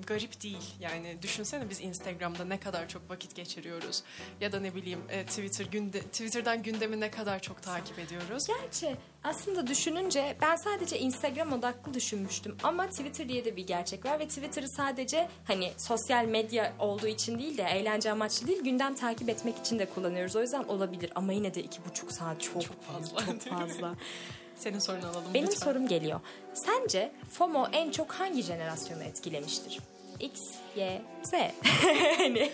garip 0.07 0.43
değil. 0.43 0.75
Yani 0.81 1.19
düşünsene 1.23 1.71
biz 1.71 1.81
Instagram'da 1.81 2.45
ne 2.45 2.61
kadar 2.61 2.89
çok 2.89 3.11
vakit 3.11 3.35
geçiriyoruz. 3.35 4.03
Ya 4.41 4.53
da 4.53 4.61
ne 4.61 4.75
bileyim 4.75 5.01
e, 5.09 5.27
Twitter 5.27 5.65
günde 5.67 6.01
Twitter'dan 6.01 6.63
gündemi 6.63 7.01
ne 7.01 7.11
kadar 7.11 7.41
çok 7.43 7.63
takip 7.63 7.99
ediyoruz. 7.99 8.43
Gerçi 8.47 8.97
aslında 9.25 9.67
düşününce 9.67 10.37
ben 10.43 10.57
sadece 10.57 10.99
Instagram 10.99 11.53
odaklı 11.53 11.95
düşünmüştüm 11.95 12.57
ama 12.63 12.87
Twitter 12.87 13.29
diye 13.29 13.45
de 13.45 13.57
bir 13.57 13.67
gerçek 13.67 14.05
var 14.05 14.19
ve 14.19 14.29
Twitter'ı 14.29 14.69
sadece 14.69 15.29
hani 15.45 15.73
sosyal 15.77 16.25
medya 16.25 16.73
olduğu 16.79 17.07
için 17.07 17.39
değil 17.39 17.59
de 17.59 17.63
eğlence 17.63 18.11
amaçlı 18.11 18.47
değil 18.47 18.63
gündem 18.65 18.95
takip 18.95 19.29
etmek 19.29 19.59
için 19.59 19.79
de 19.79 19.87
kullanıyoruz. 19.87 20.37
O 20.37 20.41
yüzden 20.41 20.65
olabilir 20.65 21.13
ama 21.15 21.33
yine 21.33 21.55
de 21.55 21.63
iki 21.63 21.85
buçuk 21.85 22.13
saat 22.13 22.41
çok, 22.43 22.63
Çok 22.63 22.83
fazla. 22.83 23.27
Çok 23.27 23.41
fazla. 23.41 23.95
Senin 24.57 24.79
sorunu 24.79 25.07
alalım 25.07 25.35
Benim 25.35 25.47
lütfen. 25.47 25.65
sorum 25.67 25.89
geliyor. 25.89 26.21
Sence 26.55 27.13
FOMO 27.31 27.67
en 27.73 27.91
çok 27.91 28.13
hangi 28.13 28.43
jenerasyonu 28.43 29.03
etkilemiştir? 29.03 29.79
X, 30.21 30.41
Y, 30.77 31.03
Z. 31.23 31.33
hani 32.19 32.51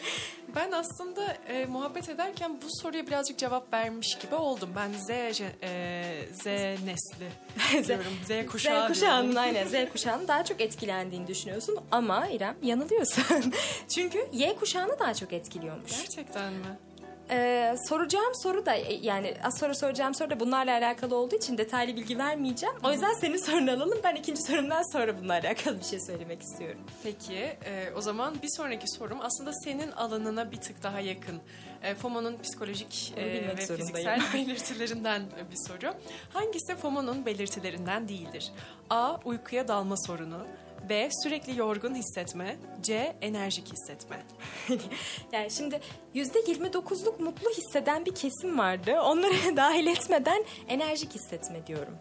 Ben 0.57 0.73
aslında 0.73 1.33
e, 1.49 1.67
muhabbet 1.67 2.09
ederken 2.09 2.57
bu 2.63 2.67
soruya 2.83 3.07
birazcık 3.07 3.39
cevap 3.39 3.73
vermiş 3.73 4.19
gibi 4.19 4.35
oldum. 4.35 4.71
Ben 4.77 4.93
Z, 4.93 5.11
e, 5.11 6.29
Z 6.33 6.47
nesli 6.85 7.29
diyorum. 7.89 8.13
Z 8.25 8.47
kuşağı 8.51 8.85
Z 8.85 8.89
kuşağının 8.89 9.35
aynen 9.45 9.67
Z 9.67 9.93
kuşağının 9.93 10.29
daha 10.29 10.45
çok 10.45 10.61
etkilendiğini 10.61 11.27
düşünüyorsun 11.27 11.79
ama 11.91 12.29
İrem 12.29 12.57
yanılıyorsun. 12.63 13.25
Çünkü 13.89 14.29
Y 14.33 14.57
kuşağını 14.57 14.99
daha 14.99 15.15
çok 15.15 15.33
etkiliyormuş. 15.33 15.91
Gerçekten 16.01 16.53
mi? 16.53 16.79
Ee, 17.31 17.75
soracağım 17.89 18.33
soru 18.43 18.67
da 18.67 18.75
e, 18.75 18.95
yani 18.95 19.35
az 19.45 19.59
sonra 19.59 19.75
soracağım 19.75 20.15
soru 20.15 20.31
da 20.31 20.41
bunlarla 20.41 20.73
alakalı 20.73 21.17
olduğu 21.17 21.37
için 21.37 21.59
detaylı 21.59 21.97
bilgi 21.97 22.19
vermeyeceğim. 22.19 22.75
O 22.85 22.93
yüzden 22.93 23.13
senin 23.13 23.37
sorunu 23.37 23.71
alalım. 23.71 23.99
Ben 24.05 24.15
ikinci 24.17 24.43
sorumdan 24.43 24.93
sonra 24.93 25.19
bununla 25.19 25.33
alakalı 25.33 25.79
bir 25.79 25.85
şey 25.85 26.01
söylemek 26.01 26.43
istiyorum. 26.43 26.81
Peki 27.03 27.35
e, 27.37 27.93
o 27.97 28.01
zaman 28.01 28.35
bir 28.43 28.49
sonraki 28.57 28.89
sorum 28.89 29.19
aslında 29.23 29.53
senin 29.53 29.91
alanına 29.93 30.51
bir 30.53 30.57
tık 30.57 30.83
daha 30.83 31.01
yakın. 31.01 31.41
E, 31.83 31.95
FOMO'nun 31.95 32.37
psikolojik 32.43 33.15
e, 33.17 33.25
ve 33.27 33.57
fiziksel 33.57 34.21
belirtilerinden 34.35 35.23
bir 35.51 35.57
soru. 35.69 35.95
Hangisi 36.33 36.77
FOMO'nun 36.77 37.27
belirtilerinden 37.27 38.09
değildir? 38.09 38.53
A. 38.91 39.17
Uykuya 39.25 39.69
dalma 39.69 39.97
sorunu. 39.97 40.39
B. 40.89 41.09
Sürekli 41.23 41.59
yorgun 41.59 41.95
hissetme. 41.95 42.57
C. 42.83 43.17
Enerjik 43.21 43.73
hissetme. 43.73 44.23
yani 45.33 45.51
şimdi 45.51 45.81
yüzde 46.15 46.39
29'luk 46.41 47.23
mutlu 47.23 47.51
hisseden 47.51 48.07
bir 48.07 48.15
kesim 48.15 48.59
vardı. 48.59 49.01
Onları 49.01 49.33
dahil 49.57 49.87
etmeden 49.87 50.45
enerjik 50.69 51.15
hissetme 51.15 51.67
diyorum. 51.67 51.99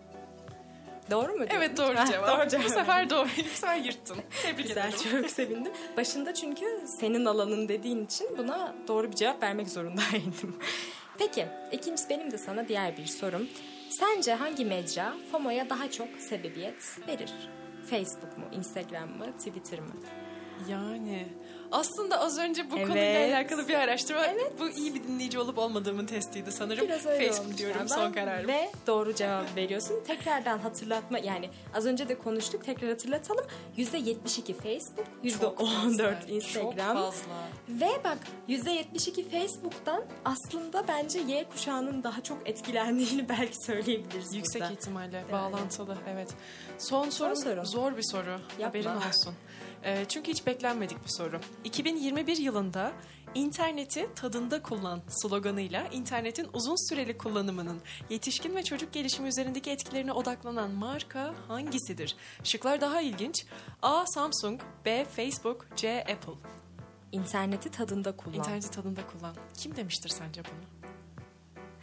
Doğru 1.11 1.31
mu? 1.31 1.37
diyorum? 1.37 1.55
Evet 1.57 1.77
doğru 1.77 1.95
cevap. 2.11 2.27
doğru 2.39 2.49
cevap. 2.49 2.65
Bu 2.65 2.69
sefer 2.69 3.09
doğru. 3.09 3.27
Bu 3.37 3.49
sefer 3.55 3.77
yırttın. 3.77 4.17
Tebrik 4.43 4.67
Güzel, 4.67 4.93
ederim. 4.93 5.21
çok 5.21 5.31
sevindim. 5.31 5.71
Başında 5.97 6.33
çünkü 6.33 6.65
senin 6.99 7.25
alanın 7.25 7.67
dediğin 7.67 8.05
için 8.05 8.37
buna 8.37 8.75
doğru 8.87 9.11
bir 9.11 9.15
cevap 9.15 9.43
vermek 9.43 9.69
zorundaydım. 9.69 10.59
Peki, 11.17 11.47
ikincisi 11.71 12.09
benim 12.09 12.31
de 12.31 12.37
sana 12.37 12.67
diğer 12.67 12.97
bir 12.97 13.05
sorum. 13.05 13.47
Sence 13.89 14.33
hangi 14.33 14.65
mecra 14.65 15.13
FOMO'ya 15.31 15.69
daha 15.69 15.91
çok 15.91 16.07
sebebiyet 16.19 17.07
verir? 17.07 17.33
Facebook 17.89 18.37
mu, 18.37 18.43
Instagram 18.51 19.09
mı, 19.09 19.25
Twitter 19.37 19.79
mı? 19.79 19.91
Yani 20.69 21.27
aslında 21.71 22.19
az 22.19 22.37
önce 22.39 22.71
bu 22.71 22.77
Evet. 22.77 22.87
konuyla 22.87 23.25
alakalı 23.37 23.67
bir 23.67 23.73
araştırma. 23.73 24.21
Bu 24.59 24.69
iyi 24.69 24.95
bir 24.95 25.03
dinleyici 25.03 25.39
olup 25.39 25.57
olmadığımın 25.57 26.05
testiydi 26.05 26.51
sanırım. 26.51 26.85
Biraz 26.87 27.05
öyle 27.05 27.27
Facebook 27.31 27.57
diyorum 27.57 27.77
yani. 27.79 27.89
son 27.89 28.03
Ben- 28.05 28.13
kararım. 28.13 28.47
Ve 28.47 28.69
doğru 28.87 29.15
cevap 29.15 29.55
veriyorsun. 29.55 30.03
Tekrardan 30.07 30.57
hatırlatma 30.59 31.19
yani 31.19 31.49
az 31.75 31.85
önce 31.85 32.09
de 32.09 32.17
konuştuk 32.17 32.65
tekrar 32.65 32.89
hatırlatalım. 32.89 33.45
%72 33.77 34.53
Facebook, 34.53 35.05
Çok 35.39 35.59
%14 35.59 36.15
fazla, 36.19 36.33
Instagram. 36.33 36.73
Çok 36.95 37.05
fazla. 37.05 37.33
Ve 37.69 37.89
bak 38.03 38.17
%72 38.47 39.29
Facebook'tan 39.29 40.03
aslında 40.25 40.87
bence 40.87 41.19
Y 41.19 41.43
kuşağının 41.43 42.03
daha 42.03 42.23
çok 42.23 42.49
etkilendiğini 42.49 43.29
belki 43.29 43.65
söyleyebiliriz 43.65 44.35
Yüksek 44.35 44.61
burada. 44.61 44.73
ihtimalle 44.73 45.23
bağlantılı 45.31 45.97
evet. 46.13 46.29
Son 46.77 47.09
sorum 47.09 47.35
sorum. 47.35 47.65
zor 47.65 47.97
bir 47.97 48.03
soru. 48.03 48.39
Haberin 48.61 48.95
olsun. 48.95 49.33
E, 49.83 50.05
çünkü 50.05 50.31
hiç 50.31 50.45
beklenmedik 50.45 51.03
bir 51.03 51.09
soru. 51.09 51.39
2021 51.63 52.37
yılında 52.37 52.91
İnterneti 53.35 54.13
tadında 54.15 54.63
kullan 54.63 55.01
sloganıyla 55.07 55.87
internetin 55.87 56.47
uzun 56.53 56.89
süreli 56.89 57.17
kullanımının 57.17 57.81
yetişkin 58.09 58.55
ve 58.55 58.63
çocuk 58.63 58.93
gelişimi 58.93 59.27
üzerindeki 59.27 59.71
etkilerine 59.71 60.11
odaklanan 60.11 60.71
marka 60.71 61.33
hangisidir? 61.47 62.15
Şıklar 62.43 62.81
daha 62.81 63.01
ilginç. 63.01 63.45
A. 63.81 64.05
Samsung, 64.05 64.61
B. 64.85 65.05
Facebook, 65.05 65.67
C. 65.75 65.99
Apple. 66.01 66.49
İnterneti 67.11 67.71
tadında 67.71 68.11
kullan. 68.11 68.37
İnterneti 68.37 68.71
tadında 68.71 69.01
kullan. 69.07 69.35
Kim 69.57 69.75
demiştir 69.75 70.09
sence 70.09 70.41
bunu? 70.45 70.76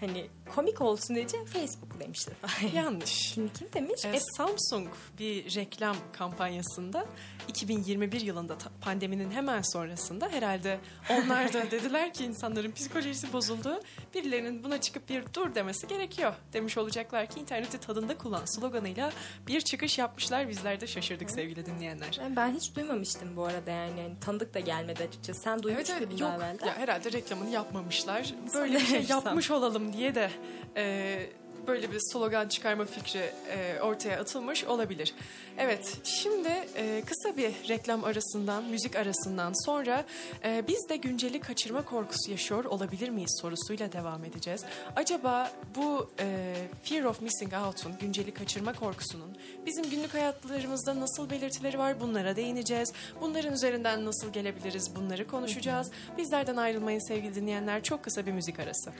Hani 0.07 0.27
komik 0.55 0.81
olsun 0.81 1.17
diye 1.17 1.27
Facebook 1.47 2.01
demiştir 2.01 2.35
falan. 2.35 2.73
Yanlış. 2.75 3.33
Kim, 3.35 3.49
kim 3.59 3.69
demiş? 3.73 4.05
E, 4.05 4.21
Samsung 4.37 4.89
bir 5.19 5.55
reklam 5.57 5.97
kampanyasında 6.13 7.07
2021 7.49 8.21
yılında 8.21 8.57
pandeminin 8.81 9.31
hemen 9.31 9.63
sonrasında 9.63 10.29
herhalde 10.29 10.79
onlar 11.11 11.53
da 11.53 11.63
dediler 11.71 12.15
ki 12.15 12.25
insanların 12.25 12.73
psikolojisi 12.73 13.33
bozuldu. 13.33 13.81
Birilerinin 14.15 14.65
buna 14.65 14.81
çıkıp 14.81 15.09
bir 15.09 15.25
dur 15.35 15.55
demesi 15.55 15.87
gerekiyor 15.87 16.35
demiş 16.53 16.79
olacaklar 16.79 17.27
ki 17.27 17.41
interneti 17.41 17.79
tadında 17.79 18.19
kullan 18.19 18.45
sloganıyla 18.45 19.13
bir 19.49 19.61
çıkış 19.61 19.99
yapmışlar. 19.99 20.49
Bizler 20.49 20.81
de 20.81 20.87
şaşırdık 20.87 21.31
sevgili 21.31 21.67
dinleyenler. 21.67 22.19
Ben- 22.21 22.37
Ben 22.37 22.55
hiç 22.55 22.75
duymamıştım 22.77 23.37
bu 23.37 23.45
arada 23.45 23.71
yani. 23.71 24.01
Yani 24.01 24.15
tanıdık 24.21 24.55
da 24.55 24.61
gelmedi 24.61 25.03
açıkçası. 25.09 25.41
Sen 25.41 25.63
duymuş 25.63 25.91
Evet, 25.91 26.03
evet 26.09 26.21
yok 26.21 26.33
evvelden? 26.39 26.67
ya 26.67 26.77
herhalde 26.77 27.13
reklamını 27.13 27.51
yapmamışlar. 27.51 28.35
Böyle 28.55 28.75
bir 28.79 28.87
şey 28.87 29.03
yapmış 29.09 29.51
olalım 29.51 29.94
diye 29.97 30.15
de 30.15 30.31
e, 30.77 31.27
böyle 31.67 31.93
bir 31.93 32.01
slogan 32.13 32.49
çıkarma 32.49 32.85
fikri 32.85 33.33
e, 33.51 33.81
ortaya 33.81 34.21
atılmış 34.21 34.65
olabilir. 34.65 35.15
Evet 35.59 35.99
şimdi 36.05 36.49
e, 36.77 37.03
kısa 37.07 37.37
bir 37.37 37.69
reklam 37.69 38.05
arasından, 38.05 38.65
müzik 38.65 38.97
arasından 38.97 39.65
sonra 39.65 40.05
e, 40.45 40.65
biz 40.69 40.89
de 40.89 40.97
günceli 40.97 41.41
kaçırma 41.41 41.85
korkusu 41.85 42.31
yaşıyor 42.31 42.65
olabilir 42.65 43.09
miyiz 43.09 43.39
sorusuyla 43.41 43.93
devam 43.93 44.25
edeceğiz. 44.25 44.65
Acaba 44.97 45.51
bu 45.77 46.11
e, 46.21 46.55
fear 46.83 47.05
of 47.05 47.23
missing 47.23 47.53
out'un, 47.53 47.93
günceli 48.01 48.35
kaçırma 48.35 48.73
korkusunun 48.73 49.37
bizim 49.67 49.91
günlük 49.91 50.15
hayatlarımızda 50.15 51.01
nasıl 51.01 51.31
belirtileri 51.31 51.79
var 51.79 52.01
bunlara 52.01 52.37
değineceğiz. 52.37 52.93
Bunların 53.21 53.53
üzerinden 53.53 54.05
nasıl 54.05 54.33
gelebiliriz 54.33 54.97
bunları 54.97 55.27
konuşacağız. 55.27 55.91
Bizlerden 56.19 56.57
ayrılmayın 56.57 57.09
sevgili 57.09 57.35
dinleyenler 57.35 57.83
çok 57.83 58.05
kısa 58.05 58.27
bir 58.27 58.33
müzik 58.33 58.61
arası. 58.61 58.93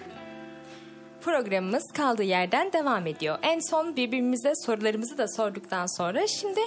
Programımız 1.25 1.93
kaldığı 1.93 2.23
yerden 2.23 2.73
devam 2.73 3.07
ediyor. 3.07 3.39
En 3.43 3.61
son 3.71 3.97
birbirimize 3.97 4.53
sorularımızı 4.67 5.19
da 5.19 5.29
sorduktan 5.29 5.97
sonra 5.97 6.27
şimdi 6.27 6.61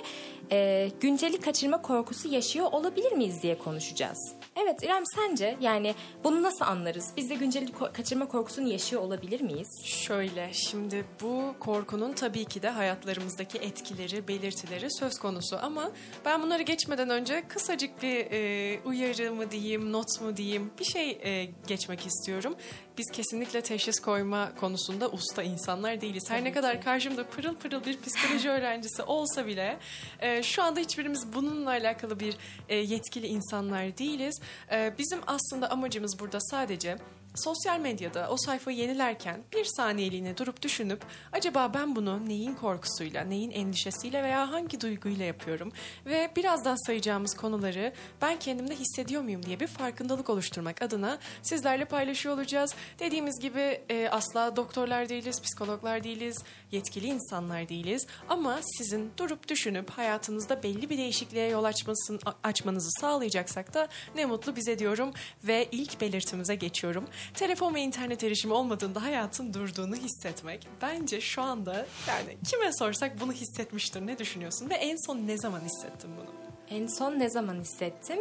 e, 0.52 0.90
günceli 1.02 1.42
kaçırma 1.42 1.82
korkusu 1.82 2.28
yaşıyor 2.28 2.66
olabilir 2.72 3.12
miyiz 3.12 3.42
diye 3.44 3.58
konuşacağız. 3.58 4.34
Evet 4.64 4.84
İrem 4.84 5.04
sence 5.16 5.58
yani 5.62 5.96
bunu 6.24 6.44
nasıl 6.44 6.66
anlarız? 6.66 7.12
Biz 7.18 7.30
de 7.30 7.36
günceli 7.36 7.72
ko- 7.72 7.94
kaçırma 7.94 8.28
korkusunu 8.28 8.68
yaşıyor 8.68 9.02
olabilir 9.02 9.42
miyiz? 9.42 9.68
Şöyle 9.84 10.54
şimdi 10.54 11.06
bu 11.22 11.56
korkunun 11.60 12.14
tabii 12.14 12.46
ki 12.46 12.62
de 12.62 12.70
hayatlarımızdaki 12.70 13.58
etkileri, 13.58 14.28
belirtileri 14.28 14.92
söz 14.92 15.20
konusu 15.20 15.58
ama 15.62 15.92
ben 16.26 16.42
bunları 16.42 16.62
geçmeden 16.62 17.10
önce 17.10 17.44
kısacık 17.48 18.04
bir 18.04 18.26
e, 18.32 18.80
uyarı 18.86 19.34
mı 19.34 19.52
diyeyim, 19.52 19.92
not 19.92 20.22
mu 20.22 20.38
diyeyim 20.38 20.72
bir 20.80 20.86
şey 20.86 21.10
e, 21.10 21.48
geçmek 21.68 22.06
istiyorum. 22.06 22.56
Biz 22.98 23.12
kesinlikle 23.12 23.62
teşhis 23.62 24.00
koyma 24.00 24.56
konusunda 24.56 25.10
usta 25.10 25.44
insanlar 25.44 26.02
değiliz. 26.02 26.30
Her 26.30 26.44
ne 26.44 26.52
kadar 26.52 26.82
karşımda 26.82 27.28
pırıl 27.28 27.56
pırıl 27.56 27.86
bir 27.86 28.02
psikoloji 28.02 28.50
öğrencisi 28.50 29.04
olsa 29.04 29.48
bile 29.48 29.78
e, 30.20 30.44
şu 30.44 30.64
anda 30.64 30.80
hiçbirimiz 30.80 31.34
bununla 31.34 31.70
alakalı 31.70 32.20
bir 32.20 32.36
e, 32.70 32.76
yetkili 32.76 33.28
insanlar 33.28 33.98
değiliz. 33.98 34.42
E, 34.72 34.94
bizim 34.98 35.20
aslında 35.28 35.72
amacımız 35.72 36.20
burada 36.20 36.40
sadece 36.40 36.98
sosyal 37.38 37.80
medyada 37.80 38.30
o 38.30 38.38
sayfayı 38.38 38.78
yenilerken 38.78 39.42
bir 39.54 39.66
saniyeliğine 39.66 40.38
durup 40.38 40.62
düşünüp 40.62 41.02
acaba 41.32 41.74
ben 41.74 41.96
bunu 41.96 42.30
neyin 42.30 42.56
korkusuyla, 42.56 43.24
neyin 43.24 43.52
endişesiyle 43.52 44.24
veya 44.24 44.52
hangi 44.52 44.82
duyguyla 44.82 45.26
yapıyorum? 45.26 45.72
ve 46.06 46.32
birazdan 46.36 46.86
sayacağımız 46.86 47.36
konuları 47.36 47.94
ben 48.22 48.40
kendimde 48.40 48.76
hissediyor 48.76 49.22
muyum? 49.22 49.46
diye 49.46 49.60
bir 49.60 49.68
farkındalık 49.68 50.30
oluşturmak 50.30 50.82
adına 50.82 51.18
sizlerle 51.42 51.86
paylaşıyor 51.86 52.36
olacağız. 52.36 52.76
Dediğimiz 53.00 53.40
gibi 53.40 53.82
e, 53.90 54.10
asla 54.10 54.56
doktorlar 54.56 55.10
değiliz, 55.10 55.42
psikologlar 55.42 56.04
değiliz, 56.04 56.44
yetkili 56.72 57.08
insanlar 57.08 57.70
değiliz 57.70 58.08
ama 58.30 58.60
sizin 58.62 59.12
durup 59.18 59.48
düşünüp 59.48 59.90
hayatınızda 59.90 60.64
belli 60.64 60.90
bir 60.90 60.98
değişikliğe 60.98 61.50
yol 61.50 61.64
açmasın, 61.64 62.20
açmanızı 62.44 62.90
sağlayacaksak 63.02 63.74
da 63.74 63.88
ne 64.16 64.26
mutlu 64.26 64.56
bize 64.56 64.80
diyorum 64.80 65.12
ve 65.44 65.68
ilk 65.72 66.02
belirtimize 66.02 66.56
geçiyorum. 66.56 67.06
Telefon 67.34 67.76
ve 67.76 67.82
internet 67.82 68.24
erişimi 68.24 68.54
olmadığında 68.54 69.04
hayatın 69.04 69.54
durduğunu 69.54 69.96
hissetmek. 69.96 70.68
Bence 70.82 71.22
şu 71.22 71.42
anda 71.42 71.86
yani 72.08 72.38
kime 72.52 72.74
sorsak 72.74 73.22
bunu 73.22 73.32
hissetmiştir. 73.32 74.08
Ne 74.08 74.20
düşünüyorsun? 74.20 74.70
Ve 74.70 74.76
en 74.76 75.06
son 75.06 75.28
ne 75.28 75.38
zaman 75.38 75.60
hissettin 75.60 76.10
bunu? 76.18 76.30
En 76.70 76.88
son 76.88 77.20
ne 77.20 77.30
zaman 77.30 77.62
hissettim? 77.62 78.20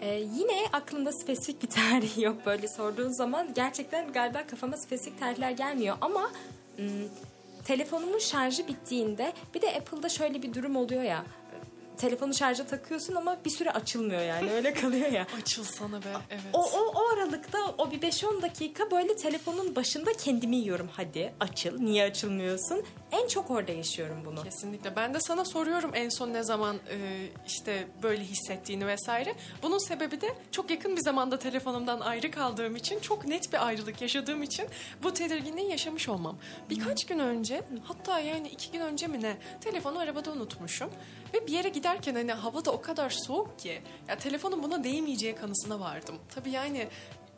Ee, 0.00 0.14
yine 0.14 0.66
aklımda 0.72 1.12
spesifik 1.12 1.62
bir 1.62 1.68
tarih 1.68 2.18
yok 2.18 2.46
böyle 2.46 2.68
sorduğun 2.68 3.10
zaman. 3.10 3.54
Gerçekten 3.54 4.12
galiba 4.12 4.46
kafama 4.46 4.76
spesifik 4.76 5.20
tarihler 5.20 5.50
gelmiyor 5.50 5.96
ama 6.00 6.30
ım, 6.78 7.08
telefonumun 7.70 8.18
şarjı 8.18 8.68
bittiğinde 8.68 9.32
bir 9.54 9.62
de 9.62 9.76
Apple'da 9.76 10.08
şöyle 10.08 10.42
bir 10.42 10.54
durum 10.54 10.76
oluyor 10.76 11.02
ya. 11.02 11.24
Telefonu 11.96 12.34
şarja 12.34 12.66
takıyorsun 12.66 13.14
ama 13.14 13.36
bir 13.44 13.50
süre 13.50 13.70
açılmıyor 13.70 14.22
yani 14.22 14.50
öyle 14.56 14.74
kalıyor 14.74 15.12
ya. 15.12 15.26
Açılsana 15.42 16.02
be. 16.02 16.08
Evet. 16.30 16.42
O, 16.52 16.64
o, 16.64 16.92
o 16.94 17.08
aralıkta 17.14 17.58
o 17.78 17.90
bir 17.90 18.00
5-10 18.00 18.42
dakika 18.42 18.90
böyle 18.90 19.16
telefonun 19.16 19.76
başında 19.76 20.12
kendimi 20.12 20.56
yiyorum. 20.56 20.88
Hadi 20.92 21.32
açıl. 21.40 21.80
Niye 21.80 22.04
açılmıyorsun? 22.04 22.84
En 23.12 23.28
çok 23.28 23.50
orada 23.50 23.72
yaşıyorum 23.72 24.22
bunu. 24.24 24.42
Kesinlikle. 24.42 24.96
Ben 24.96 25.14
de 25.14 25.20
sana 25.20 25.44
soruyorum 25.44 25.90
en 25.94 26.08
son 26.08 26.32
ne 26.32 26.42
zaman 26.42 26.76
e, 26.76 27.26
işte 27.46 27.88
böyle 28.02 28.24
hissettiğini 28.24 28.86
vesaire. 28.86 29.34
Bunun 29.62 29.78
sebebi 29.78 30.20
de 30.20 30.34
çok 30.52 30.70
yakın 30.70 30.96
bir 30.96 31.00
zamanda 31.02 31.38
telefonumdan 31.38 32.00
ayrı 32.00 32.30
kaldığım 32.30 32.76
için, 32.76 33.00
çok 33.00 33.26
net 33.26 33.52
bir 33.52 33.66
ayrılık 33.66 34.02
yaşadığım 34.02 34.42
için 34.42 34.66
bu 35.02 35.12
tedirginliği 35.14 35.70
yaşamış 35.70 36.08
olmam. 36.08 36.38
Birkaç 36.70 37.06
gün 37.06 37.18
önce, 37.18 37.62
hatta 37.84 38.20
yani 38.20 38.48
iki 38.48 38.70
gün 38.72 38.80
önce 38.80 39.06
mi 39.06 39.22
ne, 39.22 39.36
telefonu 39.60 39.98
arabada 39.98 40.32
unutmuşum. 40.32 40.90
Ve 41.34 41.46
bir 41.46 41.52
yere 41.52 41.68
giderken 41.68 42.14
hani 42.14 42.32
hava 42.32 42.64
da 42.64 42.70
o 42.70 42.80
kadar 42.80 43.10
soğuk 43.10 43.58
ki, 43.58 43.82
ya 44.08 44.18
telefonun 44.18 44.62
buna 44.62 44.84
değmeyeceği 44.84 45.34
kanısına 45.34 45.80
vardım. 45.80 46.14
Tabii 46.34 46.50
yani 46.50 46.88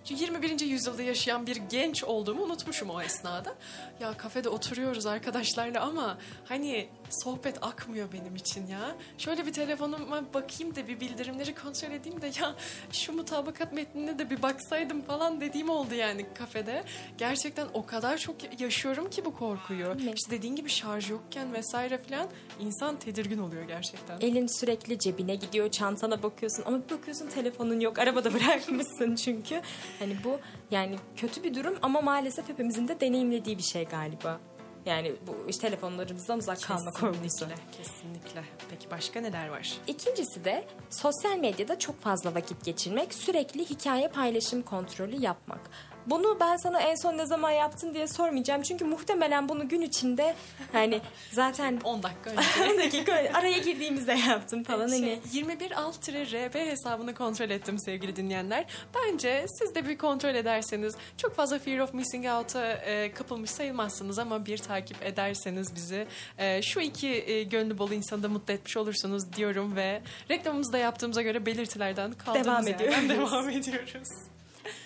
21. 0.09 0.61
yüzyılda 0.61 1.03
yaşayan 1.03 1.47
bir 1.47 1.57
genç 1.57 2.05
olduğumu 2.05 2.43
unutmuşum 2.43 2.91
o 2.91 3.03
esnada. 3.03 3.55
Ya 4.01 4.17
kafede 4.17 4.49
oturuyoruz 4.49 5.07
arkadaşlarla 5.07 5.81
ama 5.81 6.19
hani 6.45 6.89
sohbet 7.11 7.63
akmıyor 7.63 8.13
benim 8.13 8.37
için 8.37 8.67
ya. 8.67 8.97
Şöyle 9.19 9.47
bir 9.47 9.53
telefonuma 9.53 10.35
bakayım 10.35 10.77
da 10.77 10.89
bir 10.89 11.01
bildirimleri 11.01 11.55
kontrol 11.55 11.91
edeyim 11.91 12.23
de 12.23 12.27
ya 12.41 12.55
şu 12.93 13.13
mutabakat 13.13 13.73
metnine 13.73 14.19
de 14.19 14.31
bir 14.31 14.43
baksaydım 14.43 15.03
falan 15.03 15.41
dediğim 15.41 15.71
oldu 15.71 15.95
yani 15.95 16.27
kafede. 16.35 16.85
Gerçekten 17.19 17.67
o 17.75 17.87
kadar 17.87 18.19
çok 18.19 18.61
yaşıyorum 18.61 19.11
ki 19.11 19.25
bu 19.25 19.35
korkuyu. 19.35 19.99
Ne? 20.05 20.13
İşte 20.13 20.31
dediğin 20.31 20.57
gibi 20.57 20.69
şarj 20.69 21.11
yokken 21.11 21.53
vesaire 21.53 21.99
falan 21.99 22.29
insan 22.61 22.97
tedirgin 22.97 23.39
oluyor 23.39 23.63
gerçekten. 23.63 24.21
Elin 24.21 24.47
sürekli 24.47 24.99
cebine 24.99 25.35
gidiyor, 25.35 25.71
çantana 25.71 26.23
bakıyorsun 26.23 26.63
ama 26.67 26.85
bir 26.85 26.91
bakıyorsun 26.97 27.29
telefonun 27.29 27.81
yok. 27.81 27.99
Arabada 27.99 28.35
bırakmışsın 28.35 29.17
çünkü. 29.17 29.63
Hani 29.99 30.17
bu 30.25 30.39
yani 30.71 30.97
kötü 31.17 31.43
bir 31.43 31.55
durum 31.55 31.79
ama 31.83 32.01
maalesef 32.01 32.49
hepimizin 32.49 32.89
de 32.89 33.01
deneyimlediği 33.01 33.59
bir 33.59 33.63
şey 33.63 33.85
galiba. 33.85 34.41
Yani 34.87 35.13
bu 35.27 35.49
işte 35.49 35.69
telefonlarımızdan 35.69 36.39
uzak 36.39 36.63
kalma 36.63 36.91
korkusu. 36.91 37.23
Kesinlikle, 37.23 37.55
kesinlikle. 37.79 38.45
Peki 38.71 38.91
başka 38.91 39.21
neler 39.21 39.49
var? 39.49 39.73
İkincisi 39.87 40.45
de 40.45 40.65
sosyal 40.91 41.37
medyada 41.37 41.79
çok 41.79 42.01
fazla 42.01 42.35
vakit 42.35 42.65
geçirmek, 42.65 43.15
sürekli 43.15 43.71
hikaye 43.71 44.09
paylaşım 44.09 44.63
kontrolü 44.63 45.17
yapmak. 45.17 45.61
Bunu 46.07 46.41
ben 46.41 46.57
sana 46.57 46.81
en 46.81 46.95
son 46.95 47.19
ne 47.19 47.27
zaman 47.27 47.51
yaptın 47.51 47.95
diye 47.95 48.07
sormayacağım. 48.07 48.63
Çünkü 48.63 48.85
muhtemelen 48.85 49.49
bunu 49.49 49.69
gün 49.69 49.81
içinde 49.81 50.35
hani 50.73 51.01
zaten 51.31 51.81
10 51.85 52.03
dakika 52.03 52.31
önce. 52.31 52.73
10 52.73 52.79
dakika 52.79 53.13
araya 53.13 53.59
girdiğimizde 53.59 54.13
yaptım 54.13 54.65
falan 54.65 54.89
Şey, 54.89 54.99
hani. 55.01 55.21
21 55.33 55.71
alt 55.81 56.09
RB 56.09 56.55
hesabını 56.55 57.15
kontrol 57.15 57.51
ettim 57.51 57.79
sevgili 57.79 58.17
dinleyenler. 58.17 58.65
Bence 58.95 59.47
siz 59.59 59.75
de 59.75 59.89
bir 59.89 59.99
kontrol 59.99 60.35
ederseniz 60.35 60.95
çok 61.17 61.35
fazla 61.35 61.59
fear 61.59 61.79
of 61.79 61.95
missing 61.95 62.27
out'a 62.27 62.73
e, 62.73 63.13
kapılmış 63.13 63.51
sayılmazsınız 63.51 64.19
ama 64.19 64.47
bir 64.47 64.59
takip 64.59 65.03
ederseniz 65.03 65.75
bizi 65.75 66.07
e, 66.39 66.63
şu 66.63 66.81
iki 66.81 67.09
e, 67.09 67.43
gönlü 67.43 67.79
bol 67.79 67.91
insanı 67.91 68.23
da 68.23 68.29
mutlu 68.29 68.55
etmiş 68.55 68.77
olursunuz 68.77 69.33
diyorum 69.33 69.77
ve 69.77 70.03
reklamımızı 70.31 70.73
da 70.73 70.79
yaptığımıza 70.79 71.23
göre 71.23 71.47
belirtilerden 71.47 72.13
kaldığımız 72.13 72.47
Devam 72.47 72.67
yerden 72.67 73.05
ediyoruz. 73.05 73.09
devam 73.33 73.49
ediyoruz. 73.49 74.32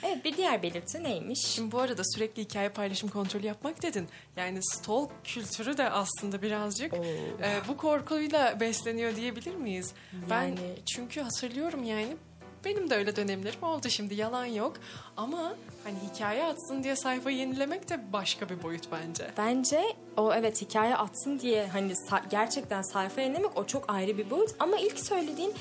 Evet 0.03 0.25
bir 0.25 0.37
diğer 0.37 0.63
belirti 0.63 1.03
neymiş? 1.05 1.41
Şimdi 1.41 1.73
bu 1.73 1.79
arada 1.81 2.03
sürekli 2.05 2.43
hikaye 2.43 2.69
paylaşım 2.69 3.09
kontrolü 3.09 3.47
yapmak 3.47 3.83
dedin. 3.83 4.09
Yani 4.37 4.59
stalk 4.63 5.11
kültürü 5.25 5.77
de 5.77 5.91
aslında 5.91 6.43
birazcık 6.43 6.95
e, 6.95 7.61
bu 7.69 7.77
korkuyla 7.77 8.61
besleniyor 8.61 9.17
diyebilir 9.17 9.55
miyiz? 9.55 9.93
Ben 10.31 10.43
Yani- 10.43 10.59
çünkü 10.87 11.21
hatırlıyorum 11.21 11.85
yani 11.85 12.17
benim 12.65 12.91
de 12.91 12.95
öyle 12.97 13.17
dönemlerim 13.17 13.63
oldu 13.63 13.89
şimdi 13.91 14.15
yalan 14.15 14.45
yok. 14.45 14.77
Ama 15.17 15.55
hani 15.85 15.97
hikaye 16.15 16.45
atsın 16.45 16.83
diye 16.83 16.97
sayfayı 16.97 17.37
yenilemek 17.37 17.89
de 17.91 18.13
başka 18.13 18.49
bir 18.49 18.63
boyut 18.63 18.93
bence. 18.93 19.31
Bence 19.39 19.83
o 20.17 20.35
evet 20.35 20.63
hikaye 20.63 20.97
atsın 20.97 21.39
diye 21.39 21.67
hani 21.67 21.93
sa- 21.93 22.29
gerçekten 22.31 22.83
sayfa 22.83 23.21
yenilemek 23.21 23.59
o 23.59 23.67
çok 23.67 23.85
ayrı 23.91 24.19
bir 24.19 24.31
boyut. 24.31 24.51
Ama 24.59 24.77
ilk 24.77 24.99
söylediğin 25.01 25.55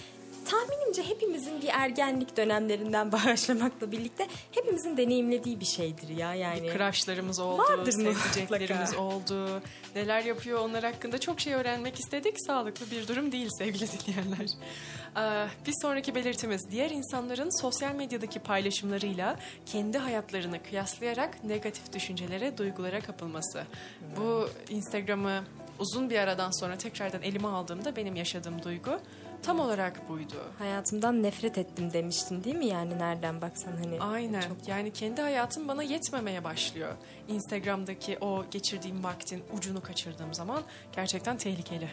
tahminimce 0.46 1.04
hepimizin 1.04 1.62
bir 1.62 1.70
ergenlik 1.74 2.38
dönemlerinden 2.38 3.12
başlamakla 3.28 3.92
birlikte 3.92 4.28
hepimizin 4.52 4.98
deneyimlediği 4.98 5.60
bir 5.60 5.66
şeydir 5.66 6.10
ya 6.10 6.34
yani. 6.34 6.72
Crushlarımız 6.78 7.40
oldu, 7.40 7.62
Vardır 7.62 7.92
sevdiceklerimiz 7.92 8.96
oldu. 8.96 9.62
Neler 9.96 10.24
yapıyor 10.24 10.60
onlar 10.60 10.84
hakkında 10.84 11.18
çok 11.18 11.40
şey 11.40 11.54
öğrenmek 11.54 12.00
istedik. 12.00 12.36
Sağlıklı 12.48 12.92
bir 12.92 13.08
durum 13.08 13.32
değil 13.32 13.50
sevgili 13.58 13.88
dinleyenler. 14.08 14.50
Ee, 15.18 15.48
bir 15.68 15.74
sonraki 15.82 16.16
belirtimiz 16.16 16.72
diğer 16.72 16.90
insanların 16.90 17.62
sosyal 17.62 17.96
medyadaki 17.96 18.40
paylaşımlarıyla 18.40 19.40
kendi 19.66 19.98
hayatlarını 19.98 20.64
kıyaslayarak 20.64 21.44
negatif 21.44 21.94
düşüncelere, 21.94 22.58
duygulara 22.58 23.02
kapılması. 23.02 23.64
Bu 24.18 24.50
Instagram'ı 24.70 25.44
uzun 25.80 26.10
bir 26.10 26.20
aradan 26.20 26.52
sonra 26.52 26.78
tekrardan 26.78 27.22
elime 27.22 27.48
aldığımda 27.48 27.96
benim 27.96 28.16
yaşadığım 28.16 28.64
duygu 28.64 29.00
tam 29.46 29.60
olarak 29.60 30.10
buydu. 30.10 30.36
Hayatımdan 30.60 31.24
nefret 31.24 31.58
ettim 31.58 31.94
demiştin 31.94 32.44
değil 32.44 32.56
mi 32.56 32.66
yani 32.66 33.00
nereden 33.00 33.42
baksan 33.42 33.72
hani. 33.84 34.00
Aynen. 34.02 34.44
Yani 34.68 34.94
kendi 34.94 35.22
hayatım 35.22 35.68
bana 35.68 35.84
yetmemeye 35.84 36.44
başlıyor. 36.44 36.94
Instagram'daki 37.28 38.18
o 38.22 38.46
geçirdiğim 38.52 39.04
vaktin 39.04 39.44
ucunu 39.58 39.82
kaçırdığım 39.82 40.34
zaman 40.34 40.62
gerçekten 40.96 41.38
tehlikeli. 41.38 41.90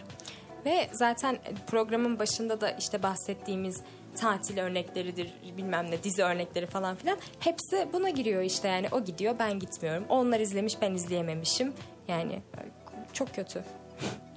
Ve 0.64 0.88
zaten 0.92 1.38
programın 1.66 2.18
başında 2.18 2.60
da 2.60 2.70
işte 2.70 3.02
bahsettiğimiz 3.02 3.80
tatil 4.16 4.58
örnekleridir 4.58 5.32
bilmem 5.56 5.90
ne 5.90 6.02
dizi 6.02 6.22
örnekleri 6.22 6.66
falan 6.66 6.96
filan 6.96 7.18
hepsi 7.40 7.88
buna 7.92 8.10
giriyor 8.10 8.42
işte 8.42 8.68
yani 8.68 8.88
o 8.92 9.04
gidiyor 9.04 9.34
ben 9.38 9.58
gitmiyorum 9.58 10.04
onlar 10.08 10.40
izlemiş 10.40 10.74
ben 10.80 10.94
izleyememişim 10.94 11.72
yani 12.08 12.42
çok 13.12 13.34
kötü. 13.34 13.64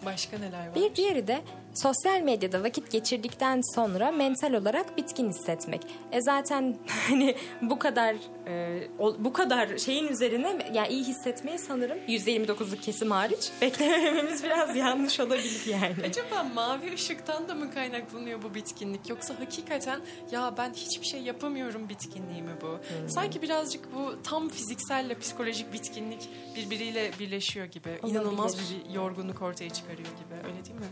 Başka 0.06 0.38
neler 0.38 0.68
var? 0.68 0.76
Bir 0.76 0.96
diğeri 0.96 1.28
de 1.28 1.42
sosyal 1.74 2.22
medyada 2.22 2.64
vakit 2.64 2.92
geçirdikten 2.92 3.62
sonra 3.76 4.12
mental 4.12 4.54
olarak 4.54 4.98
bitkin 4.98 5.30
hissetmek. 5.30 5.82
E 6.12 6.22
zaten 6.22 6.78
hani 7.10 7.36
bu 7.62 7.80
kadar 7.80 8.16
e, 8.48 8.88
o- 9.00 9.16
bu 9.20 9.34
kadar 9.34 9.78
şeyin 9.78 10.08
üzerine 10.08 10.72
yani 10.74 10.88
iyi 10.88 11.04
hissetmeyi 11.04 11.60
sanırım 11.60 11.98
%29'luk 12.08 12.80
kesim 12.82 13.12
hariç 13.12 13.52
beklemememiz 13.62 14.44
biraz 14.44 14.76
yanlış 14.76 15.20
olabilir 15.20 15.66
yani. 15.66 15.96
Acaba 16.10 16.44
mavi 16.44 16.94
ışıktan 16.94 17.48
da 17.48 17.56
mı 17.56 17.74
kaynaklanıyor 17.74 18.44
bu 18.44 18.56
bitkinlik 18.56 19.10
yoksa 19.10 19.36
hakikaten 19.40 20.00
ya 20.32 20.54
ben 20.58 20.74
hiçbir 20.74 21.06
şey 21.06 21.22
yapamıyorum 21.22 21.90
bitkinliği 21.90 22.42
mi 22.42 22.52
bu? 22.62 22.80
Sanki 23.08 23.42
birazcık 23.42 23.96
bu 23.96 24.16
tam 24.24 24.50
fizikselle 24.50 25.20
psikolojik 25.20 25.74
bitkinlik 25.74 26.30
birbiriyle 26.56 27.12
birleşiyor 27.20 27.66
gibi. 27.66 27.90
Olabilir. 27.90 28.10
İnanılmaz 28.20 28.58
bir 28.60 28.94
yorgunluk 28.94 29.42
ortaya 29.42 29.70
çıkarıyor 29.70 30.08
gibi 30.10 30.36
öyle 30.48 30.66
değil 30.66 30.80
mi? 30.80 30.86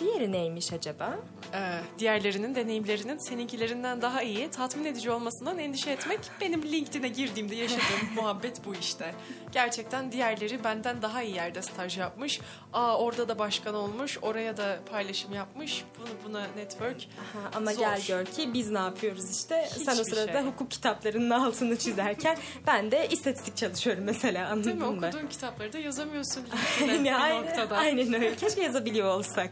Diğeri 0.00 0.32
neymiş 0.32 0.72
acaba? 0.72 1.18
Ee, 1.54 1.80
diğerlerinin 1.98 2.54
deneyimlerinin 2.54 3.18
seninkilerinden 3.18 4.02
daha 4.02 4.22
iyi, 4.22 4.50
tatmin 4.50 4.84
edici 4.84 5.10
olmasından 5.10 5.58
endişe 5.58 5.90
etmek 5.90 6.20
benim 6.40 6.62
LinkedIn'e 6.62 7.08
girdiğimde 7.08 7.54
yaşadığım 7.54 8.14
muhabbet 8.14 8.64
bu 8.66 8.74
işte. 8.74 9.14
Gerçekten 9.52 10.12
diğerleri 10.12 10.64
benden 10.64 11.02
daha 11.02 11.22
iyi 11.22 11.34
yerde 11.34 11.62
staj 11.62 11.98
yapmış. 11.98 12.40
Aa 12.72 12.98
orada 12.98 13.28
da 13.28 13.38
başkan 13.38 13.74
olmuş, 13.74 14.18
oraya 14.22 14.56
da 14.56 14.78
paylaşım 14.90 15.34
yapmış. 15.34 15.84
Bunu 15.98 16.08
buna 16.28 16.46
network. 16.56 17.02
Ha, 17.32 17.50
ama 17.54 17.72
Zor. 17.72 17.80
gel 17.80 18.00
gör 18.08 18.24
ki 18.26 18.54
biz 18.54 18.70
ne 18.70 18.78
yapıyoruz 18.78 19.30
işte. 19.30 19.68
Sen 19.76 19.92
o 19.92 19.94
Hiçbir 19.94 20.04
sırada 20.04 20.32
şey. 20.32 20.42
hukuk 20.50 20.70
kitaplarının 20.70 21.30
altını 21.30 21.76
çizerken 21.78 22.38
ben 22.66 22.90
de 22.90 23.08
istatistik 23.10 23.56
çalışıyorum 23.56 24.04
mesela 24.04 24.48
anladın 24.48 24.64
Değil 24.64 24.76
mi? 24.76 24.82
mı? 25.00 25.06
Okuduğun 25.08 25.26
kitapları 25.26 25.72
da 25.72 25.78
yazamıyorsun 25.78 26.42
LinkedIn'e 26.80 27.04
bir 27.04 27.22
aynen, 27.24 27.46
noktada. 27.46 27.76
aynen 27.76 28.14
öyle. 28.14 28.36
Keşke 28.36 28.62
yazabiliyor 28.62 29.08
olsak. 29.14 29.50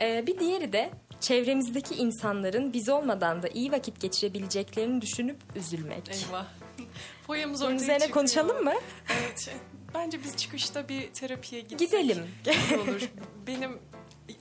Ee, 0.00 0.26
bir 0.26 0.38
diğeri 0.38 0.72
de 0.72 0.90
çevremizdeki 1.20 1.94
insanların 1.94 2.72
biz 2.72 2.88
olmadan 2.88 3.42
da 3.42 3.48
iyi 3.48 3.72
vakit 3.72 4.00
geçirebileceklerini 4.00 5.00
düşünüp 5.00 5.36
üzülmek. 5.56 6.10
Eyvah. 6.10 6.46
Foyamız 7.26 7.62
ortaya 7.62 7.74
üzerine 7.74 7.98
çıkıyor. 7.98 8.14
konuşalım 8.14 8.64
mı? 8.64 8.74
Evet. 9.20 9.50
Bence 9.94 10.24
biz 10.24 10.36
çıkışta 10.36 10.88
bir 10.88 11.12
terapiye 11.12 11.60
gitsek. 11.60 11.78
Gidelim. 11.78 12.26
olur. 12.82 13.08
Benim 13.46 13.78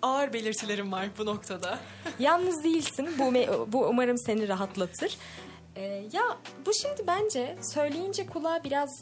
ağır 0.02 0.34
belirtilerim 0.34 0.92
var 0.92 1.08
bu 1.18 1.26
noktada. 1.26 1.80
Yalnız 2.20 2.64
değilsin. 2.64 3.10
Bu, 3.20 3.34
bu 3.74 3.88
umarım 3.88 4.18
seni 4.18 4.48
rahatlatır. 4.48 5.18
Ee, 5.76 5.82
ya 6.14 6.38
bu 6.66 6.74
şimdi 6.74 7.08
bence 7.08 7.58
söyleyince 7.74 8.26
kulağa 8.28 8.64
biraz 8.64 9.02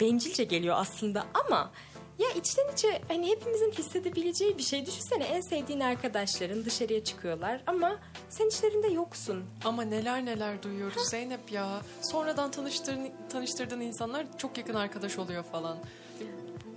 bencilce 0.00 0.44
geliyor 0.44 0.76
aslında 0.78 1.26
ama 1.34 1.72
ya 2.18 2.28
içten 2.30 2.72
içe 2.72 3.00
hani 3.08 3.28
hepimizin 3.30 3.70
hissedebileceği 3.70 4.58
bir 4.58 4.62
şey. 4.62 4.86
Düşünsene 4.86 5.24
en 5.24 5.40
sevdiğin 5.40 5.80
arkadaşların 5.80 6.64
dışarıya 6.64 7.04
çıkıyorlar 7.04 7.60
ama 7.66 7.96
sen 8.30 8.48
içlerinde 8.48 8.88
yoksun. 8.88 9.44
Ama 9.64 9.82
neler 9.82 10.24
neler 10.24 10.62
duyuyoruz 10.62 11.08
Zeynep 11.10 11.52
ya. 11.52 11.80
Sonradan 12.02 12.50
tanıştırdığın, 12.50 13.10
tanıştırdığın 13.28 13.80
insanlar 13.80 14.26
çok 14.38 14.58
yakın 14.58 14.74
arkadaş 14.74 15.18
oluyor 15.18 15.42
falan. 15.42 15.78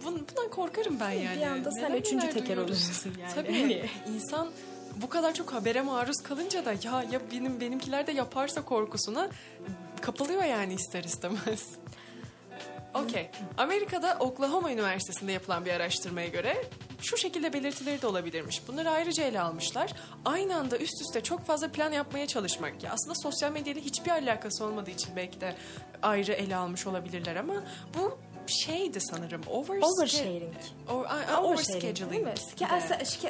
Bun- 0.05 0.19
Bundan 0.29 0.49
korkarım 0.49 0.99
ben 0.99 1.11
yani. 1.11 1.37
Bir 1.37 1.45
anda 1.45 1.71
sen 1.71 1.83
Neler 1.89 1.99
üçüncü 1.99 2.25
teker 2.29 2.47
duyuyoruz. 2.47 2.63
oluyorsun 2.83 3.13
yani. 3.21 3.33
Tabii 3.35 3.61
Hani- 3.61 3.89
insan 4.15 4.49
bu 4.95 5.09
kadar 5.09 5.33
çok 5.33 5.53
habere 5.53 5.81
maruz 5.81 6.17
kalınca 6.23 6.65
da 6.65 6.71
ya 6.71 7.03
ya 7.11 7.21
benim 7.31 7.61
benimkiler 7.61 8.07
de 8.07 8.11
yaparsa 8.11 8.61
korkusuna 8.65 9.29
kapılıyor 10.01 10.43
yani 10.43 10.73
ister 10.73 11.03
istemez. 11.03 11.67
Okey. 12.93 13.29
Amerika'da 13.57 14.17
Oklahoma 14.19 14.71
Üniversitesi'nde 14.71 15.31
yapılan 15.31 15.65
bir 15.65 15.71
araştırmaya 15.73 16.27
göre 16.27 16.57
şu 17.01 17.17
şekilde 17.17 17.53
belirtileri 17.53 18.01
de 18.01 18.07
olabilirmiş. 18.07 18.67
Bunları 18.67 18.89
ayrıca 18.89 19.23
ele 19.23 19.41
almışlar. 19.41 19.93
Aynı 20.25 20.55
anda 20.57 20.77
üst 20.77 21.01
üste 21.01 21.21
çok 21.23 21.45
fazla 21.45 21.71
plan 21.71 21.91
yapmaya 21.91 22.27
çalışmak. 22.27 22.83
Ya 22.83 22.91
aslında 22.93 23.15
sosyal 23.15 23.51
medyayla 23.51 23.81
hiçbir 23.81 24.11
alakası 24.11 24.65
olmadığı 24.65 24.91
için 24.91 25.15
belki 25.15 25.41
de 25.41 25.55
ayrı 26.01 26.31
ele 26.31 26.55
almış 26.55 26.87
olabilirler 26.87 27.35
ama 27.35 27.53
bu 27.97 28.17
şeydi 28.47 29.01
sanırım. 29.01 29.41
Oversche- 29.41 29.85
Oversharing. 29.85 30.53
O, 30.89 31.05
a- 31.33 31.41
overscheduling. 31.43 32.27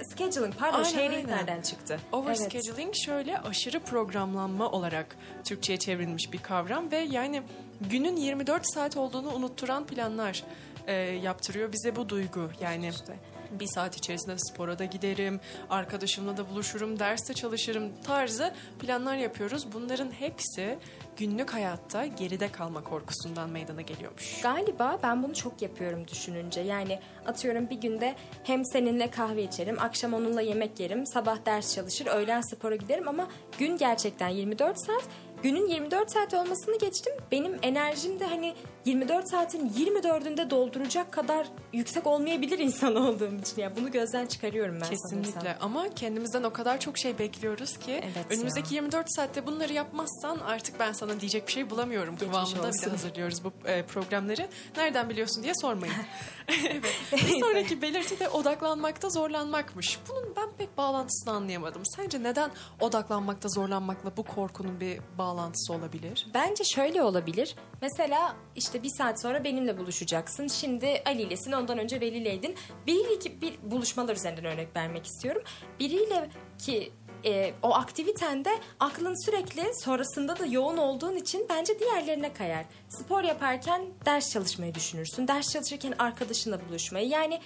scheduling 0.03 0.55
pardon 0.59 0.77
Aynen, 0.77 0.89
sharing 0.89 1.13
aynen. 1.13 1.29
nereden 1.37 1.61
çıktı? 1.61 1.99
Overscheduling 2.11 2.95
şöyle 2.95 3.37
aşırı 3.39 3.79
programlanma 3.79 4.69
olarak 4.71 5.17
Türkçe'ye 5.43 5.79
çevrilmiş 5.79 6.33
bir 6.33 6.37
kavram 6.37 6.91
ve 6.91 6.97
yani 6.97 7.43
günün 7.81 8.15
24 8.15 8.73
saat 8.73 8.97
olduğunu 8.97 9.33
unutturan 9.33 9.87
planlar 9.87 10.43
e, 10.87 10.93
yaptırıyor 10.93 11.73
bize 11.73 11.95
bu 11.95 12.09
duygu. 12.09 12.49
Yani 12.61 12.87
İşte. 12.87 13.13
bir 13.59 13.67
saat 13.67 13.97
içerisinde 13.97 14.35
spora 14.37 14.79
da 14.79 14.85
giderim, 14.85 15.39
arkadaşımla 15.69 16.37
da 16.37 16.49
buluşurum, 16.49 16.99
derste 16.99 17.33
çalışırım 17.33 17.91
tarzı 18.03 18.53
planlar 18.79 19.15
yapıyoruz. 19.15 19.73
Bunların 19.73 20.11
hepsi 20.11 20.77
günlük 21.17 21.53
hayatta 21.53 22.05
geride 22.05 22.51
kalma 22.51 22.83
korkusundan 22.83 23.49
meydana 23.49 23.81
geliyormuş. 23.81 24.41
Galiba 24.41 24.99
ben 25.03 25.23
bunu 25.23 25.33
çok 25.33 25.61
yapıyorum 25.61 26.07
düşününce. 26.07 26.61
Yani 26.61 26.99
atıyorum 27.25 27.69
bir 27.69 27.81
günde 27.81 28.15
hem 28.43 28.65
seninle 28.65 29.09
kahve 29.09 29.43
içerim, 29.43 29.79
akşam 29.79 30.13
onunla 30.13 30.41
yemek 30.41 30.79
yerim, 30.79 31.07
sabah 31.07 31.45
ders 31.45 31.75
çalışır, 31.75 32.07
öğlen 32.07 32.41
spora 32.41 32.75
giderim 32.75 33.07
ama 33.07 33.27
gün 33.59 33.77
gerçekten 33.77 34.29
24 34.29 34.85
saat. 34.85 35.03
Günün 35.43 35.67
24 35.67 36.11
saat 36.11 36.33
olmasını 36.33 36.77
geçtim. 36.77 37.13
Benim 37.31 37.57
enerjim 37.61 38.19
de 38.19 38.25
hani 38.25 38.53
24 38.85 39.29
saatin 39.29 39.69
24'ünde 39.69 40.49
dolduracak 40.49 41.11
kadar 41.11 41.47
yüksek 41.73 42.07
olmayabilir 42.07 42.59
insan 42.59 42.95
olduğum 43.05 43.35
için. 43.41 43.61
Yani 43.61 43.75
bunu 43.75 43.91
gözden 43.91 44.25
çıkarıyorum 44.25 44.75
ben 44.81 44.89
Kesinlikle 44.89 45.31
sanırsam. 45.31 45.55
ama 45.61 45.89
kendimizden 45.95 46.43
o 46.43 46.53
kadar 46.53 46.79
çok 46.79 46.97
şey 46.97 47.19
bekliyoruz 47.19 47.77
ki 47.77 47.91
Evet 48.03 48.25
önümüzdeki 48.29 48.75
24 48.75 49.05
saatte 49.15 49.45
bunları 49.47 49.73
yapmazsan 49.73 50.37
artık 50.39 50.79
ben 50.79 50.91
sana 50.93 51.19
diyecek 51.19 51.47
bir 51.47 51.51
şey 51.51 51.69
bulamıyorum 51.69 52.13
Geçmiş 52.15 52.29
kıvamında 52.31 52.57
bir 52.57 52.63
de 52.63 52.67
olsun. 52.67 52.89
hazırlıyoruz 52.91 53.43
bu 53.43 53.51
e, 53.65 53.83
programları. 53.83 54.47
Nereden 54.77 55.09
biliyorsun 55.09 55.43
diye 55.43 55.53
sormayın. 55.61 55.93
evet. 56.69 56.83
Bir 57.11 57.39
sonraki 57.39 57.81
belirti 57.81 58.19
de 58.19 58.29
odaklanmakta 58.29 59.09
zorlanmakmış. 59.09 59.99
Bunun 60.09 60.33
ben 60.35 60.49
pek 60.57 60.77
bağlantısını 60.77 61.33
anlayamadım. 61.33 61.81
Sence 61.85 62.23
neden 62.23 62.51
odaklanmakta 62.79 63.49
zorlanmakla 63.49 64.11
bu 64.17 64.23
korkunun 64.23 64.79
bir 64.79 64.99
bağlantısı 65.17 65.73
olabilir? 65.73 66.27
Bence 66.33 66.63
şöyle 66.63 67.01
olabilir. 67.03 67.55
Mesela 67.81 68.35
işte 68.55 68.68
bir 68.73 68.89
saat 68.89 69.21
sonra 69.21 69.43
benimle 69.43 69.77
buluşacaksın. 69.77 70.47
Şimdi 70.47 71.01
Ali 71.05 71.21
ilesin 71.21 71.51
ondan 71.51 71.77
önce 71.77 72.01
Veli'leydin. 72.01 72.55
Biriyle 72.87 73.19
ki 73.19 73.41
bir 73.41 73.53
buluşmalar 73.63 74.15
üzerinden 74.15 74.45
örnek 74.45 74.75
vermek 74.75 75.05
istiyorum. 75.05 75.43
Biriyle 75.79 76.29
ki 76.57 76.91
e, 77.25 77.53
o 77.63 77.73
aktivitende 77.73 78.49
aklın 78.79 79.25
sürekli 79.25 79.71
sonrasında 79.75 80.39
da 80.39 80.45
yoğun 80.45 80.77
olduğun 80.77 81.15
için 81.15 81.45
bence 81.49 81.79
diğerlerine 81.79 82.33
kayar. 82.33 82.65
Spor 82.89 83.23
yaparken 83.23 83.81
ders 84.05 84.31
çalışmayı 84.31 84.75
düşünürsün. 84.75 85.27
Ders 85.27 85.53
çalışırken 85.53 85.93
arkadaşınla 85.99 86.59
buluşmayı. 86.69 87.07
Yani 87.07 87.39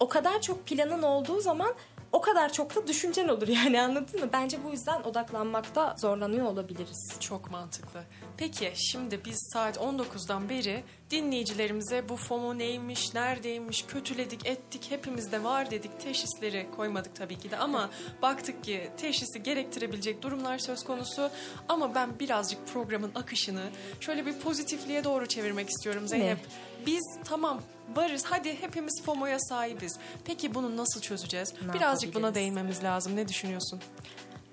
o 0.00 0.08
kadar 0.08 0.40
çok 0.40 0.66
planın 0.66 1.02
olduğu 1.02 1.40
zaman 1.40 1.74
o 2.12 2.20
kadar 2.20 2.52
çok 2.52 2.76
da 2.76 2.86
düşüncen 2.86 3.28
olur 3.28 3.48
yani 3.48 3.82
anladın 3.82 4.20
mı? 4.20 4.30
Bence 4.32 4.64
bu 4.64 4.70
yüzden 4.70 5.02
odaklanmakta 5.02 5.94
zorlanıyor 5.98 6.46
olabiliriz. 6.46 7.16
Çok 7.20 7.50
mantıklı. 7.50 8.00
Peki 8.36 8.72
şimdi 8.76 9.24
biz 9.24 9.50
saat 9.52 9.76
19'dan 9.76 10.48
beri 10.48 10.84
dinleyicilerimize 11.10 12.08
bu 12.08 12.16
FOMO 12.16 12.58
neymiş, 12.58 13.14
neredeymiş, 13.14 13.84
kötüledik, 13.88 14.46
ettik, 14.46 14.86
hepimizde 14.90 15.44
var 15.44 15.70
dedik. 15.70 16.00
Teşhisleri 16.00 16.66
koymadık 16.76 17.16
tabii 17.16 17.38
ki 17.38 17.50
de 17.50 17.56
ama 17.56 17.90
baktık 18.22 18.64
ki 18.64 18.90
teşhisi 18.96 19.42
gerektirebilecek 19.42 20.22
durumlar 20.22 20.58
söz 20.58 20.84
konusu. 20.84 21.30
Ama 21.68 21.94
ben 21.94 22.18
birazcık 22.18 22.68
programın 22.72 23.10
akışını 23.14 23.62
şöyle 24.00 24.26
bir 24.26 24.32
pozitifliğe 24.32 25.04
doğru 25.04 25.26
çevirmek 25.26 25.70
istiyorum 25.70 26.08
Zeynep. 26.08 26.38
Ne? 26.38 26.86
Biz 26.86 27.02
tamam 27.24 27.62
varız 27.96 28.24
hadi 28.24 28.60
hepimiz 28.60 29.02
FOMO'ya 29.04 29.38
sahibiz. 29.40 29.98
Peki 30.24 30.54
bunu 30.54 30.76
nasıl 30.76 31.00
çözeceğiz? 31.00 31.54
Ne 31.66 31.72
birazcık 31.72 32.14
buna 32.14 32.34
değinmemiz 32.34 32.84
lazım. 32.84 33.16
Ne 33.16 33.28
düşünüyorsun? 33.28 33.80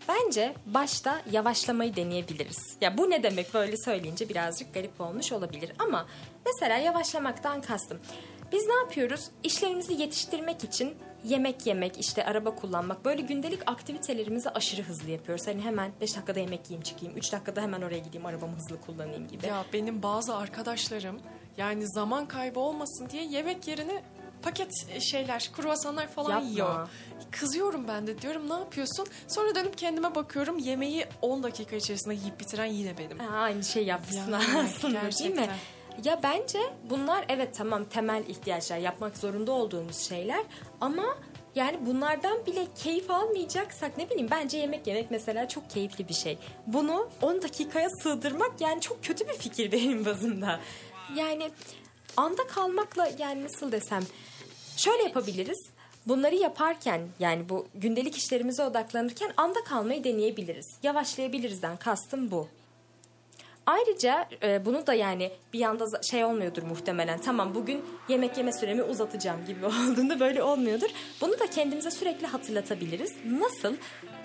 Bence 0.07 0.53
başta 0.65 1.21
yavaşlamayı 1.31 1.95
deneyebiliriz. 1.95 2.77
Ya 2.81 2.97
bu 2.97 3.09
ne 3.09 3.23
demek 3.23 3.53
böyle 3.53 3.77
söyleyince 3.77 4.29
birazcık 4.29 4.73
garip 4.73 5.01
olmuş 5.01 5.31
olabilir 5.31 5.71
ama 5.79 6.07
mesela 6.53 6.77
yavaşlamaktan 6.77 7.61
kastım. 7.61 7.99
Biz 8.51 8.67
ne 8.67 8.73
yapıyoruz? 8.73 9.29
İşlerimizi 9.43 9.93
yetiştirmek 9.93 10.63
için 10.63 10.97
yemek 11.23 11.65
yemek, 11.65 11.99
işte 11.99 12.25
araba 12.25 12.55
kullanmak 12.55 13.05
böyle 13.05 13.21
gündelik 13.21 13.59
aktivitelerimizi 13.65 14.49
aşırı 14.49 14.81
hızlı 14.81 15.09
yapıyoruz. 15.09 15.47
Hani 15.47 15.61
hemen 15.61 15.91
5 16.01 16.15
dakikada 16.15 16.39
yemek 16.39 16.59
yiyeyim 16.65 16.83
çıkayım, 16.83 17.17
3 17.17 17.33
dakikada 17.33 17.61
hemen 17.61 17.81
oraya 17.81 17.97
gideyim 17.97 18.25
arabamı 18.25 18.55
hızlı 18.55 18.81
kullanayım 18.81 19.27
gibi. 19.27 19.45
Ya 19.47 19.65
benim 19.73 20.03
bazı 20.03 20.35
arkadaşlarım 20.35 21.19
yani 21.57 21.87
zaman 21.87 22.25
kaybı 22.25 22.59
olmasın 22.59 23.09
diye 23.09 23.23
yemek 23.23 23.67
yerine 23.67 24.03
paket 24.41 25.01
şeyler, 25.01 25.49
kruvasanlar 25.55 26.07
falan 26.07 26.31
Yapma. 26.31 26.49
yiyor. 26.49 26.89
Kızıyorum 27.31 27.87
ben 27.87 28.07
de 28.07 28.21
diyorum 28.21 28.49
ne 28.49 28.53
yapıyorsun? 28.53 29.07
Sonra 29.27 29.55
dönüp 29.55 29.77
kendime 29.77 30.15
bakıyorum 30.15 30.57
yemeği 30.57 31.05
10 31.21 31.43
dakika 31.43 31.75
içerisinde 31.75 32.13
yiyip 32.13 32.39
bitiren 32.39 32.65
yine 32.65 32.97
benim. 32.97 33.19
Ha, 33.19 33.37
aynı 33.37 33.63
şey 33.63 33.85
yapmışsın 33.85 34.31
Yani, 34.31 34.43
aslında 34.75 35.01
değil 35.19 35.35
mi? 35.35 35.49
Ya 36.03 36.19
bence 36.23 36.59
bunlar 36.89 37.25
evet 37.29 37.55
tamam 37.57 37.85
temel 37.85 38.23
ihtiyaçlar 38.27 38.77
yapmak 38.77 39.17
zorunda 39.17 39.51
olduğumuz 39.51 39.97
şeyler 39.97 40.43
ama 40.81 41.17
yani 41.55 41.77
bunlardan 41.85 42.45
bile 42.45 42.67
keyif 42.75 43.11
almayacaksak 43.11 43.97
ne 43.97 44.09
bileyim 44.09 44.27
bence 44.31 44.57
yemek 44.57 44.87
yemek 44.87 45.11
mesela 45.11 45.47
çok 45.47 45.69
keyifli 45.69 46.07
bir 46.07 46.13
şey. 46.13 46.37
Bunu 46.67 47.09
10 47.21 47.41
dakikaya 47.41 47.89
sığdırmak 47.89 48.61
yani 48.61 48.81
çok 48.81 49.03
kötü 49.03 49.27
bir 49.27 49.33
fikir 49.33 49.71
benim 49.71 50.05
bazımda. 50.05 50.59
Yani 51.15 51.51
anda 52.17 52.47
kalmakla 52.47 53.09
yani 53.19 53.43
nasıl 53.43 53.71
desem 53.71 54.03
şöyle 54.77 55.03
yapabiliriz. 55.03 55.69
Bunları 56.07 56.35
yaparken 56.35 57.01
yani 57.19 57.49
bu 57.49 57.67
gündelik 57.75 58.17
işlerimize 58.17 58.63
odaklanırken 58.63 59.33
anda 59.37 59.63
kalmayı 59.63 60.03
deneyebiliriz. 60.03 60.77
Yavaşlayabilirizden 60.83 61.77
kastım 61.77 62.31
bu. 62.31 62.47
Ayrıca 63.67 64.29
e, 64.43 64.65
bunu 64.65 64.87
da 64.87 64.93
yani 64.93 65.31
bir 65.53 65.61
anda 65.61 65.83
za- 65.83 66.09
şey 66.09 66.25
olmuyordur 66.25 66.63
muhtemelen. 66.63 67.19
Tamam 67.19 67.55
bugün 67.55 67.85
yemek 68.09 68.37
yeme 68.37 68.53
süremi 68.53 68.83
uzatacağım 68.83 69.45
gibi 69.45 69.65
olduğunda 69.65 70.19
böyle 70.19 70.43
olmuyordur. 70.43 70.89
Bunu 71.21 71.39
da 71.39 71.47
kendimize 71.49 71.91
sürekli 71.91 72.27
hatırlatabiliriz. 72.27 73.13
Nasıl? 73.25 73.75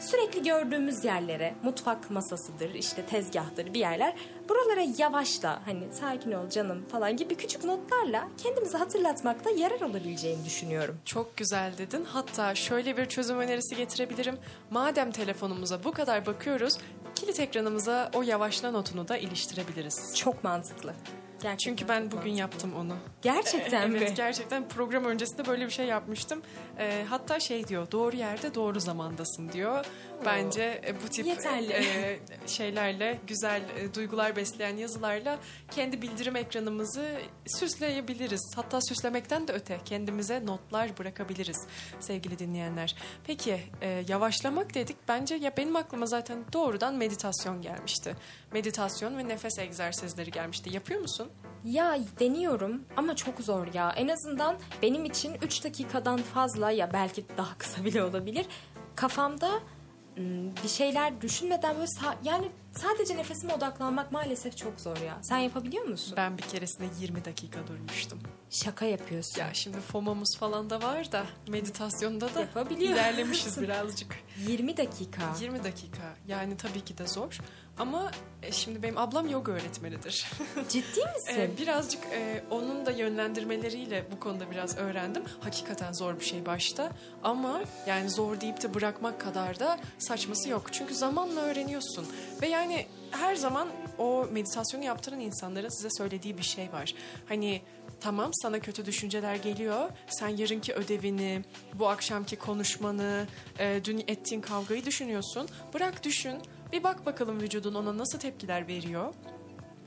Sürekli 0.01 0.43
gördüğümüz 0.43 1.05
yerlere, 1.05 1.55
mutfak 1.62 2.11
masasıdır, 2.11 2.74
işte 2.74 3.07
tezgahtır 3.07 3.74
bir 3.74 3.80
yerler. 3.80 4.14
Buralara 4.49 4.84
yavaşla, 4.99 5.62
hani 5.66 5.84
sakin 5.93 6.32
ol 6.32 6.49
canım 6.51 6.84
falan 6.88 7.16
gibi 7.16 7.34
küçük 7.34 7.64
notlarla 7.64 8.28
kendimize 8.43 8.78
hatırlatmakta 8.78 9.51
yarar 9.51 9.80
olabileceğini 9.80 10.45
düşünüyorum. 10.45 10.99
Çok 11.05 11.36
güzel 11.36 11.72
dedin. 11.78 12.05
Hatta 12.05 12.55
şöyle 12.55 12.97
bir 12.97 13.07
çözüm 13.07 13.38
önerisi 13.38 13.76
getirebilirim. 13.76 14.38
Madem 14.70 15.11
telefonumuza 15.12 15.84
bu 15.84 15.93
kadar 15.93 16.26
bakıyoruz, 16.26 16.78
kilit 17.23 17.41
ekranımıza 17.41 18.11
o 18.14 18.23
yavaşla 18.23 18.70
notunu 18.70 19.09
da 19.09 19.16
iliştirebiliriz. 19.16 20.16
Çok 20.16 20.45
mantıklı. 20.45 20.95
Gerçekten 21.43 21.57
Çünkü 21.70 21.89
ben 21.89 22.05
bugün 22.07 22.16
mantıklı. 22.16 22.39
yaptım 22.39 22.73
onu. 22.77 22.95
Gerçekten 23.23 23.91
mi? 23.91 23.99
Evet 23.99 24.16
gerçekten 24.16 24.68
program 24.68 25.05
öncesinde 25.05 25.47
böyle 25.47 25.66
bir 25.66 25.70
şey 25.70 25.87
yapmıştım. 25.87 26.43
Ee, 26.79 27.05
hatta 27.09 27.41
şey 27.41 27.68
diyor 27.68 27.91
doğru 27.93 28.16
yerde 28.16 28.55
doğru 28.55 28.81
zamandasın 28.81 29.53
diyor. 29.53 29.85
Bence 30.27 30.81
e, 30.87 31.03
bu 31.03 31.09
tip 31.09 31.27
Yeterli. 31.27 31.73
e, 31.73 32.20
şeylerle 32.47 33.18
güzel 33.27 33.62
e, 33.79 33.95
duygular 33.95 34.37
besleyen 34.37 34.77
yazılarla 34.77 35.39
kendi 35.70 36.03
bildirim 36.03 36.37
ekranımızı 36.37 37.16
süsleyebiliriz. 37.47 38.53
Hatta 38.57 38.81
süslemekten 38.81 39.49
de 39.49 39.53
öte 39.53 39.79
kendimize 39.85 40.47
notlar 40.47 40.99
bırakabiliriz 40.99 41.66
sevgili 42.01 42.39
dinleyenler. 42.39 42.97
Peki 43.25 43.61
e, 43.81 44.05
yavaşlamak 44.09 44.75
dedik. 44.75 44.97
Bence 45.09 45.35
ya 45.35 45.57
benim 45.57 45.77
aklıma 45.77 46.07
zaten 46.07 46.45
doğrudan 46.53 46.95
meditasyon 46.95 47.62
gelmişti. 47.62 48.16
Meditasyon 48.53 49.18
ve 49.18 49.29
nefes 49.29 49.59
egzersizleri 49.59 50.31
gelmişti. 50.31 50.75
Yapıyor 50.75 51.01
musun? 51.01 51.29
Ya 51.64 51.99
deniyorum 52.20 52.85
ama 52.97 53.16
çok 53.16 53.41
zor 53.41 53.75
ya. 53.75 53.91
En 53.97 54.09
azından 54.09 54.57
benim 54.83 55.05
için 55.05 55.35
3 55.43 55.64
dakikadan 55.64 56.16
fazla 56.16 56.70
ya 56.70 56.93
belki 56.93 57.25
daha 57.37 57.59
kısa 57.59 57.85
bile 57.85 58.03
olabilir. 58.03 58.47
Kafamda 58.97 59.61
bir 60.64 60.68
şeyler 60.68 61.20
düşünmeden 61.20 61.74
böyle 61.74 61.86
yani 62.24 62.48
sadece 62.73 63.16
nefesime 63.16 63.55
odaklanmak 63.55 64.12
maalesef 64.12 64.57
çok 64.57 64.81
zor 64.81 64.97
ya. 64.97 65.18
Sen 65.23 65.39
yapabiliyor 65.39 65.85
musun? 65.85 66.14
Ben 66.16 66.39
bir 66.39 66.43
keresinde 66.43 66.87
20 67.01 67.25
dakika 67.25 67.66
durmuştum. 67.66 68.18
Şaka 68.51 68.85
yapıyorsun. 68.85 69.41
Ya 69.41 69.55
şimdi 69.55 69.81
FOMO'muz 69.81 70.37
falan 70.37 70.70
da 70.70 70.83
var 70.83 71.12
da 71.12 71.27
meditasyonda 71.49 72.35
da 72.35 72.41
Yapabiliyor. 72.41 72.93
ilerlemişiz 72.93 73.61
birazcık. 73.62 74.16
20 74.49 74.77
dakika. 74.77 75.23
20 75.41 75.64
dakika 75.64 76.03
yani 76.29 76.57
tabii 76.57 76.81
ki 76.81 76.99
de 76.99 77.07
zor 77.07 77.39
ama 77.79 78.11
e, 78.43 78.53
şimdi 78.53 78.83
benim 78.83 78.99
ablam 78.99 79.29
yoga 79.29 79.53
öğretmenidir. 79.53 80.27
Ciddi 80.68 81.01
misin? 81.14 81.41
E, 81.41 81.59
birazcık 81.59 82.05
e, 82.12 82.45
onun 82.51 82.87
da 82.87 82.91
yönlendirmeleriyle 82.91 84.07
bu 84.12 84.20
konuda 84.20 84.51
biraz 84.51 84.77
öğrendim. 84.79 85.23
Hakikaten 85.41 85.93
zor 85.93 86.20
bir 86.20 86.25
şey 86.25 86.47
başta 86.47 86.91
ama 87.23 87.61
yani 87.87 88.11
zor 88.11 88.41
deyip 88.41 88.62
de 88.62 88.75
bırakmak 88.75 89.20
kadar 89.20 89.61
da 89.61 89.79
saçması 89.99 90.49
yok. 90.49 90.73
Çünkü 90.73 90.95
zamanla 90.95 91.41
öğreniyorsun 91.41 92.07
ve 92.43 92.49
yani 92.49 92.86
her 93.11 93.34
zaman 93.34 93.68
o 93.99 94.26
meditasyonu 94.32 94.84
yaptıran 94.84 95.20
insanların 95.20 95.68
size 95.68 95.88
söylediği 95.90 96.38
bir 96.38 96.43
şey 96.43 96.72
var. 96.72 96.95
Hani 97.28 97.62
tamam 98.01 98.30
sana 98.34 98.61
kötü 98.61 98.86
düşünceler 98.86 99.36
geliyor. 99.36 99.90
Sen 100.07 100.28
yarınki 100.28 100.72
ödevini, 100.72 101.43
bu 101.74 101.88
akşamki 101.88 102.36
konuşmanı, 102.36 103.26
e, 103.59 103.80
dün 103.84 104.05
ettiğin 104.09 104.40
kavgayı 104.40 104.84
düşünüyorsun. 104.84 105.49
Bırak 105.74 106.05
düşün. 106.05 106.38
Bir 106.72 106.82
bak 106.82 107.07
bakalım 107.07 107.40
vücudun 107.40 107.74
ona 107.74 107.99
nasıl 107.99 108.18
tepkiler 108.18 108.68
veriyor. 108.68 109.14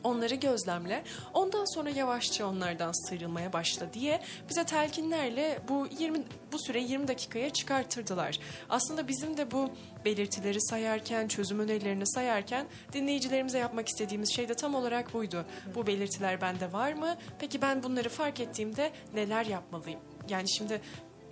Onları 0.05 0.35
gözlemle. 0.35 1.03
Ondan 1.33 1.75
sonra 1.75 1.89
yavaşça 1.89 2.47
onlardan 2.47 3.07
sıyrılmaya 3.07 3.53
başla 3.53 3.93
diye 3.93 4.21
bize 4.49 4.63
telkinlerle 4.63 5.59
bu 5.69 5.87
20 5.99 6.23
bu 6.51 6.59
süreyi 6.59 6.91
20 6.91 7.07
dakikaya 7.07 7.49
çıkartırdılar. 7.49 8.39
Aslında 8.69 9.07
bizim 9.07 9.37
de 9.37 9.51
bu 9.51 9.69
belirtileri 10.05 10.61
sayarken, 10.61 11.27
çözüm 11.27 11.59
önerilerini 11.59 12.07
sayarken 12.07 12.65
dinleyicilerimize 12.93 13.57
yapmak 13.57 13.87
istediğimiz 13.87 14.35
şey 14.35 14.49
de 14.49 14.53
tam 14.53 14.75
olarak 14.75 15.13
buydu. 15.13 15.45
Bu 15.75 15.87
belirtiler 15.87 16.41
bende 16.41 16.73
var 16.73 16.93
mı? 16.93 17.15
Peki 17.39 17.61
ben 17.61 17.83
bunları 17.83 18.09
fark 18.09 18.39
ettiğimde 18.39 18.91
neler 19.13 19.45
yapmalıyım? 19.45 19.99
Yani 20.29 20.49
şimdi 20.49 20.81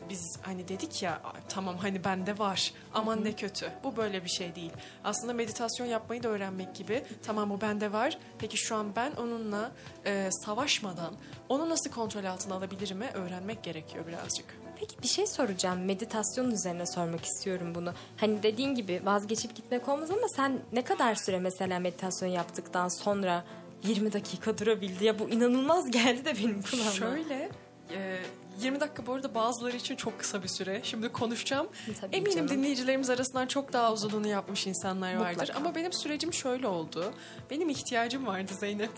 biz 0.09 0.37
hani 0.41 0.67
dedik 0.67 1.03
ya 1.03 1.21
tamam 1.49 1.77
hani 1.77 2.03
bende 2.03 2.37
var 2.37 2.73
aman 2.93 3.23
ne 3.23 3.33
kötü 3.33 3.71
bu 3.83 3.97
böyle 3.97 4.23
bir 4.23 4.29
şey 4.29 4.55
değil. 4.55 4.71
Aslında 5.03 5.33
meditasyon 5.33 5.87
yapmayı 5.87 6.23
da 6.23 6.27
öğrenmek 6.27 6.75
gibi 6.75 7.03
tamam 7.23 7.51
o 7.51 7.61
bende 7.61 7.91
var 7.93 8.17
peki 8.39 8.57
şu 8.57 8.75
an 8.75 8.95
ben 8.95 9.11
onunla 9.11 9.71
e, 10.05 10.29
savaşmadan 10.31 11.13
onu 11.49 11.69
nasıl 11.69 11.91
kontrol 11.91 12.23
altına 12.23 12.55
alabilirimi 12.55 13.05
öğrenmek 13.05 13.63
gerekiyor 13.63 14.07
birazcık. 14.07 14.45
Peki 14.79 15.03
bir 15.03 15.07
şey 15.07 15.27
soracağım. 15.27 15.85
Meditasyon 15.85 16.51
üzerine 16.51 16.85
sormak 16.85 17.25
istiyorum 17.25 17.75
bunu. 17.75 17.93
Hani 18.17 18.43
dediğin 18.43 18.75
gibi 18.75 19.01
vazgeçip 19.03 19.55
gitmek 19.55 19.89
olmaz 19.89 20.11
ama 20.11 20.27
sen 20.35 20.59
ne 20.73 20.83
kadar 20.83 21.15
süre 21.15 21.39
mesela 21.39 21.79
meditasyon 21.79 22.29
yaptıktan 22.29 22.87
sonra 22.87 23.43
20 23.83 24.13
dakika 24.13 24.57
durabildi 24.57 25.05
ya 25.05 25.19
bu 25.19 25.29
inanılmaz 25.29 25.91
geldi 25.91 26.25
de 26.25 26.35
benim 26.35 26.61
kulağıma. 26.61 26.91
Şöyle 26.91 27.49
e, 27.91 28.19
20 28.61 28.79
dakika 28.79 29.05
bu 29.05 29.13
arada 29.13 29.35
bazıları 29.35 29.75
için 29.77 29.95
çok 29.95 30.19
kısa 30.19 30.43
bir 30.43 30.47
süre. 30.47 30.81
Şimdi 30.83 31.09
konuşacağım. 31.09 31.67
Tabii 32.01 32.15
Eminim 32.15 32.35
canım. 32.35 32.49
dinleyicilerimiz 32.49 33.09
arasından 33.09 33.47
çok 33.47 33.73
daha 33.73 33.93
uzunluğunu 33.93 34.27
yapmış 34.27 34.67
insanlar 34.67 35.15
vardır. 35.15 35.39
Mutlaka. 35.39 35.59
Ama 35.59 35.75
benim 35.75 35.93
sürecim 35.93 36.33
şöyle 36.33 36.67
oldu. 36.67 37.13
Benim 37.51 37.69
ihtiyacım 37.69 38.25
vardı 38.27 38.51
Zeynep. 38.59 38.91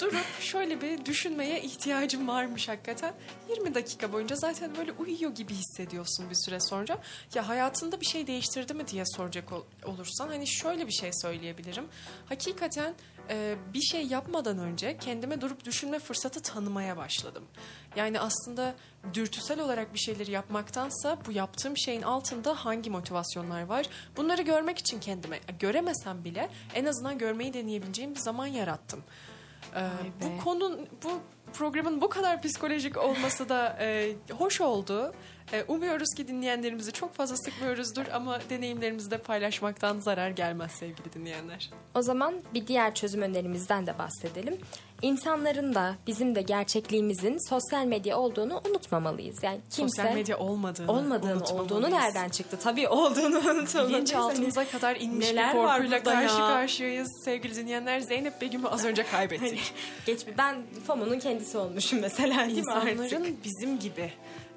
Durup 0.00 0.40
şöyle 0.40 0.80
bir 0.80 1.04
düşünmeye 1.04 1.62
ihtiyacım 1.62 2.28
varmış 2.28 2.68
hakikaten. 2.68 3.14
20 3.50 3.74
dakika 3.74 4.12
boyunca 4.12 4.36
zaten 4.36 4.76
böyle 4.76 4.92
uyuyor 4.92 5.34
gibi 5.34 5.54
hissediyorsun 5.54 6.30
bir 6.30 6.34
süre 6.34 6.60
sonra. 6.60 6.98
Ya 7.34 7.48
hayatında 7.48 8.00
bir 8.00 8.06
şey 8.06 8.26
değiştirdi 8.26 8.74
mi 8.74 8.88
diye 8.88 9.04
soracak 9.06 9.52
ol- 9.52 9.64
olursan 9.84 10.28
hani 10.28 10.46
şöyle 10.46 10.86
bir 10.86 10.92
şey 10.92 11.10
söyleyebilirim. 11.12 11.84
Hakikaten 12.28 12.94
e, 13.30 13.56
bir 13.74 13.80
şey 13.82 14.06
yapmadan 14.06 14.58
önce 14.58 14.98
kendime 14.98 15.40
durup 15.40 15.64
düşünme 15.64 15.98
fırsatı 15.98 16.40
tanımaya 16.42 16.96
başladım. 16.96 17.44
Yani 17.96 18.20
aslında 18.20 18.74
dürtüsel 19.14 19.60
olarak 19.60 19.94
bir 19.94 19.98
şeyleri 19.98 20.30
yapmaktansa 20.30 21.18
bu 21.26 21.32
yaptığım 21.32 21.76
şeyin 21.78 22.02
altında 22.02 22.64
hangi 22.64 22.90
motivasyonlar 22.90 23.62
var? 23.62 23.86
Bunları 24.16 24.42
görmek 24.42 24.78
için 24.78 25.00
kendime 25.00 25.40
göremesem 25.58 26.24
bile 26.24 26.48
en 26.74 26.84
azından 26.84 27.18
görmeyi 27.18 27.52
deneyebileceğim 27.54 28.14
bir 28.14 28.20
zaman 28.20 28.46
yarattım. 28.46 29.04
Ee, 29.76 29.80
bu 30.22 30.44
konun 30.44 30.88
bu 31.04 31.10
programın 31.52 32.00
bu 32.00 32.08
kadar 32.08 32.42
psikolojik 32.42 32.96
olması 32.96 33.48
da 33.48 33.76
e, 33.80 34.12
hoş 34.38 34.60
oldu. 34.60 35.14
E, 35.52 35.64
umuyoruz 35.68 36.14
ki 36.16 36.28
dinleyenlerimizi 36.28 36.92
çok 36.92 37.14
fazla 37.14 37.36
sıkmıyoruzdur 37.36 38.04
ama 38.12 38.38
deneyimlerimizi 38.50 39.10
de 39.10 39.18
paylaşmaktan 39.18 40.00
zarar 40.00 40.30
gelmez 40.30 40.72
sevgili 40.72 41.12
dinleyenler. 41.12 41.70
O 41.94 42.02
zaman 42.02 42.34
bir 42.54 42.66
diğer 42.66 42.94
çözüm 42.94 43.22
önerimizden 43.22 43.86
de 43.86 43.98
bahsedelim. 43.98 44.58
İnsanların 45.02 45.74
da 45.74 45.94
bizim 46.06 46.34
de 46.34 46.42
gerçekliğimizin 46.42 47.48
sosyal 47.48 47.84
medya 47.84 48.18
olduğunu 48.18 48.60
unutmamalıyız. 48.70 49.42
Yani 49.42 49.60
kimse 49.70 49.96
Sosyal 50.02 50.14
medya 50.14 50.38
olmadığını, 50.38 50.92
olmadığını 50.92 51.44
olduğunu 51.44 51.90
nereden 51.90 52.28
çıktı? 52.28 52.58
Tabii 52.62 52.88
olduğunu 52.88 53.38
unutmamalıyız. 53.38 53.88
Bilinçaltımıza 53.88 54.64
kadar 54.68 54.96
inmiş 54.96 55.30
Neler 55.30 55.54
bir 55.54 55.60
korkuyla 55.62 56.02
karşı 56.02 56.40
ya? 56.40 56.48
karşıyayız. 56.48 57.08
Sevgili 57.24 57.56
dinleyenler 57.56 58.00
Zeynep 58.00 58.40
Begüm'ü 58.40 58.68
az 58.68 58.84
önce 58.84 59.02
kaybettik. 59.02 59.74
Geç 60.06 60.20
ben 60.38 60.56
FOMO'nun 60.86 61.18
kendisi 61.18 61.58
olmuşum 61.58 62.00
mesela? 62.00 62.44
İnsanların 62.44 63.38
bizim 63.44 63.78
gibi 63.78 64.12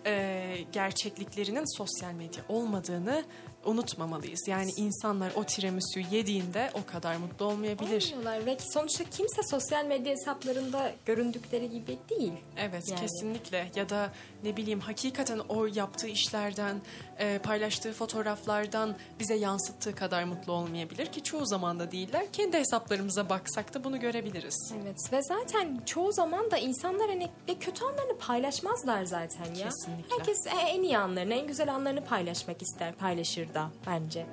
e, 0.08 0.58
gerçekliklerinin 0.72 1.78
sosyal 1.78 2.14
medya 2.14 2.44
olmadığını 2.50 3.24
unutmamalıyız. 3.68 4.48
Yani 4.48 4.72
insanlar 4.78 5.32
o 5.36 5.44
tiramisu 5.44 6.00
yediğinde 6.00 6.72
o 6.74 6.92
kadar 6.92 7.16
mutlu 7.16 7.46
olmayabilir. 7.46 8.14
Olmuyorlar 8.16 8.46
ve 8.46 8.58
sonuçta 8.74 9.04
kimse 9.04 9.44
sosyal 9.44 9.86
medya 9.86 10.12
hesaplarında 10.12 10.92
göründükleri 11.06 11.70
gibi 11.70 11.98
değil. 12.10 12.34
Evet 12.58 12.90
Yani. 12.90 13.02
kesinlikle 13.02 13.72
ya 13.76 13.90
da 13.90 14.12
ne 14.44 14.58
bileyim 14.58 14.80
hakikaten 14.80 15.40
o 15.50 15.66
yaptığı 15.66 16.08
işlerden 16.08 16.82
e, 17.20 17.38
paylaştığı 17.38 17.94
fotoğraflardan 17.94 18.96
bize 19.20 19.36
yansıttığı 19.36 19.96
kadar 19.96 20.24
mutlu 20.24 20.54
olmayabilir 20.54 21.06
ki 21.06 21.24
çoğu 21.24 21.46
zaman 21.46 21.80
da 21.80 21.92
değiller. 21.92 22.26
Kendi 22.34 22.58
hesaplarımıza 22.58 23.30
baksak 23.30 23.74
da 23.74 23.84
bunu 23.84 24.00
görebiliriz. 24.00 24.74
Evet 24.84 24.98
ve 25.12 25.22
zaten 25.24 25.82
çoğu 25.86 26.12
zaman 26.12 26.52
da 26.52 26.58
insanlar 26.58 27.08
hani 27.10 27.30
kötü 27.60 27.86
anlarını 27.86 28.18
paylaşmazlar 28.18 29.06
zaten 29.06 29.46
ya. 29.56 29.70
Kesinlikle. 29.70 30.16
Herkes 30.18 30.48
e, 30.48 30.50
en 30.50 30.84
iyi 30.84 30.98
anlarını, 30.98 31.34
en 31.34 31.48
güzel 31.48 31.74
anlarını 31.76 32.06
paylaşmak 32.06 32.62
ister, 32.62 32.96
paylaşır 32.96 33.54
da 33.54 33.57
bence. 33.88 34.26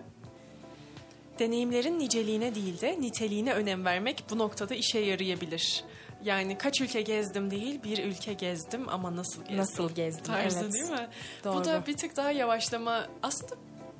Deneyimlerin 1.38 1.98
niceliğine 1.98 2.54
değil 2.54 2.80
de 2.80 3.00
niteliğine 3.00 3.52
önem 3.52 3.84
vermek 3.84 4.24
bu 4.30 4.38
noktada 4.38 4.74
işe 4.74 4.98
yarayabilir. 4.98 5.84
Yani 6.24 6.58
kaç 6.58 6.80
ülke 6.80 7.02
gezdim 7.02 7.50
değil 7.50 7.82
bir 7.82 8.04
ülke 8.04 8.32
gezdim 8.32 8.88
ama 8.88 9.16
nasıl 9.16 9.40
gezdim 9.40 9.56
Nasıl 9.56 9.94
gezdim, 9.94 10.24
tarzı 10.24 10.60
evet. 10.62 10.72
değil 10.72 10.90
mi? 10.90 11.08
Doğru. 11.44 11.54
Bu 11.54 11.64
da 11.64 11.86
bir 11.86 11.96
tık 11.96 12.16
daha 12.16 12.30
yavaşlama 12.30 13.06
aslında 13.22 13.54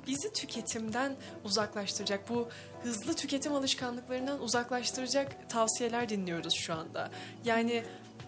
bizi 0.07 0.33
tüketimden 0.33 1.15
uzaklaştıracak 1.43 2.29
bu 2.29 2.49
hızlı 2.83 3.13
tüketim 3.13 3.53
alışkanlıklarından 3.53 4.41
uzaklaştıracak 4.41 5.49
tavsiyeler 5.49 6.09
dinliyoruz 6.09 6.53
şu 6.53 6.73
anda. 6.73 7.11
Yani 7.45 7.83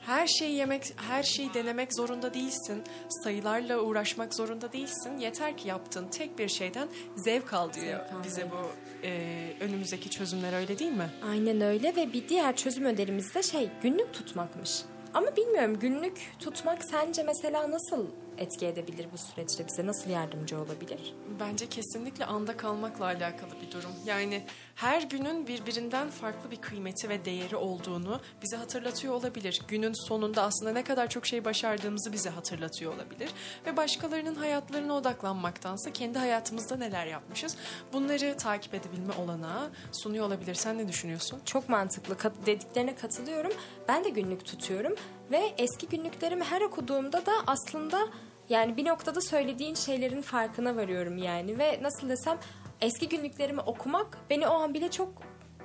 her 0.08 0.28
şeyi 0.28 0.56
yemek, 0.56 0.94
her 0.96 1.24
şeyi 1.24 1.54
denemek 1.54 1.94
zorunda 1.94 2.34
değilsin. 2.34 2.84
Sayılarla 3.24 3.80
uğraşmak 3.80 4.34
zorunda 4.34 4.74
değilsin. 4.74 5.18
Yeter 5.18 5.58
ki 5.58 5.68
yaptığın 5.68 6.08
tek 6.08 6.40
bir 6.40 6.48
şeyden 6.48 6.88
zevk 7.16 7.54
al 7.54 7.74
diyor 7.74 7.86
Zevk 7.86 8.14
al, 8.14 8.24
bize 8.24 8.52
bu 8.52 8.72
e, 9.08 9.54
önümüzdeki 9.60 10.10
çözümler 10.10 10.54
öyle 10.54 10.80
değil 10.80 10.92
mi? 10.92 11.10
Aynen 11.30 11.62
öyle 11.62 11.96
ve 11.96 12.14
bir 12.14 12.30
diğer 12.30 12.56
çözüm 12.56 12.86
önerimiz 12.86 13.36
de 13.36 13.44
şey 13.44 13.70
günlük 13.84 14.14
tutmakmış. 14.14 14.82
Ama 15.14 15.36
bilmiyorum 15.36 15.80
günlük 15.80 16.32
tutmak 16.40 16.84
sence 16.86 17.24
mesela 17.24 17.72
nasıl 17.72 18.06
etki 18.38 18.66
edebilir 18.66 19.08
bu 19.14 19.18
süreçte 19.18 19.68
bize? 19.68 19.86
Nasıl 19.86 20.10
yardımcı 20.10 20.60
olabilir? 20.60 21.16
Bence 21.40 21.70
kesinlikle 21.70 22.26
anda 22.26 22.58
kalmakla 22.58 23.06
alakalı 23.06 23.52
bir 23.62 23.72
durum. 23.72 23.92
Yani 24.06 24.44
her 24.78 25.02
günün 25.02 25.48
birbirinden 25.48 26.10
farklı 26.10 26.52
bir 26.52 26.56
kıymeti 26.56 27.10
ve 27.10 27.26
değeri 27.26 27.56
olduğunu 27.56 28.22
bize 28.42 28.58
hatırlatıyor 28.58 29.14
olabilir. 29.14 29.62
Günün 29.68 30.08
sonunda 30.08 30.44
aslında 30.44 30.72
ne 30.72 30.84
kadar 30.84 31.10
çok 31.10 31.26
şey 31.26 31.46
başardığımızı 31.46 32.14
bize 32.14 32.30
hatırlatıyor 32.30 32.94
olabilir. 32.94 33.30
Ve 33.66 33.78
başkalarının 33.78 34.36
hayatlarına 34.36 34.94
odaklanmaktansa 34.94 35.94
kendi 35.94 36.20
hayatımızda 36.20 36.76
neler 36.76 37.06
yapmışız 37.06 37.58
bunları 37.94 38.38
takip 38.38 38.74
edebilme 38.74 39.14
olanağı 39.14 39.70
sunuyor 39.92 40.26
olabilir. 40.26 40.56
Sen 40.56 40.78
ne 40.78 40.88
düşünüyorsun? 40.88 41.40
Çok 41.46 41.70
mantıklı. 41.70 42.18
Dediklerine 42.46 42.96
katılıyorum. 42.96 43.54
Ben 43.88 44.04
de 44.04 44.10
günlük 44.10 44.46
tutuyorum 44.46 44.96
ve 45.32 45.54
eski 45.58 45.88
günlüklerimi 45.88 46.44
her 46.44 46.62
okuduğumda 46.62 47.26
da 47.26 47.34
aslında 47.48 48.08
yani 48.50 48.78
bir 48.78 48.86
noktada 48.86 49.22
söylediğin 49.22 49.76
şeylerin 49.76 50.22
farkına 50.22 50.76
varıyorum 50.76 51.18
yani 51.18 51.60
ve 51.60 51.80
nasıl 51.82 52.10
desem 52.10 52.38
eski 52.82 53.10
günlüklerimi 53.10 53.62
okumak 53.62 54.18
beni 54.30 54.48
o 54.48 54.54
an 54.54 54.74
bile 54.74 54.92
çok 54.92 55.10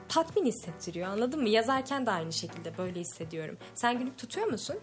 tatmin 0.09 0.47
hissettiriyor 0.47 1.09
anladın 1.09 1.43
mı? 1.43 1.49
Yazarken 1.49 2.07
de 2.07 2.11
aynı 2.11 2.33
şekilde 2.33 2.79
böyle 2.79 3.01
hissediyorum. 3.01 3.59
Sen 3.75 3.99
günlük 3.99 4.19
tutuyor 4.19 4.47
musun? 4.47 4.77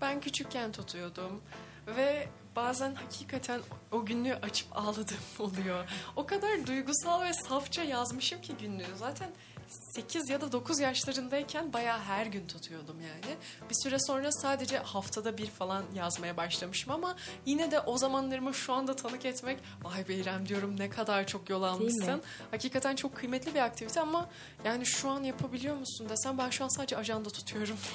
Ben 0.00 0.20
küçükken 0.20 0.72
tutuyordum 0.72 1.42
ve 1.86 2.28
bazen 2.56 2.94
hakikaten 2.94 3.60
o 3.92 4.04
günlüğü 4.06 4.34
açıp 4.34 4.68
ağladığım 4.76 5.16
oluyor. 5.38 5.84
O 6.16 6.26
kadar 6.26 6.66
duygusal 6.66 7.22
ve 7.22 7.32
safça 7.32 7.82
yazmışım 7.82 8.40
ki 8.40 8.54
günlüğü. 8.60 8.96
Zaten 8.96 9.30
8 9.68 10.30
ya 10.30 10.40
da 10.40 10.52
9 10.52 10.80
yaşlarındayken 10.80 11.72
bayağı 11.72 11.98
her 11.98 12.26
gün 12.26 12.46
tutuyordum 12.46 12.96
yani. 13.00 13.36
Bir 13.70 13.74
süre 13.82 13.96
sonra 13.98 14.32
sadece 14.32 14.78
haftada 14.78 15.38
bir 15.38 15.46
falan 15.46 15.84
yazmaya 15.94 16.36
başlamışım 16.36 16.92
ama 16.92 17.16
yine 17.46 17.70
de 17.70 17.80
o 17.80 17.98
zamanlarımı 17.98 18.54
şu 18.54 18.72
anda 18.72 18.96
tanık 18.96 19.24
etmek 19.24 19.58
vay 19.82 20.08
be 20.08 20.14
İrem 20.14 20.48
diyorum 20.48 20.80
ne 20.80 20.90
kadar 20.90 21.26
çok 21.26 21.50
yol 21.50 21.62
almışsın. 21.62 22.22
Hakikaten 22.50 22.96
çok 22.96 23.16
kıymetli 23.16 23.54
bir 23.54 23.60
aktivite 23.60 24.00
ama 24.00 24.28
yani 24.64 24.86
şu 24.86 25.10
an 25.10 25.22
yapabiliyor 25.22 25.76
musun 25.76 26.08
desem 26.08 26.38
ben 26.38 26.50
şu 26.50 26.64
an 26.64 26.68
sadece 26.68 26.96
ajanda 26.96 27.30
tutuyorum. 27.30 27.76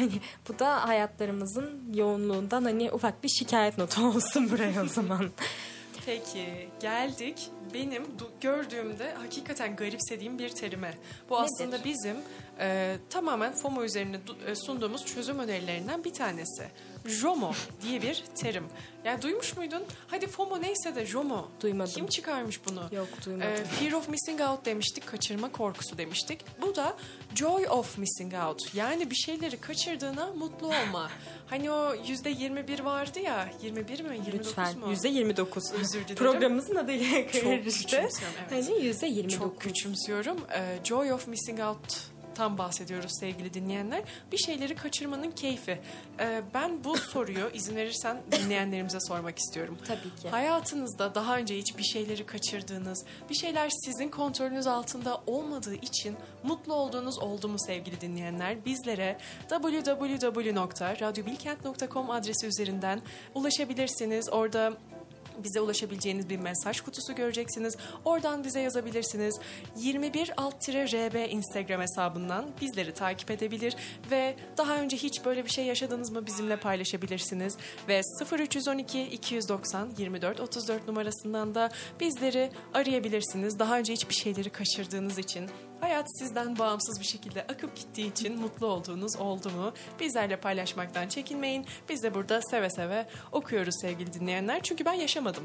Yani 0.00 0.12
bu 0.48 0.58
da 0.58 0.88
hayatlarımızın 0.88 1.92
yoğunluğundan 1.94 2.64
hani 2.64 2.92
ufak 2.92 3.24
bir 3.24 3.28
şikayet 3.28 3.78
notu 3.78 4.06
olsun 4.06 4.50
buraya 4.50 4.82
o 4.82 4.86
zaman. 4.86 5.30
Peki 6.10 6.68
geldik 6.80 7.50
benim 7.74 8.02
gördüğümde 8.40 9.14
hakikaten 9.14 9.76
garipsediğim 9.76 10.38
bir 10.38 10.48
terime. 10.48 10.94
Bu 11.28 11.38
aslında 11.38 11.84
bizim 11.84 12.16
e, 12.60 12.96
tamamen 13.10 13.52
FOMO 13.52 13.84
üzerine 13.84 14.16
du- 14.16 14.56
sunduğumuz 14.56 15.06
çözüm 15.06 15.38
önerilerinden 15.38 16.04
bir 16.04 16.12
tanesi. 16.12 16.68
JOMO 17.06 17.52
diye 17.82 18.02
bir 18.02 18.24
terim. 18.34 18.64
Yani 19.04 19.22
duymuş 19.22 19.56
muydun? 19.56 19.82
Hadi 20.06 20.26
FOMO 20.26 20.62
neyse 20.62 20.94
de 20.94 21.06
JOMO. 21.06 21.48
Duymadım. 21.60 21.92
Kim 21.94 22.06
çıkarmış 22.06 22.60
bunu? 22.68 22.82
Yok, 22.92 23.08
duymadım. 23.26 23.52
E, 23.52 23.64
fear 23.64 23.92
of 23.92 24.08
missing 24.08 24.40
out 24.40 24.64
demiştik, 24.64 25.06
kaçırma 25.06 25.52
korkusu 25.52 25.98
demiştik. 25.98 26.40
Bu 26.62 26.76
da 26.76 26.96
joy 27.34 27.66
of 27.68 27.98
missing 27.98 28.34
out. 28.34 28.74
Yani 28.74 29.10
bir 29.10 29.14
şeyleri 29.14 29.60
kaçırdığına 29.60 30.26
mutlu 30.26 30.66
olma. 30.66 31.10
hani 31.46 31.70
o 31.70 31.94
yüzde 31.94 32.30
21 32.30 32.80
vardı 32.80 33.20
ya, 33.20 33.48
21 33.62 34.00
mi, 34.00 34.16
29 34.16 34.48
Lütfen. 34.48 34.78
mu? 34.78 34.90
Yüzde 34.90 35.08
29. 35.08 35.72
Özür 35.72 35.92
dilerim. 35.92 36.14
Programımızın 36.16 36.76
adıyla 36.76 37.06
Çok 37.32 37.42
karıştı. 37.42 37.80
küçümsüyorum, 37.80 38.36
evet. 38.52 38.68
Hani 38.68 38.84
yüzde 38.84 39.06
29. 39.06 39.38
Çok 39.38 39.60
küçümsüyorum. 39.60 40.36
Ee, 40.54 40.78
Joy 40.84 41.12
of 41.12 41.28
Missing 41.28 41.60
Out 41.60 42.09
tam 42.34 42.58
bahsediyoruz 42.58 43.12
sevgili 43.20 43.54
dinleyenler. 43.54 44.02
Bir 44.32 44.38
şeyleri 44.38 44.74
kaçırmanın 44.74 45.30
keyfi. 45.30 45.80
Ee, 46.20 46.42
ben 46.54 46.84
bu 46.84 46.96
soruyu 46.96 47.50
izin 47.54 47.76
verirsen 47.76 48.22
dinleyenlerimize 48.32 48.98
sormak 49.00 49.38
istiyorum. 49.38 49.78
Tabii 49.86 50.14
ki. 50.22 50.28
Hayatınızda 50.30 51.14
daha 51.14 51.36
önce 51.36 51.56
hiç 51.56 51.78
bir 51.78 51.82
şeyleri 51.82 52.26
kaçırdığınız, 52.26 53.04
bir 53.30 53.34
şeyler 53.34 53.70
sizin 53.84 54.08
kontrolünüz 54.08 54.66
altında 54.66 55.20
olmadığı 55.26 55.74
için 55.74 56.16
mutlu 56.42 56.74
olduğunuz 56.74 57.18
oldu 57.18 57.48
mu 57.48 57.56
sevgili 57.58 58.00
dinleyenler? 58.00 58.64
Bizlere 58.64 59.18
www.radyobilkent.com 59.48 62.10
adresi 62.10 62.46
üzerinden 62.46 63.00
ulaşabilirsiniz. 63.34 64.28
Orada 64.32 64.72
bize 65.44 65.60
ulaşabileceğiniz 65.60 66.30
bir 66.30 66.38
mesaj 66.38 66.80
kutusu 66.80 67.14
göreceksiniz. 67.14 67.76
Oradan 68.04 68.44
bize 68.44 68.60
yazabilirsiniz. 68.60 69.40
21 69.76 70.32
alt 70.36 70.68
RB 70.68 71.30
Instagram 71.32 71.80
hesabından 71.80 72.46
bizleri 72.60 72.94
takip 72.94 73.30
edebilir 73.30 73.76
ve 74.10 74.36
daha 74.56 74.76
önce 74.76 74.96
hiç 74.96 75.24
böyle 75.24 75.44
bir 75.44 75.50
şey 75.50 75.64
yaşadınız 75.64 76.10
mı 76.10 76.26
bizimle 76.26 76.56
paylaşabilirsiniz. 76.56 77.56
Ve 77.88 78.00
0312 78.38 79.02
290 79.02 79.90
24 79.98 80.40
34 80.40 80.88
numarasından 80.88 81.54
da 81.54 81.70
bizleri 82.00 82.50
arayabilirsiniz. 82.74 83.58
Daha 83.58 83.78
önce 83.78 83.92
hiçbir 83.92 84.14
şeyleri 84.14 84.50
kaçırdığınız 84.50 85.18
için 85.18 85.50
Hayat 85.80 86.18
sizden 86.18 86.58
bağımsız 86.58 87.00
bir 87.00 87.04
şekilde 87.04 87.42
akıp 87.42 87.76
gittiği 87.76 88.10
için 88.10 88.40
mutlu 88.40 88.66
olduğunuz 88.66 89.16
oldu 89.16 89.50
mu? 89.50 89.72
Bizlerle 90.00 90.36
paylaşmaktan 90.36 91.08
çekinmeyin. 91.08 91.66
Biz 91.88 92.02
de 92.02 92.14
burada 92.14 92.42
seve 92.42 92.70
seve 92.70 93.06
okuyoruz 93.32 93.74
sevgili 93.80 94.12
dinleyenler. 94.12 94.62
Çünkü 94.62 94.84
ben 94.84 94.92
yaşamadım. 94.92 95.44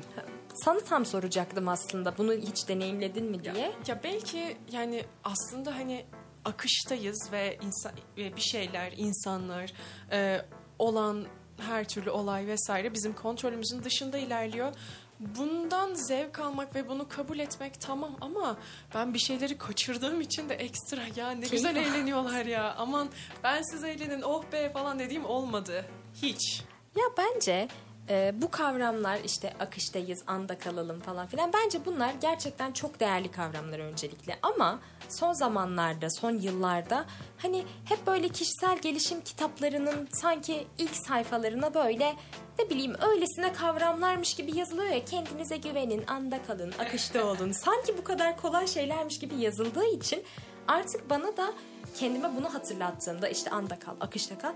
Sana 0.53 0.79
tam 0.79 1.05
soracaktım 1.05 1.67
aslında 1.67 2.17
bunu 2.17 2.33
hiç 2.33 2.69
deneyimledin 2.69 3.25
mi 3.25 3.43
diye. 3.43 3.71
Ya 3.87 3.99
belki 4.03 4.57
yani 4.71 5.05
aslında 5.23 5.75
hani 5.75 6.05
akıştayız 6.45 7.29
ve 7.31 7.57
insan 7.61 7.91
ve 8.17 8.35
bir 8.35 8.41
şeyler, 8.41 8.93
insanlar 8.97 9.73
e, 10.11 10.41
olan 10.79 11.25
her 11.57 11.87
türlü 11.87 12.09
olay 12.09 12.47
vesaire 12.47 12.93
bizim 12.93 13.13
kontrolümüzün 13.13 13.83
dışında 13.83 14.17
ilerliyor. 14.17 14.73
Bundan 15.19 15.93
zevk 15.93 16.39
almak 16.39 16.75
ve 16.75 16.89
bunu 16.89 17.07
kabul 17.09 17.39
etmek 17.39 17.81
tamam 17.81 18.17
ama 18.21 18.57
ben 18.95 19.13
bir 19.13 19.19
şeyleri 19.19 19.57
kaçırdığım 19.57 20.21
için 20.21 20.49
de 20.49 20.53
ekstra 20.55 21.01
ya 21.15 21.31
ne 21.31 21.47
güzel 21.47 21.75
eğleniyorlar 21.75 22.45
ya 22.45 22.75
aman 22.77 23.09
ben 23.43 23.61
siz 23.61 23.83
eğlenin 23.83 24.21
oh 24.21 24.43
be 24.51 24.71
falan 24.73 24.99
dediğim 24.99 25.25
olmadı 25.25 25.85
hiç. 26.21 26.63
Ya 26.95 27.03
bence 27.17 27.67
e, 28.09 28.33
bu 28.41 28.51
kavramlar 28.51 29.19
işte 29.25 29.53
akıştayız, 29.59 30.23
anda 30.27 30.57
kalalım 30.57 30.99
falan 30.99 31.27
filan. 31.27 31.53
Bence 31.53 31.85
bunlar 31.85 32.13
gerçekten 32.21 32.71
çok 32.71 32.99
değerli 32.99 33.31
kavramlar 33.31 33.79
öncelikle. 33.79 34.39
Ama 34.41 34.79
son 35.09 35.33
zamanlarda, 35.33 36.09
son 36.09 36.31
yıllarda 36.31 37.05
hani 37.37 37.63
hep 37.85 38.07
böyle 38.07 38.29
kişisel 38.29 38.77
gelişim 38.77 39.21
kitaplarının 39.21 40.07
sanki 40.11 40.67
ilk 40.77 40.95
sayfalarına 40.95 41.73
böyle 41.73 42.15
ne 42.59 42.69
bileyim 42.69 42.95
öylesine 43.09 43.53
kavramlarmış 43.53 44.33
gibi 44.33 44.57
yazılıyor 44.57 44.91
ya 44.91 45.05
kendinize 45.05 45.57
güvenin, 45.57 46.03
anda 46.07 46.43
kalın, 46.43 46.73
akışta 46.79 47.25
olun. 47.25 47.51
Sanki 47.65 47.97
bu 47.97 48.03
kadar 48.03 48.37
kolay 48.37 48.67
şeylermiş 48.67 49.19
gibi 49.19 49.35
yazıldığı 49.35 49.85
için 49.85 50.23
artık 50.67 51.09
bana 51.09 51.37
da 51.37 51.53
kendime 51.95 52.35
bunu 52.37 52.53
hatırlattığımda 52.53 53.27
işte 53.27 53.49
anda 53.49 53.79
kal, 53.79 53.95
akışta 54.01 54.37
kal 54.37 54.53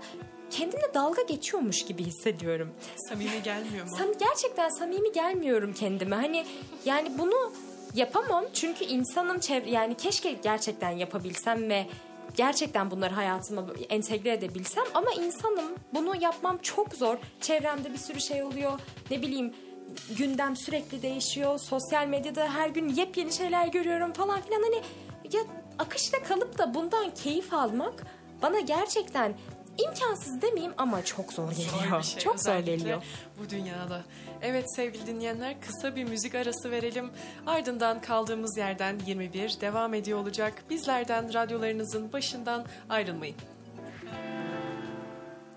kendimle 0.50 0.94
dalga 0.94 1.22
geçiyormuş 1.22 1.84
gibi 1.84 2.04
hissediyorum. 2.04 2.70
Samimi 3.08 3.42
gelmiyor 3.44 3.84
mu? 3.84 3.96
Sam 3.98 4.08
gerçekten 4.18 4.68
samimi 4.68 5.12
gelmiyorum 5.12 5.72
kendime. 5.72 6.16
Hani 6.16 6.46
yani 6.84 7.18
bunu 7.18 7.52
yapamam 7.94 8.44
çünkü 8.54 8.84
insanın 8.84 9.38
çevre 9.38 9.70
yani 9.70 9.94
keşke 9.96 10.32
gerçekten 10.32 10.90
yapabilsem 10.90 11.70
ve 11.70 11.86
gerçekten 12.36 12.90
bunları 12.90 13.14
hayatıma 13.14 13.66
entegre 13.88 14.32
edebilsem 14.32 14.84
ama 14.94 15.10
insanım 15.10 15.74
bunu 15.94 16.22
yapmam 16.22 16.58
çok 16.62 16.94
zor. 16.94 17.16
Çevremde 17.40 17.92
bir 17.92 17.98
sürü 17.98 18.20
şey 18.20 18.42
oluyor. 18.42 18.80
Ne 19.10 19.22
bileyim 19.22 19.54
gündem 20.18 20.56
sürekli 20.56 21.02
değişiyor. 21.02 21.58
Sosyal 21.58 22.06
medyada 22.06 22.54
her 22.54 22.68
gün 22.68 22.88
yepyeni 22.88 23.32
şeyler 23.32 23.66
görüyorum 23.66 24.12
falan 24.12 24.40
filan. 24.40 24.62
Hani 24.62 24.82
ya 25.32 25.40
akışta 25.78 26.22
kalıp 26.22 26.58
da 26.58 26.74
bundan 26.74 27.10
keyif 27.10 27.54
almak 27.54 28.06
bana 28.42 28.60
gerçekten 28.60 29.34
imkansız 29.78 30.42
demeyeyim 30.42 30.74
ama 30.78 31.04
çok 31.04 31.32
zor 31.32 31.50
geliyor. 31.50 31.90
Zor 31.90 32.02
şey, 32.02 32.20
çok 32.22 32.40
zor 32.40 32.58
geliyor. 32.58 33.02
Bu 33.38 33.50
dünyada. 33.50 34.02
Evet 34.42 34.76
sevgili 34.76 35.06
dinleyenler 35.06 35.60
kısa 35.60 35.96
bir 35.96 36.04
müzik 36.04 36.34
arası 36.34 36.70
verelim. 36.70 37.10
Ardından 37.46 38.00
kaldığımız 38.00 38.56
yerden 38.56 39.00
21 39.06 39.60
devam 39.60 39.94
ediyor 39.94 40.18
olacak. 40.18 40.62
Bizlerden 40.70 41.34
radyolarınızın 41.34 42.12
başından 42.12 42.64
ayrılmayın. 42.88 43.36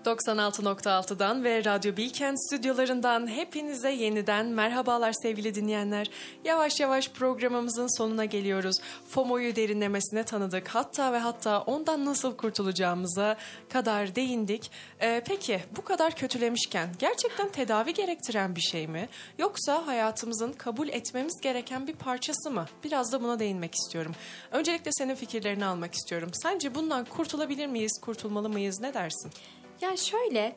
96.6'dan 0.04 1.44
ve 1.44 1.64
Radyo 1.64 1.96
Bilkent 1.96 2.46
stüdyolarından 2.46 3.26
hepinize 3.26 3.90
yeniden 3.90 4.46
merhabalar 4.46 5.12
sevgili 5.12 5.54
dinleyenler. 5.54 6.10
Yavaş 6.44 6.80
yavaş 6.80 7.10
programımızın 7.10 7.98
sonuna 7.98 8.24
geliyoruz. 8.24 8.76
FOMO'yu 9.08 9.56
derinlemesine 9.56 10.24
tanıdık. 10.24 10.68
Hatta 10.68 11.12
ve 11.12 11.18
hatta 11.18 11.60
ondan 11.60 12.04
nasıl 12.04 12.36
kurtulacağımıza 12.36 13.36
kadar 13.72 14.14
değindik. 14.14 14.70
Ee, 15.00 15.22
peki 15.26 15.60
bu 15.76 15.84
kadar 15.84 16.16
kötülemişken 16.16 16.88
gerçekten 16.98 17.48
tedavi 17.48 17.94
gerektiren 17.94 18.56
bir 18.56 18.60
şey 18.60 18.86
mi? 18.86 19.08
Yoksa 19.38 19.86
hayatımızın 19.86 20.52
kabul 20.52 20.88
etmemiz 20.88 21.40
gereken 21.40 21.86
bir 21.86 21.94
parçası 21.94 22.50
mı? 22.50 22.66
Biraz 22.84 23.12
da 23.12 23.22
buna 23.22 23.38
değinmek 23.38 23.74
istiyorum. 23.74 24.12
Öncelikle 24.52 24.90
senin 24.92 25.14
fikirlerini 25.14 25.64
almak 25.64 25.94
istiyorum. 25.94 26.30
Sence 26.32 26.74
bundan 26.74 27.04
kurtulabilir 27.04 27.66
miyiz, 27.66 28.00
kurtulmalı 28.02 28.48
mıyız? 28.48 28.80
Ne 28.80 28.94
dersin? 28.94 29.32
Ya 29.80 29.96
şöyle 29.96 30.56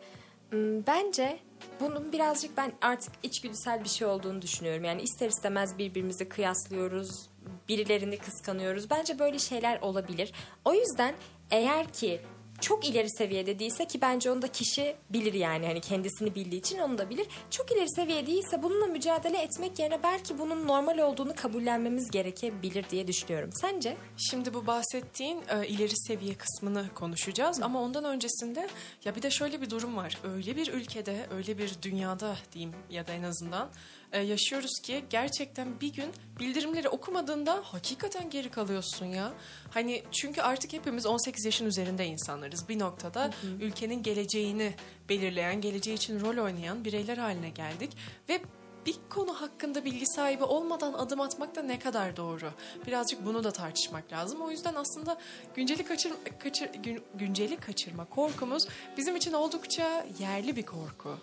bence 0.88 1.40
bunun 1.80 2.12
birazcık 2.12 2.58
ben 2.58 2.72
artık 2.82 3.14
içgüdüsel 3.24 3.84
bir 3.84 3.90
şey 3.90 4.08
olduğunu 4.08 4.42
düşünüyorum. 4.42 4.84
Yani 4.84 5.02
ister 5.02 5.30
istemez 5.30 5.78
birbirimizi 5.78 6.30
kıyaslıyoruz, 6.30 7.30
birilerini 7.70 8.18
kıskanıyoruz. 8.18 8.90
Bence 8.90 9.20
böyle 9.20 9.40
şeyler 9.40 9.82
olabilir. 9.82 10.34
O 10.66 10.74
yüzden 10.74 11.16
eğer 11.52 11.94
ki 11.94 12.22
çok 12.62 12.90
ileri 12.90 13.10
seviyede 13.10 13.60
değilse 13.60 13.88
ki 13.88 14.02
bence 14.02 14.32
onu 14.32 14.42
da 14.42 14.48
kişi 14.48 14.96
bilir 15.10 15.34
yani 15.34 15.68
hani 15.68 15.82
kendisini 15.82 16.36
bildiği 16.36 16.60
için 16.60 16.78
onu 16.78 16.98
da 16.98 17.10
bilir. 17.10 17.28
Çok 17.50 17.72
ileri 17.72 17.90
seviye 17.90 18.28
değilse 18.28 18.64
bununla 18.64 18.86
mücadele 18.86 19.38
etmek 19.38 19.80
yerine 19.80 20.04
belki 20.04 20.40
bunun 20.40 20.68
normal 20.68 20.98
olduğunu 20.98 21.36
kabullenmemiz 21.36 22.12
gerekebilir 22.12 22.90
diye 22.90 23.08
düşünüyorum. 23.08 23.50
Sence? 23.54 23.98
Şimdi 24.18 24.54
bu 24.54 24.68
bahsettiğin 24.68 25.44
e, 25.50 25.68
ileri 25.68 25.98
seviye 25.98 26.34
kısmını 26.34 26.90
konuşacağız 26.96 27.60
Hı. 27.60 27.66
ama 27.66 27.82
ondan 27.82 28.04
öncesinde 28.04 28.68
ya 29.06 29.16
bir 29.16 29.22
de 29.22 29.30
şöyle 29.32 29.62
bir 29.62 29.70
durum 29.70 29.98
var. 29.98 30.18
Öyle 30.24 30.56
bir 30.56 30.74
ülkede, 30.74 31.28
öyle 31.32 31.58
bir 31.58 31.72
dünyada 31.82 32.38
diyeyim 32.54 32.76
ya 32.90 33.08
da 33.08 33.14
en 33.14 33.24
azından 33.24 33.70
e, 34.12 34.22
yaşıyoruz 34.22 34.80
ki 34.84 35.06
gerçekten 35.10 35.82
bir 35.82 35.94
gün 35.94 36.12
bildirimleri 36.40 36.90
okumadığında 36.90 37.62
hakikaten 37.64 38.30
geri 38.30 38.50
kalıyorsun 38.50 39.06
ya. 39.06 39.34
Hani 39.70 40.04
çünkü 40.12 40.42
artık 40.42 40.74
hepimiz 40.74 41.06
18 41.06 41.46
yaşın 41.46 41.66
üzerinde 41.66 42.06
insanlarız. 42.06 42.70
Bir 42.70 42.80
noktada 42.80 43.24
hı 43.24 43.28
hı. 43.28 43.32
ülkenin 43.62 44.04
geleceğini 44.04 44.74
belirleyen, 45.10 45.62
geleceği 45.62 45.96
için 45.96 46.20
rol 46.20 46.44
oynayan 46.44 46.86
bireyler 46.86 47.18
haline 47.18 47.50
geldik 47.50 47.92
ve 48.30 48.42
bir 48.88 48.96
konu 49.10 49.42
hakkında 49.42 49.86
bilgi 49.86 50.08
sahibi 50.08 50.44
olmadan 50.44 50.94
adım 50.94 51.22
atmak 51.22 51.56
da 51.56 51.62
ne 51.62 51.80
kadar 51.80 52.18
doğru? 52.18 52.52
Birazcık 52.88 53.26
bunu 53.26 53.44
da 53.44 53.52
tartışmak 53.52 54.12
lazım. 54.12 54.42
O 54.42 54.52
yüzden 54.52 54.76
aslında 54.76 55.18
günceli 55.56 55.86
kaçır, 55.86 56.14
kaçır 56.40 56.74
gün, 56.74 57.04
günceli 57.16 57.58
kaçırma 57.58 58.06
korkumuz 58.06 58.68
bizim 58.98 59.16
için 59.16 59.34
oldukça 59.34 60.06
yerli 60.20 60.56
bir 60.56 60.66
korku. 60.66 61.18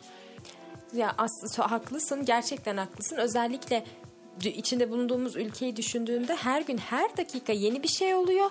Ya 0.94 1.14
aslında 1.18 1.70
haklısın, 1.70 2.24
gerçekten 2.24 2.76
haklısın. 2.76 3.16
Özellikle 3.16 3.84
içinde 4.44 4.90
bulunduğumuz 4.90 5.36
ülkeyi 5.36 5.76
düşündüğünde 5.76 6.34
her 6.36 6.60
gün 6.60 6.78
her 6.78 7.16
dakika 7.16 7.52
yeni 7.52 7.82
bir 7.82 7.88
şey 7.88 8.14
oluyor. 8.14 8.50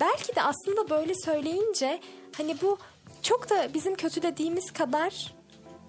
Belki 0.00 0.36
de 0.36 0.42
aslında 0.42 0.90
böyle 0.90 1.14
söyleyince 1.14 2.00
hani 2.36 2.56
bu 2.62 2.78
çok 3.22 3.50
da 3.50 3.74
bizim 3.74 3.94
kötülediğimiz 3.94 4.70
kadar 4.70 5.34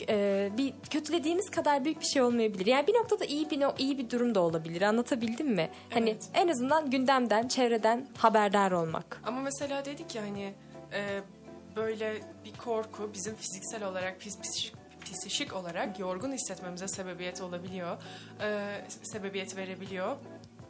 e, 0.09 0.49
bir 0.57 0.73
kötülediğimiz 0.89 1.49
kadar 1.49 1.85
büyük 1.85 1.99
bir 1.99 2.05
şey 2.05 2.21
olmayabilir. 2.21 2.65
Yani 2.65 2.87
bir 2.87 2.93
noktada 2.93 3.25
iyi 3.25 3.49
bir 3.49 3.63
iyi 3.77 3.97
bir 3.97 4.09
durum 4.09 4.35
da 4.35 4.39
olabilir. 4.39 4.81
Anlatabildim 4.81 5.47
mi? 5.47 5.69
Hani 5.89 6.09
evet. 6.09 6.23
Hani 6.33 6.43
en 6.43 6.51
azından 6.51 6.89
gündemden, 6.89 7.47
çevreden 7.47 8.07
haberdar 8.17 8.71
olmak. 8.71 9.21
Ama 9.25 9.41
mesela 9.41 9.85
dedik 9.85 10.15
ya 10.15 10.23
hani 10.23 10.53
e, 10.93 11.21
böyle 11.75 12.21
bir 12.45 12.53
korku 12.53 13.09
bizim 13.13 13.35
fiziksel 13.35 13.83
olarak 13.83 14.19
psikolojik 14.19 14.82
psikolojik 15.13 15.53
olarak 15.53 15.99
yorgun 15.99 16.31
hissetmemize 16.31 16.87
sebebiyet 16.87 17.41
olabiliyor, 17.41 17.97
e, 18.41 18.81
sebebiyet 19.03 19.57
verebiliyor. 19.57 20.17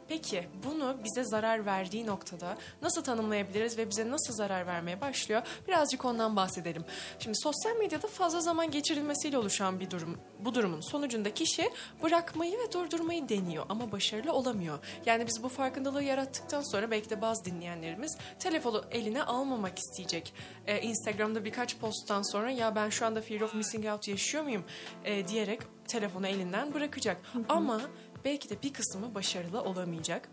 Peki 0.08 0.48
bunu 0.64 0.96
bize 1.04 1.24
zarar 1.24 1.66
verdiği 1.66 2.06
noktada 2.06 2.56
nasıl 2.82 3.04
tanımlayabiliriz 3.04 3.78
ve 3.78 3.90
bize 3.90 4.10
nasıl 4.10 4.34
zarar 4.34 4.66
vermeye 4.66 5.00
başlıyor? 5.00 5.42
Birazcık 5.68 6.04
ondan 6.04 6.36
bahsedelim. 6.36 6.84
Şimdi 7.18 7.38
sosyal 7.38 7.76
medyada 7.76 8.06
fazla 8.06 8.40
zaman 8.40 8.70
geçirilmesiyle 8.70 9.38
oluşan 9.38 9.80
bir 9.80 9.90
durum. 9.90 10.18
Bu 10.40 10.54
durumun 10.54 10.80
sonucunda 10.80 11.34
kişi 11.34 11.70
bırakmayı 12.02 12.58
ve 12.58 12.72
durdurmayı 12.72 13.28
deniyor 13.28 13.66
ama 13.68 13.92
başarılı 13.92 14.32
olamıyor. 14.32 14.78
Yani 15.06 15.26
biz 15.26 15.42
bu 15.42 15.48
farkındalığı 15.48 16.02
yarattıktan 16.02 16.62
sonra 16.72 16.90
belki 16.90 17.10
de 17.10 17.20
bazı 17.20 17.44
dinleyenlerimiz 17.44 18.18
telefonu 18.38 18.84
eline 18.90 19.22
almamak 19.22 19.78
isteyecek. 19.78 20.34
Ee, 20.66 20.80
Instagram'da 20.80 21.44
birkaç 21.44 21.76
posttan 21.76 22.22
sonra 22.32 22.50
ya 22.50 22.74
ben 22.74 22.90
şu 22.90 23.06
anda 23.06 23.20
fear 23.20 23.40
of 23.40 23.54
missing 23.54 23.86
out 23.86 24.08
yaşıyor 24.08 24.44
muyum 24.44 24.64
ee, 25.04 25.28
diyerek 25.28 25.60
telefonu 25.88 26.26
elinden 26.26 26.74
bırakacak. 26.74 27.16
Ama 27.48 27.80
belki 28.24 28.50
de 28.50 28.62
bir 28.62 28.72
kısmı 28.72 29.14
başarılı 29.14 29.62
olamayacak. 29.62 30.28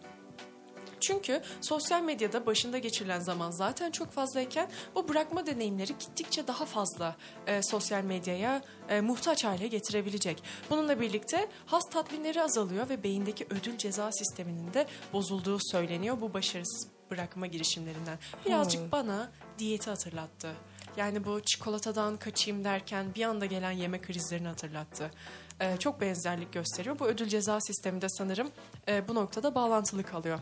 Çünkü 1.01 1.41
sosyal 1.61 2.03
medyada 2.03 2.45
başında 2.45 2.77
geçirilen 2.77 3.19
zaman 3.19 3.51
zaten 3.51 3.91
çok 3.91 4.11
fazlayken 4.11 4.69
bu 4.95 5.07
bırakma 5.07 5.45
deneyimleri 5.45 5.97
gittikçe 5.99 6.47
daha 6.47 6.65
fazla 6.65 7.15
e, 7.47 7.61
sosyal 7.63 8.03
medyaya 8.03 8.61
e, 8.89 9.01
muhtaç 9.01 9.43
hale 9.43 9.67
getirebilecek. 9.67 10.43
Bununla 10.69 11.01
birlikte 11.01 11.49
has 11.65 11.89
tatminleri 11.89 12.41
azalıyor 12.41 12.89
ve 12.89 13.03
beyindeki 13.03 13.47
ödül 13.49 13.77
ceza 13.77 14.11
sisteminin 14.11 14.73
de 14.73 14.87
bozulduğu 15.13 15.57
söyleniyor 15.61 16.21
bu 16.21 16.33
başarısız 16.33 16.87
bırakma 17.11 17.47
girişimlerinden. 17.47 18.19
Birazcık 18.45 18.81
hmm. 18.81 18.91
bana 18.91 19.31
diyeti 19.59 19.89
hatırlattı. 19.89 20.55
Yani 20.97 21.25
bu 21.25 21.41
çikolatadan 21.41 22.17
kaçayım 22.17 22.63
derken 22.63 23.15
bir 23.15 23.23
anda 23.23 23.45
gelen 23.45 23.71
yeme 23.71 24.01
krizlerini 24.01 24.47
hatırlattı. 24.47 25.11
Ee, 25.62 25.78
çok 25.78 26.01
benzerlik 26.01 26.53
gösteriyor. 26.53 26.99
Bu 26.99 27.07
ödül 27.07 27.28
ceza 27.28 27.62
sistemi 27.62 28.01
de 28.01 28.09
sanırım 28.09 28.51
e, 28.88 29.07
bu 29.07 29.16
noktada 29.16 29.55
bağlantılı 29.55 30.03
kalıyor. 30.03 30.39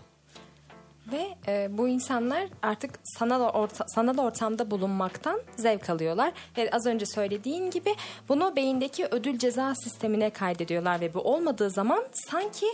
Ve 1.11 1.38
e, 1.47 1.78
bu 1.78 1.88
insanlar 1.88 2.47
artık 2.61 2.99
sanal 3.03 3.41
orta, 3.41 3.86
sanal 3.88 4.17
ortamda 4.17 4.72
bulunmaktan 4.72 5.41
zevk 5.55 5.89
alıyorlar. 5.89 6.34
Ve 6.57 6.70
az 6.72 6.86
önce 6.86 7.05
söylediğin 7.05 7.72
gibi 7.72 7.95
bunu 8.30 8.55
beyindeki 8.55 9.05
ödül 9.05 9.39
ceza 9.39 9.76
sistemine 9.76 10.30
kaydediyorlar 10.30 11.01
ve 11.01 11.13
bu 11.13 11.20
olmadığı 11.20 11.70
zaman 11.70 12.05
sanki 12.11 12.65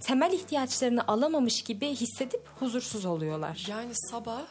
temel 0.00 0.32
ihtiyaçlarını 0.32 1.08
alamamış 1.08 1.62
gibi 1.62 1.88
hissedip 1.88 2.42
huzursuz 2.60 3.04
oluyorlar. 3.04 3.66
Yani 3.68 3.90
sabah 3.94 4.42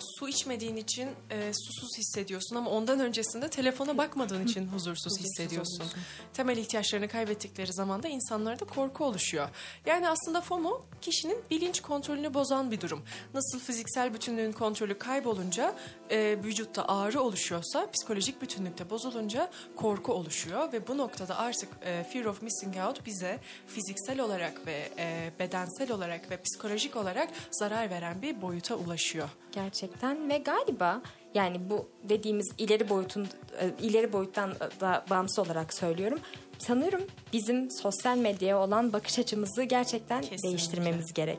su 0.00 0.28
içmediğin 0.28 0.76
için 0.76 1.08
e, 1.30 1.52
susuz 1.52 1.98
hissediyorsun 1.98 2.56
ama 2.56 2.70
ondan 2.70 3.00
öncesinde 3.00 3.48
telefona 3.48 3.98
bakmadığın 3.98 4.46
için 4.46 4.68
huzursuz 4.72 5.18
hissediyorsun. 5.20 5.86
Temel 6.34 6.56
ihtiyaçlarını 6.56 7.08
kaybettikleri 7.08 7.72
zaman 7.72 8.02
da 8.02 8.08
insanlarda 8.08 8.64
korku 8.64 9.04
oluşuyor. 9.04 9.48
Yani 9.86 10.08
aslında 10.08 10.40
FOMO 10.40 10.82
kişinin 11.00 11.38
bilinç 11.50 11.80
kontrolünü 11.80 12.34
bozan 12.34 12.70
bir 12.70 12.80
durum. 12.80 13.02
Nasıl 13.34 13.58
fiziksel 13.58 14.14
bütünlüğün 14.14 14.52
kontrolü 14.52 14.98
kaybolunca 14.98 15.74
e, 16.10 16.38
vücutta 16.44 16.88
ağrı 16.88 17.20
oluşuyorsa 17.20 17.90
psikolojik 17.90 18.42
bütünlükte 18.42 18.90
bozulunca 18.90 19.50
korku 19.76 20.12
oluşuyor 20.12 20.72
ve 20.72 20.88
bu 20.88 20.98
noktada 20.98 21.36
artık 21.36 21.68
e, 21.82 22.04
fear 22.12 22.24
of 22.24 22.42
missing 22.42 22.76
out 22.76 23.06
bize 23.06 23.38
fiziksel 23.66 24.20
olarak 24.20 24.66
ve 24.66 24.88
e, 24.98 25.32
bedensel 25.38 25.92
olarak 25.92 26.30
ve 26.30 26.42
psikolojik 26.42 26.96
olarak 26.96 27.28
zarar 27.50 27.90
veren 27.90 28.22
bir 28.22 28.42
boyuta 28.42 28.74
ulaşıyor. 28.74 29.28
Gerçekten 29.64 30.30
ve 30.30 30.38
galiba 30.38 31.02
yani 31.34 31.70
bu 31.70 31.88
dediğimiz 32.08 32.50
ileri 32.58 32.88
boyutun 32.88 33.28
e, 33.60 33.70
ileri 33.82 34.12
boyuttan 34.12 34.54
da 34.80 35.04
bağımsız 35.10 35.38
olarak 35.38 35.74
söylüyorum. 35.74 36.18
Sanıyorum 36.58 37.00
bizim 37.32 37.70
sosyal 37.70 38.16
medyaya 38.16 38.58
olan 38.58 38.92
bakış 38.92 39.18
açımızı 39.18 39.62
gerçekten 39.62 40.20
Kesinlikle. 40.20 40.48
değiştirmemiz 40.48 41.12
gerek. 41.12 41.38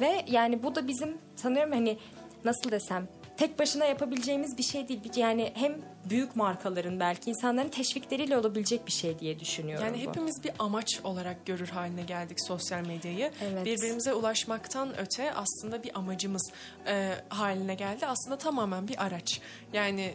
Ve 0.00 0.24
yani 0.28 0.62
bu 0.62 0.74
da 0.74 0.88
bizim 0.88 1.18
sanıyorum 1.36 1.72
hani 1.72 1.98
nasıl 2.44 2.70
desem 2.70 3.08
tek 3.40 3.58
başına 3.58 3.84
yapabileceğimiz 3.84 4.58
bir 4.58 4.62
şey 4.62 4.88
değil. 4.88 5.00
Yani 5.16 5.52
hem 5.54 5.76
büyük 6.10 6.36
markaların 6.36 7.00
belki 7.00 7.30
insanların 7.30 7.68
teşvikleriyle 7.68 8.38
olabilecek 8.38 8.86
bir 8.86 8.92
şey 8.92 9.18
diye 9.18 9.40
düşünüyorum 9.40 9.86
Yani 9.86 9.96
bu. 9.96 10.08
hepimiz 10.10 10.44
bir 10.44 10.52
amaç 10.58 11.00
olarak 11.04 11.46
görür 11.46 11.68
haline 11.68 12.02
geldik 12.02 12.38
sosyal 12.46 12.86
medyayı. 12.86 13.30
Evet. 13.42 13.66
Birbirimize 13.66 14.14
ulaşmaktan 14.14 15.00
öte 15.00 15.34
aslında 15.34 15.82
bir 15.82 15.98
amacımız 15.98 16.52
e, 16.86 17.14
haline 17.28 17.74
geldi. 17.74 18.06
Aslında 18.06 18.38
tamamen 18.38 18.88
bir 18.88 19.04
araç. 19.04 19.40
Yani 19.72 20.14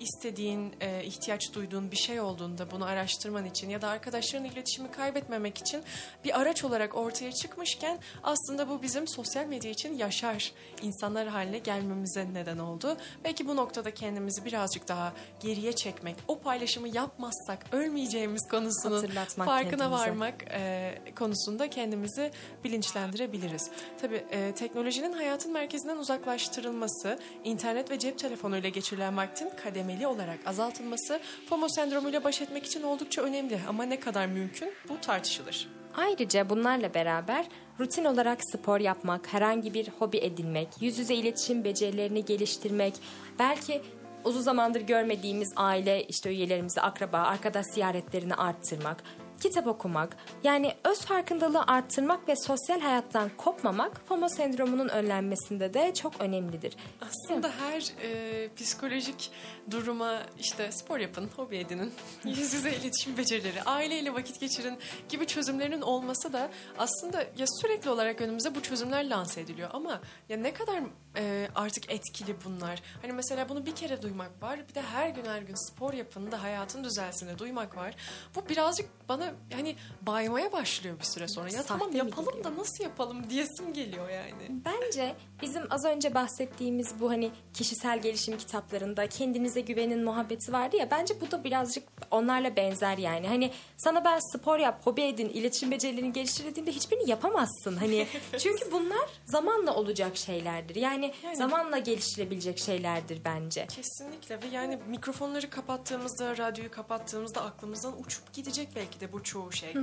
istediğin, 0.00 0.72
e, 0.80 1.04
ihtiyaç 1.04 1.52
duyduğun 1.54 1.90
bir 1.90 1.96
şey 1.96 2.20
olduğunda 2.20 2.70
bunu 2.70 2.84
araştırman 2.84 3.44
için 3.44 3.70
ya 3.70 3.82
da 3.82 3.88
arkadaşların 3.88 4.44
iletişimi 4.44 4.90
kaybetmemek 4.90 5.58
için 5.58 5.82
bir 6.24 6.40
araç 6.40 6.64
olarak 6.64 6.94
ortaya 6.94 7.32
çıkmışken 7.32 7.98
aslında 8.22 8.68
bu 8.68 8.82
bizim 8.82 9.08
sosyal 9.08 9.46
medya 9.46 9.70
için 9.70 9.98
yaşar 9.98 10.52
insanlar 10.82 11.28
haline 11.28 11.58
gelmemize 11.58 12.26
neden 12.32 12.58
oldu. 12.58 12.96
Belki 13.24 13.46
bu 13.46 13.56
noktada 13.56 13.90
kendimizi 13.90 14.44
birazcık 14.44 14.88
daha 14.88 15.12
geriye 15.40 15.72
çekmek, 15.72 16.16
o 16.28 16.38
paylaşımı 16.38 16.88
yapmazsak 16.88 17.66
ölmeyeceğimiz 17.72 18.48
konusunun 18.48 19.06
farkına 19.36 19.70
kendimize. 19.70 19.90
varmak 19.90 20.34
e, 20.50 20.94
konusunda 21.18 21.70
kendimizi 21.70 22.30
bilinçlendirebiliriz. 22.64 23.70
Tabii 24.00 24.24
e, 24.30 24.52
teknolojinin 24.54 25.12
hayatın 25.12 25.52
merkezinden 25.52 25.96
uzaklaştırılması, 25.96 27.18
internet 27.44 27.90
ve 27.90 27.98
cep 27.98 28.18
telefonuyla 28.18 28.68
geçirilen 28.68 29.16
vaktin 29.16 29.50
kademeli 29.70 30.06
olarak 30.06 30.38
azaltılması 30.46 31.20
FOMO 31.48 31.68
sendromuyla 31.68 32.24
baş 32.24 32.42
etmek 32.42 32.66
için 32.66 32.82
oldukça 32.82 33.22
önemli 33.22 33.60
ama 33.68 33.84
ne 33.84 34.00
kadar 34.00 34.26
mümkün 34.26 34.72
bu 34.88 35.00
tartışılır. 35.00 35.68
Ayrıca 35.96 36.50
bunlarla 36.50 36.94
beraber 36.94 37.46
rutin 37.80 38.04
olarak 38.04 38.38
spor 38.52 38.80
yapmak, 38.80 39.32
herhangi 39.32 39.74
bir 39.74 39.88
hobi 39.98 40.18
edinmek, 40.18 40.68
yüz 40.80 40.98
yüze 40.98 41.14
iletişim 41.14 41.64
becerilerini 41.64 42.24
geliştirmek, 42.24 42.94
belki 43.38 43.82
uzun 44.24 44.40
zamandır 44.40 44.80
görmediğimiz 44.80 45.52
aile 45.56 46.04
işte 46.04 46.30
üyelerimizi, 46.30 46.80
akraba, 46.80 47.18
arkadaş 47.18 47.66
ziyaretlerini 47.66 48.34
arttırmak, 48.34 49.04
kitap 49.40 49.66
okumak, 49.66 50.16
yani 50.44 50.74
öz 50.84 51.00
farkındalığı 51.00 51.62
arttırmak 51.62 52.28
ve 52.28 52.36
sosyal 52.36 52.80
hayattan 52.80 53.30
kopmamak 53.36 54.00
FOMO 54.08 54.28
sendromunun 54.28 54.88
önlenmesinde 54.88 55.74
de 55.74 55.94
çok 55.94 56.20
önemlidir. 56.20 56.76
Aslında 57.00 57.50
her 57.60 57.92
e, 58.02 58.48
psikolojik 58.54 59.30
duruma 59.70 60.22
işte 60.38 60.72
spor 60.72 60.98
yapın, 60.98 61.30
hobi 61.36 61.56
edinin, 61.56 61.92
yüz 62.24 62.54
yüze 62.54 62.70
iletişim 62.70 63.16
becerileri, 63.16 63.62
aileyle 63.62 64.14
vakit 64.14 64.40
geçirin 64.40 64.78
gibi 65.08 65.26
çözümlerinin 65.26 65.82
olması 65.82 66.32
da 66.32 66.50
aslında 66.78 67.22
ya 67.22 67.46
sürekli 67.46 67.90
olarak 67.90 68.20
önümüze 68.20 68.54
bu 68.54 68.62
çözümler 68.62 69.10
lanse 69.10 69.40
ediliyor 69.40 69.70
ama 69.72 70.00
ya 70.28 70.36
ne 70.36 70.52
kadar 70.52 70.80
e, 71.16 71.48
artık 71.54 71.92
etkili 71.92 72.36
bunlar. 72.44 72.82
Hani 73.02 73.12
mesela 73.12 73.48
bunu 73.48 73.66
bir 73.66 73.74
kere 73.74 74.02
duymak 74.02 74.42
var, 74.42 74.68
bir 74.68 74.74
de 74.74 74.82
her 74.82 75.08
gün 75.08 75.24
her 75.24 75.42
gün 75.42 75.54
spor 75.68 75.92
yapın 75.92 76.32
da 76.32 76.42
hayatın 76.42 76.84
düzelsin 76.84 77.28
de 77.28 77.38
duymak 77.38 77.76
var. 77.76 77.94
Bu 78.36 78.48
birazcık 78.48 78.86
bana 79.08 79.34
hani 79.52 79.76
baymaya 80.02 80.52
başlıyor 80.52 80.98
bir 80.98 81.04
süre 81.04 81.28
sonra. 81.28 81.46
Ya 81.46 81.52
Sahte 81.52 81.68
tamam 81.68 81.96
yapalım 81.96 82.44
da 82.44 82.56
nasıl 82.56 82.84
yapalım 82.84 83.30
diyesim 83.30 83.72
geliyor 83.72 84.08
yani. 84.08 84.50
Bence 84.64 85.14
bizim 85.42 85.62
az 85.70 85.84
önce 85.84 86.14
bahsettiğimiz 86.14 87.00
bu 87.00 87.10
hani 87.10 87.30
kişisel 87.54 88.02
gelişim 88.02 88.38
kitaplarında 88.38 89.06
kendinize 89.06 89.60
güvenin 89.60 90.04
muhabbeti 90.04 90.52
vardı 90.52 90.76
ya 90.76 90.90
bence 90.90 91.20
bu 91.20 91.30
da 91.30 91.44
birazcık 91.44 91.84
onlarla 92.10 92.56
benzer 92.56 92.98
yani. 92.98 93.28
Hani 93.28 93.52
sana 93.76 94.04
ben 94.04 94.18
spor 94.36 94.58
yap, 94.58 94.86
hobi 94.86 95.02
edin, 95.02 95.28
iletişim 95.28 95.70
becerilerini 95.70 96.12
geliştir 96.12 96.44
dediğimde 96.44 96.72
hiçbirini 96.72 97.10
yapamazsın. 97.10 97.76
Hani 97.76 98.06
çünkü 98.38 98.72
bunlar 98.72 99.08
zamanla 99.24 99.74
olacak 99.74 100.16
şeylerdir. 100.16 100.74
Yani, 100.74 100.99
Yani- 101.24 101.36
zamanla 101.36 101.78
geliştirebilecek 101.78 102.58
şeylerdir 102.58 103.20
bence. 103.24 103.66
Kesinlikle 103.66 104.42
ve 104.42 104.46
yani 104.52 104.78
mikrofonları 104.88 105.50
kapattığımızda, 105.50 106.38
radyoyu 106.38 106.70
kapattığımızda 106.70 107.42
aklımızdan 107.42 108.00
uçup 108.00 108.32
gidecek 108.32 108.68
belki 108.76 109.00
de 109.00 109.12
bu 109.12 109.22
çoğu 109.22 109.52
şey. 109.52 109.74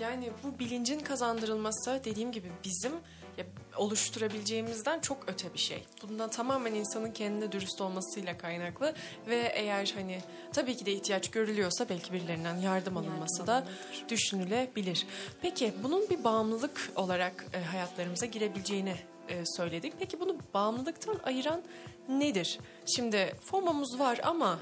Yani 0.00 0.30
bu 0.44 0.58
bilincin 0.58 1.00
kazandırılması 1.00 2.00
dediğim 2.04 2.32
gibi 2.32 2.48
bizim 2.64 2.92
ya, 3.38 3.44
oluşturabileceğimizden 3.76 5.00
çok 5.00 5.18
öte 5.26 5.54
bir 5.54 5.58
şey. 5.58 5.84
Bundan 6.02 6.30
tamamen 6.30 6.74
insanın 6.74 7.10
kendine 7.12 7.52
dürüst 7.52 7.80
olmasıyla 7.80 8.38
kaynaklı 8.38 8.94
ve 9.26 9.52
eğer 9.54 9.92
hani 9.94 10.20
tabii 10.52 10.76
ki 10.76 10.86
de 10.86 10.92
ihtiyaç 10.92 11.30
görülüyorsa 11.30 11.88
belki 11.88 12.12
birilerinden 12.12 12.56
yardım 12.56 12.96
alınması 12.96 13.46
da 13.46 13.66
düşünülebilir. 14.08 15.06
Peki 15.42 15.74
bunun 15.82 16.10
bir 16.10 16.24
bağımlılık 16.24 16.90
olarak 16.96 17.46
e, 17.52 17.60
hayatlarımıza 17.64 18.26
girebileceğini 18.26 18.94
e, 19.28 19.46
söyledik. 19.56 19.92
Peki 19.98 20.20
bunu 20.20 20.36
bağımlılıktan 20.54 21.16
ayıran 21.24 21.62
nedir? 22.08 22.58
Şimdi 22.86 23.36
FOMO'muz 23.40 23.98
var 23.98 24.20
ama 24.24 24.58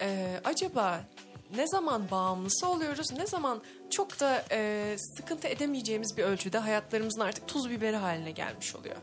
e, 0.00 0.40
acaba 0.44 1.00
ne 1.56 1.66
zaman 1.66 2.10
bağımlısı 2.10 2.68
oluyoruz? 2.68 3.12
Ne 3.12 3.26
zaman 3.26 3.62
çok 3.90 4.20
da 4.20 4.44
e, 4.50 4.94
sıkıntı 4.98 5.48
edemeyeceğimiz 5.48 6.16
bir 6.16 6.22
ölçüde 6.24 6.58
hayatlarımızın 6.58 7.20
artık 7.20 7.48
tuz 7.48 7.70
biberi 7.70 7.96
haline 7.96 8.30
gelmiş 8.30 8.76
oluyor? 8.76 8.96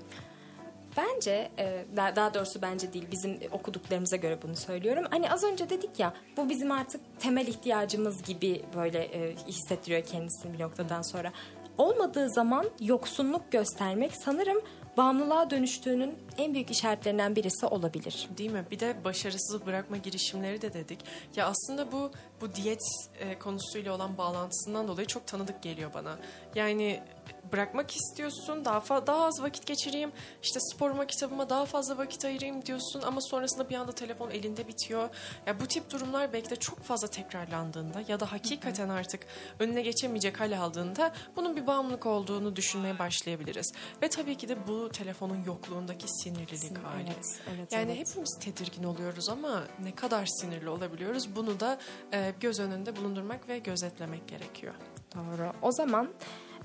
Bence 0.97 1.51
e, 1.57 1.85
daha 1.95 2.33
doğrusu 2.33 2.61
bence 2.61 2.93
değil 2.93 3.07
bizim 3.11 3.39
okuduklarımıza 3.51 4.15
göre 4.15 4.41
bunu 4.41 4.55
söylüyorum. 4.55 5.05
Hani 5.09 5.31
az 5.31 5.43
önce 5.43 5.69
dedik 5.69 5.99
ya 5.99 6.13
bu 6.37 6.49
bizim 6.49 6.71
artık 6.71 7.01
temel 7.19 7.47
ihtiyacımız 7.47 8.23
gibi 8.23 8.61
böyle 8.75 9.03
e, 9.03 9.35
hissettiriyor 9.47 10.03
kendisini 10.03 10.53
bir 10.53 10.59
noktadan 10.59 11.01
sonra. 11.01 11.31
Olmadığı 11.77 12.29
zaman 12.29 12.65
yoksunluk 12.79 13.51
göstermek 13.51 14.11
sanırım 14.15 14.61
bağımlılığa 14.97 15.49
dönüştüğünün 15.49 16.17
en 16.37 16.53
büyük 16.53 16.71
işaretlerinden 16.71 17.35
birisi 17.35 17.65
olabilir. 17.65 18.29
Değil 18.37 18.51
mi? 18.51 18.65
Bir 18.71 18.79
de 18.79 18.95
başarısız 19.03 19.65
bırakma 19.65 19.97
girişimleri 19.97 20.61
de 20.61 20.73
dedik. 20.73 20.99
Ya 21.35 21.47
aslında 21.47 21.91
bu 21.91 22.11
bu 22.41 22.55
diyet 22.55 22.81
e, 23.19 23.39
konusuyla 23.39 23.93
olan 23.93 24.17
bağlantısından 24.17 24.87
dolayı 24.87 25.07
çok 25.07 25.27
tanıdık 25.27 25.61
geliyor 25.61 25.93
bana. 25.93 26.17
Yani 26.55 27.01
bırakmak 27.51 27.95
istiyorsun, 27.95 28.65
daha 28.65 28.77
fa- 28.77 29.07
daha 29.07 29.25
az 29.25 29.41
vakit 29.41 29.65
geçireyim, 29.65 30.11
işte 30.43 30.59
sporuma, 30.59 31.07
kitabıma 31.07 31.49
daha 31.49 31.65
fazla 31.65 31.97
vakit 31.97 32.25
ayırayım 32.25 32.65
diyorsun 32.65 33.01
ama 33.01 33.21
sonrasında 33.21 33.69
bir 33.69 33.75
anda 33.75 33.91
telefon 33.91 34.31
elinde 34.31 34.67
bitiyor. 34.67 35.09
Ya 35.45 35.59
bu 35.59 35.67
tip 35.67 35.91
durumlar 35.91 36.33
belki 36.33 36.49
de 36.49 36.55
çok 36.55 36.79
fazla 36.79 37.07
tekrarlandığında 37.07 38.03
ya 38.07 38.19
da 38.19 38.31
hakikaten 38.31 38.89
artık 38.89 39.25
önüne 39.59 39.81
geçemeyecek 39.81 40.39
hal 40.39 40.59
aldığında 40.59 41.11
bunun 41.35 41.55
bir 41.55 41.67
bağımlılık 41.67 42.05
olduğunu 42.05 42.55
düşünmeye 42.55 42.99
başlayabiliriz. 42.99 43.73
Ve 44.01 44.09
tabii 44.09 44.37
ki 44.37 44.49
de 44.49 44.67
bu 44.67 44.89
telefonun 44.89 45.43
yokluğundaki 45.43 46.07
sinirlilik 46.07 46.77
hali. 46.77 47.03
Evet, 47.03 47.39
evet, 47.55 47.71
yani 47.71 47.91
evet. 47.91 48.07
hepimiz 48.09 48.39
tedirgin 48.41 48.83
oluyoruz 48.83 49.29
ama 49.29 49.63
ne 49.83 49.95
kadar 49.95 50.25
sinirli 50.25 50.69
olabiliyoruz 50.69 51.35
bunu 51.35 51.59
da 51.59 51.77
e, 52.13 52.33
göz 52.39 52.59
önünde 52.59 52.95
bulundurmak 52.95 53.47
ve 53.49 53.59
gözetlemek 53.59 54.27
gerekiyor. 54.27 54.73
Doğru. 55.15 55.53
O 55.61 55.71
zaman 55.71 56.09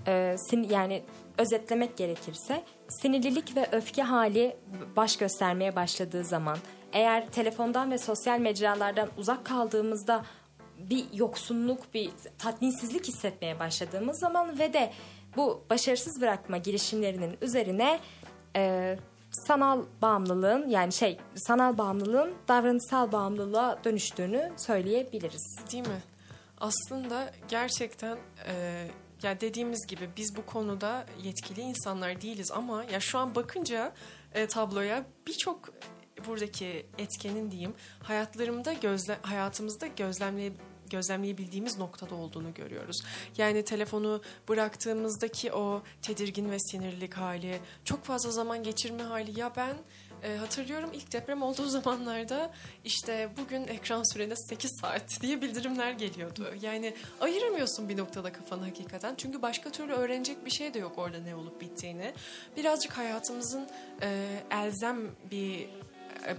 e, 0.09 0.36
sin- 0.38 0.72
yani 0.72 1.02
özetlemek 1.38 1.96
gerekirse 1.96 2.64
sinirlilik 2.88 3.56
ve 3.56 3.68
öfke 3.72 4.02
hali 4.02 4.56
baş 4.96 5.16
göstermeye 5.16 5.76
başladığı 5.76 6.24
zaman 6.24 6.59
eğer 6.92 7.26
telefondan 7.26 7.90
ve 7.90 7.98
sosyal 7.98 8.38
mecralardan 8.38 9.09
uzak 9.16 9.44
kaldığımızda 9.44 10.24
bir 10.78 11.04
yoksunluk, 11.12 11.94
bir 11.94 12.11
tatminsizlik 12.38 13.09
hissetmeye 13.09 13.59
başladığımız 13.59 14.18
zaman 14.18 14.59
ve 14.59 14.72
de 14.72 14.92
bu 15.36 15.64
başarısız 15.70 16.20
bırakma 16.20 16.56
girişimlerinin 16.56 17.36
üzerine 17.42 18.00
e, 18.56 18.96
sanal 19.30 19.82
bağımlılığın 20.02 20.68
yani 20.68 20.93
şey 20.93 21.18
sanal 21.35 21.78
bağımlılığın 21.78 22.35
davranışsal 22.48 23.12
bağımlılığa 23.12 23.85
dönüştüğünü 23.85 24.52
söyleyebiliriz. 24.56 25.59
Değil 25.72 25.89
mi? 25.89 26.02
Aslında 26.60 27.30
gerçekten 27.48 28.16
e, 28.47 28.86
ya 29.23 29.40
dediğimiz 29.40 29.86
gibi 29.86 30.11
biz 30.16 30.36
bu 30.36 30.47
konuda 30.47 31.07
yetkili 31.23 31.61
insanlar 31.61 32.20
değiliz 32.20 32.51
ama 32.51 32.85
ya 32.85 33.01
şu 33.01 33.19
an 33.19 33.35
bakınca 33.35 33.95
e, 34.35 34.47
tabloya 34.47 35.05
birçok 35.27 35.70
buradaki 36.27 36.86
etkenin 36.99 37.51
diyeyim 37.51 37.74
hayatlarımda 38.03 38.73
gözle 38.73 39.19
hayatımızda 39.23 39.86
gözlemleye 39.86 40.53
gözlemleyebildiğimiz 40.90 41.78
noktada 41.78 42.15
olduğunu 42.15 42.55
görüyoruz. 42.55 42.97
Yani 43.36 43.65
telefonu 43.65 44.23
bıraktığımızdaki 44.49 45.53
o 45.53 45.82
tedirgin 46.03 46.51
ve 46.51 46.59
sinirlilik 46.59 47.15
hali, 47.15 47.61
çok 47.85 48.05
fazla 48.05 48.31
zaman 48.31 48.62
geçirme 48.62 49.03
hali. 49.03 49.40
Ya 49.40 49.53
ben 49.57 49.77
e, 50.23 50.36
hatırlıyorum 50.36 50.90
ilk 50.93 51.12
deprem 51.12 51.43
olduğu 51.43 51.66
zamanlarda 51.69 52.51
işte 52.85 53.28
bugün 53.36 53.66
ekran 53.66 54.12
süreniz 54.12 54.47
8 54.49 54.70
saat 54.81 55.20
diye 55.20 55.43
bildirimler 55.43 55.93
geliyordu. 55.93 56.55
Yani 56.62 56.95
ayıramıyorsun 57.20 57.89
bir 57.89 57.97
noktada 57.97 58.32
kafanı 58.32 58.65
hakikaten. 58.65 59.15
Çünkü 59.16 59.43
başka 59.43 59.70
türlü 59.70 59.93
öğrenecek 59.93 60.45
bir 60.45 60.51
şey 60.51 60.74
de 60.74 60.78
yok 60.78 60.93
orada 60.97 61.19
ne 61.19 61.35
olup 61.35 61.61
bittiğini. 61.61 62.12
Birazcık 62.57 62.93
hayatımızın 62.93 63.69
e, 64.03 64.27
elzem 64.51 64.99
bir 65.31 65.69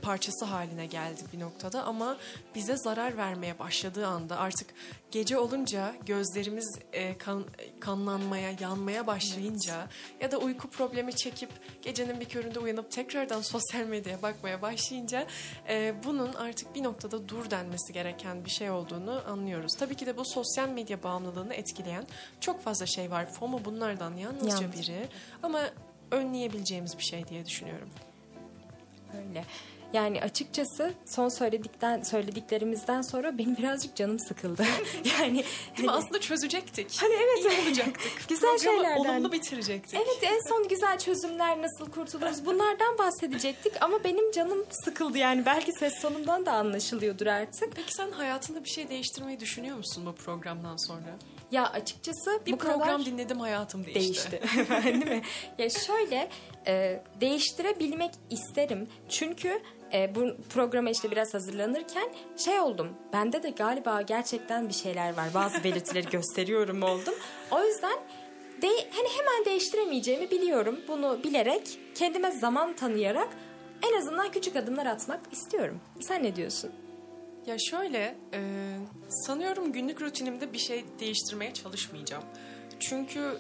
parçası 0.02 0.46
haline 0.46 0.86
geldi 0.86 1.22
bir 1.34 1.40
noktada 1.40 1.84
ama 1.84 2.18
bize 2.56 2.78
zarar 2.78 3.18
vermeye 3.18 3.60
başladığı 3.60 4.08
anda 4.08 4.38
artık 4.38 4.74
gece 5.12 5.38
olunca 5.38 5.96
gözlerimiz 6.06 6.80
e, 6.94 7.18
kan, 7.18 7.46
kanlanmaya, 7.80 8.52
yanmaya 8.60 9.08
başlayınca 9.08 9.88
ya 10.22 10.32
da 10.32 10.38
uyku 10.38 10.70
problemi 10.70 11.16
çekip 11.16 11.50
gecenin 11.82 12.20
bir 12.20 12.26
köründe 12.26 12.60
uyanıp 12.60 12.92
tekrardan 12.92 13.42
sosyal 13.52 13.86
medyaya 13.86 14.22
bakmaya 14.22 14.62
başlayınca 14.62 15.28
e, 15.70 15.94
bunun 16.04 16.34
artık 16.34 16.76
bir 16.76 16.84
noktada 16.84 17.30
dur 17.30 17.52
denmesi 17.52 17.94
gereken 17.94 18.46
bir 18.46 18.50
şey 18.50 18.72
olduğunu 18.72 19.24
anlıyoruz. 19.28 19.72
Tabii 19.80 19.96
ki 19.96 20.06
de 20.06 20.18
bu 20.18 20.26
sosyal 20.26 20.70
medya 20.70 21.04
bağımlılığını 21.04 21.54
etkileyen 21.54 22.06
çok 22.40 22.62
fazla 22.62 22.86
şey 22.86 23.12
var. 23.12 23.32
FOMO 23.32 23.66
bunlardan 23.66 24.18
yalnızca 24.18 24.66
Yalnız. 24.66 24.82
biri 24.82 25.08
ama 25.44 25.62
önleyebileceğimiz 26.12 26.98
bir 26.98 27.04
şey 27.04 27.28
diye 27.28 27.46
düşünüyorum. 27.46 27.90
Öyle. 29.18 29.46
Yani 29.94 30.22
açıkçası 30.22 30.94
son 31.06 31.30
söyledikten 31.30 32.02
söylediklerimizden 32.04 33.02
sonra 33.02 33.38
benim 33.38 33.58
birazcık 33.58 33.96
canım 33.96 34.20
sıkıldı. 34.20 34.66
yani 35.20 35.44
hani- 35.78 35.92
Aslında 35.92 36.22
çözecektik. 36.22 36.98
Hani 37.02 37.14
evet. 37.14 37.54
İyi 37.54 37.68
olacaktık. 37.68 38.12
Güzel 38.30 38.58
Programı 38.58 38.84
şeylerden. 38.84 39.14
olumlu 39.16 39.32
bitirecektik. 39.32 39.94
Evet 39.96 40.20
en 40.22 40.50
son 40.50 40.68
güzel 40.68 41.00
çözümler 41.00 41.62
nasıl 41.62 41.92
kurtuluruz 41.92 42.46
bunlardan 42.46 42.98
bahsedecektik 42.98 43.74
ama 43.82 44.04
benim 44.04 44.32
canım 44.32 44.66
sıkıldı 44.86 45.18
yani 45.18 45.46
belki 45.46 45.72
ses 45.72 45.94
sonumdan 46.02 46.46
da 46.46 46.52
anlaşılıyordur 46.54 47.28
artık. 47.28 47.76
Peki 47.76 47.94
sen 47.94 48.12
hayatında 48.12 48.64
bir 48.64 48.70
şey 48.70 48.90
değiştirmeyi 48.90 49.40
düşünüyor 49.40 49.78
musun 49.78 50.06
bu 50.06 50.16
programdan 50.16 50.76
sonra? 50.88 51.18
Ya 51.52 51.68
açıkçası 51.70 52.40
Bir 52.46 52.52
bu 52.52 52.58
program 52.58 52.80
kadar 52.80 53.06
dinledim 53.06 53.40
hayatım 53.40 53.86
değişti. 53.86 54.32
değişti. 54.32 54.42
Değil 54.84 55.08
mi? 55.08 55.22
Ya 55.58 55.70
şöyle 55.70 56.30
e, 56.68 57.04
değiştirebilmek 57.22 58.12
isterim 58.30 58.88
çünkü 59.10 59.62
e, 59.94 60.16
bu 60.16 60.36
programa 60.50 60.90
işte 60.90 61.12
biraz 61.12 61.34
hazırlanırken 61.34 62.10
şey 62.38 62.60
oldum. 62.60 62.90
Bende 63.14 63.44
de 63.44 63.50
galiba 63.50 64.02
gerçekten 64.02 64.70
bir 64.70 64.74
şeyler 64.74 65.18
var. 65.18 65.28
Bazı 65.34 65.64
belirtileri 65.64 66.10
gösteriyorum 66.10 66.84
oldum. 66.84 67.14
O 67.52 67.64
yüzden 67.64 67.98
de, 68.62 68.68
hani 68.68 69.08
hemen 69.18 69.46
değiştiremeyeceğimi 69.46 70.32
biliyorum. 70.32 70.80
Bunu 70.88 71.24
bilerek 71.24 71.80
kendime 71.96 72.32
zaman 72.32 72.74
tanıyarak 72.76 73.30
en 73.90 73.98
azından 73.98 74.32
küçük 74.32 74.56
adımlar 74.56 74.86
atmak 74.86 75.20
istiyorum. 75.32 75.80
Sen 76.02 76.24
ne 76.24 76.36
diyorsun? 76.36 76.72
Ya 77.50 77.58
şöyle, 77.60 78.18
e, 78.34 78.42
sanıyorum 79.10 79.72
günlük 79.72 80.02
rutinimde 80.02 80.54
bir 80.54 80.58
şey 80.58 80.86
değiştirmeye 81.00 81.54
çalışmayacağım. 81.54 82.24
Çünkü 82.80 83.38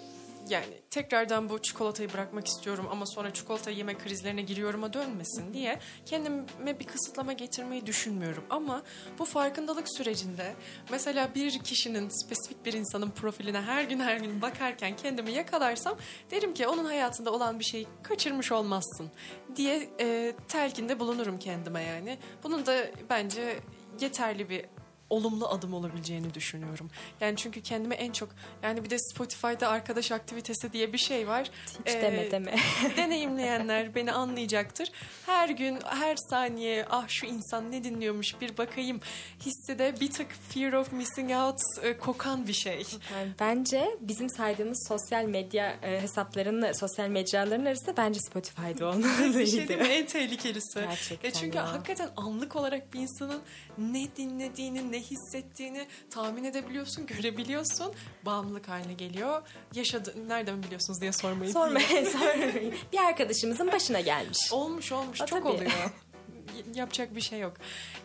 yani 0.49 0.81
tekrardan 0.89 1.49
bu 1.49 1.61
çikolatayı 1.61 2.13
bırakmak 2.13 2.47
istiyorum 2.47 2.87
ama 2.91 3.05
sonra 3.05 3.33
çikolata 3.33 3.71
yeme 3.71 3.97
krizlerine 3.97 4.41
giriyorum'a 4.41 4.93
dönmesin 4.93 5.53
diye 5.53 5.79
kendime 6.05 6.79
bir 6.79 6.87
kısıtlama 6.87 7.33
getirmeyi 7.33 7.85
düşünmüyorum. 7.85 8.43
Ama 8.49 8.83
bu 9.19 9.25
farkındalık 9.25 9.97
sürecinde 9.97 10.53
mesela 10.91 11.29
bir 11.35 11.59
kişinin, 11.59 12.09
spesifik 12.09 12.65
bir 12.65 12.73
insanın 12.73 13.09
profiline 13.09 13.61
her 13.61 13.83
gün 13.83 13.99
her 13.99 14.17
gün 14.17 14.41
bakarken 14.41 14.95
kendimi 14.95 15.31
yakalarsam 15.31 15.97
derim 16.31 16.53
ki 16.53 16.67
onun 16.67 16.85
hayatında 16.85 17.31
olan 17.31 17.59
bir 17.59 17.65
şeyi 17.65 17.87
kaçırmış 18.03 18.51
olmazsın 18.51 19.11
diye 19.55 19.89
e, 19.99 20.33
telkinde 20.47 20.99
bulunurum 20.99 21.39
kendime 21.39 21.83
yani. 21.83 22.17
Bunun 22.43 22.65
da 22.65 22.85
bence 23.09 23.59
yeterli 24.01 24.49
bir 24.49 24.65
olumlu 25.09 25.47
adım 25.49 25.73
olabileceğini 25.73 26.33
düşünüyorum. 26.33 26.89
Yani 27.21 27.37
çünkü 27.37 27.61
kendime 27.61 27.95
en 27.95 28.11
çok 28.11 28.29
yani 28.63 28.83
bir 28.83 28.89
de 28.89 28.97
Spotify'da 28.99 29.67
arkadaş 29.67 30.11
aktivitesi 30.11 30.73
diye 30.73 30.93
bir 30.93 30.97
şey 30.97 31.27
var. 31.27 31.49
Hiç 31.85 31.95
Ee, 31.95 32.01
deme 32.01 32.31
deme. 32.31 32.55
deneyimleyenler 32.97 33.95
beni 33.95 34.11
anlayacaktır. 34.11 34.91
Her 35.25 35.49
gün, 35.49 35.79
her 35.85 36.15
saniye 36.29 36.85
ah 36.89 37.07
şu 37.07 37.25
insan 37.25 37.71
ne 37.71 37.83
dinliyormuş 37.83 38.41
bir 38.41 38.57
bakayım 38.57 38.99
hissi 39.45 39.79
de 39.79 39.99
bir 39.99 40.11
tık 40.11 40.27
fear 40.49 40.73
of 40.73 40.91
missing 40.91 41.31
out 41.31 41.59
e, 41.83 41.97
kokan 41.97 42.47
bir 42.47 42.53
şey. 42.53 42.85
Yani 43.13 43.31
bence 43.39 43.97
bizim 44.01 44.29
saydığımız 44.29 44.85
sosyal 44.87 45.23
medya 45.25 45.75
e, 45.83 46.01
hesaplarının, 46.01 46.71
sosyal 46.71 47.07
mecraların 47.07 47.65
arasında 47.65 47.97
bence 47.97 48.19
Spotify'da 48.19 48.69
Bir 48.73 48.77
şey 48.77 48.85
olmalıydı. 48.87 49.67
değil 49.67 49.79
mi? 49.81 49.87
En 49.87 50.05
tehlikelisi. 50.05 50.79
Gerçekten 50.79 51.29
E 51.29 51.33
çünkü 51.33 51.57
ya. 51.57 51.73
hakikaten 51.73 52.09
anlık 52.17 52.55
olarak 52.55 52.93
bir 52.93 52.99
insanın 52.99 53.41
ne 53.77 54.07
dinlediğini, 54.17 54.91
ne 54.91 54.98
hissettiğini 55.01 55.87
tahmin 56.09 56.43
edebiliyorsun, 56.43 57.05
görebiliyorsun. 57.07 57.93
Bağımlılık 58.25 58.69
haline 58.69 58.93
geliyor. 58.93 59.41
Yaşadı, 59.75 60.15
nereden 60.27 60.63
biliyorsunuz 60.63 61.01
diye 61.01 61.11
sormayın. 61.11 61.51
Sorma, 61.53 61.79
sormayın. 62.11 62.73
Bir 62.93 62.97
arkadaşımızın 62.97 63.71
başına 63.71 63.99
gelmiş. 63.99 64.53
Olmuş 64.53 64.91
olmuş 64.91 65.21
Ha, 65.21 65.25
çok 65.25 65.39
tabii. 65.43 65.49
oluyor. 65.51 65.71
Yapacak 66.75 67.15
bir 67.15 67.21
şey 67.21 67.39
yok. 67.39 67.53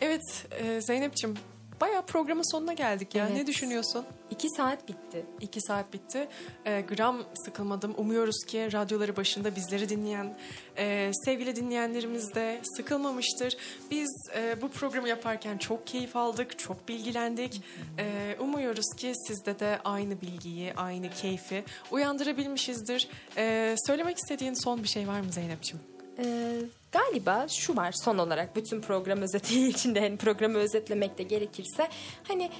Evet 0.00 0.46
e, 0.50 0.80
Zeynep'ciğim 0.80 1.36
bayağı 1.80 2.06
programın 2.06 2.52
sonuna 2.52 2.72
geldik 2.72 3.14
ya. 3.14 3.26
Evet. 3.26 3.36
Ne 3.36 3.46
düşünüyorsun? 3.46 4.04
İki 4.30 4.48
saat 4.50 4.88
bitti. 4.88 5.26
İki 5.40 5.60
saat 5.60 5.92
bitti. 5.92 6.28
E, 6.64 6.80
gram 6.80 7.22
sıkılmadım. 7.34 7.94
Umuyoruz 7.96 8.44
ki 8.46 8.72
radyoları 8.72 9.16
başında 9.16 9.56
bizleri 9.56 9.88
dinleyen 9.88 10.36
e, 10.78 11.10
sevgili 11.24 11.56
dinleyenlerimiz 11.56 12.34
de 12.34 12.60
sıkılmamıştır. 12.76 13.56
Biz 13.90 14.10
e, 14.36 14.62
bu 14.62 14.68
programı 14.68 15.08
yaparken 15.08 15.58
çok 15.58 15.86
keyif 15.86 16.16
aldık, 16.16 16.58
çok 16.58 16.88
bilgilendik. 16.88 17.62
E, 17.98 18.36
umuyoruz 18.40 18.96
ki 18.96 19.12
sizde 19.26 19.58
de 19.58 19.78
aynı 19.84 20.20
bilgiyi, 20.20 20.74
aynı 20.74 21.10
keyfi 21.10 21.64
uyandırabilmişizdir. 21.90 23.08
E, 23.36 23.74
söylemek 23.86 24.18
istediğin 24.18 24.64
son 24.64 24.82
bir 24.82 24.88
şey 24.88 25.08
var 25.08 25.20
mı 25.20 25.32
Zeynep'ciğim? 25.32 25.93
Ee, 26.18 26.60
galiba 26.92 27.48
şu 27.48 27.76
var 27.76 27.92
son 27.92 28.18
olarak 28.18 28.56
bütün 28.56 28.80
program 28.80 29.22
özeti 29.22 29.68
içinde 29.68 30.00
hani 30.00 30.16
programı 30.16 30.58
özetlemek 30.58 31.18
de 31.18 31.22
gerekirse 31.22 31.88
hani 32.28 32.50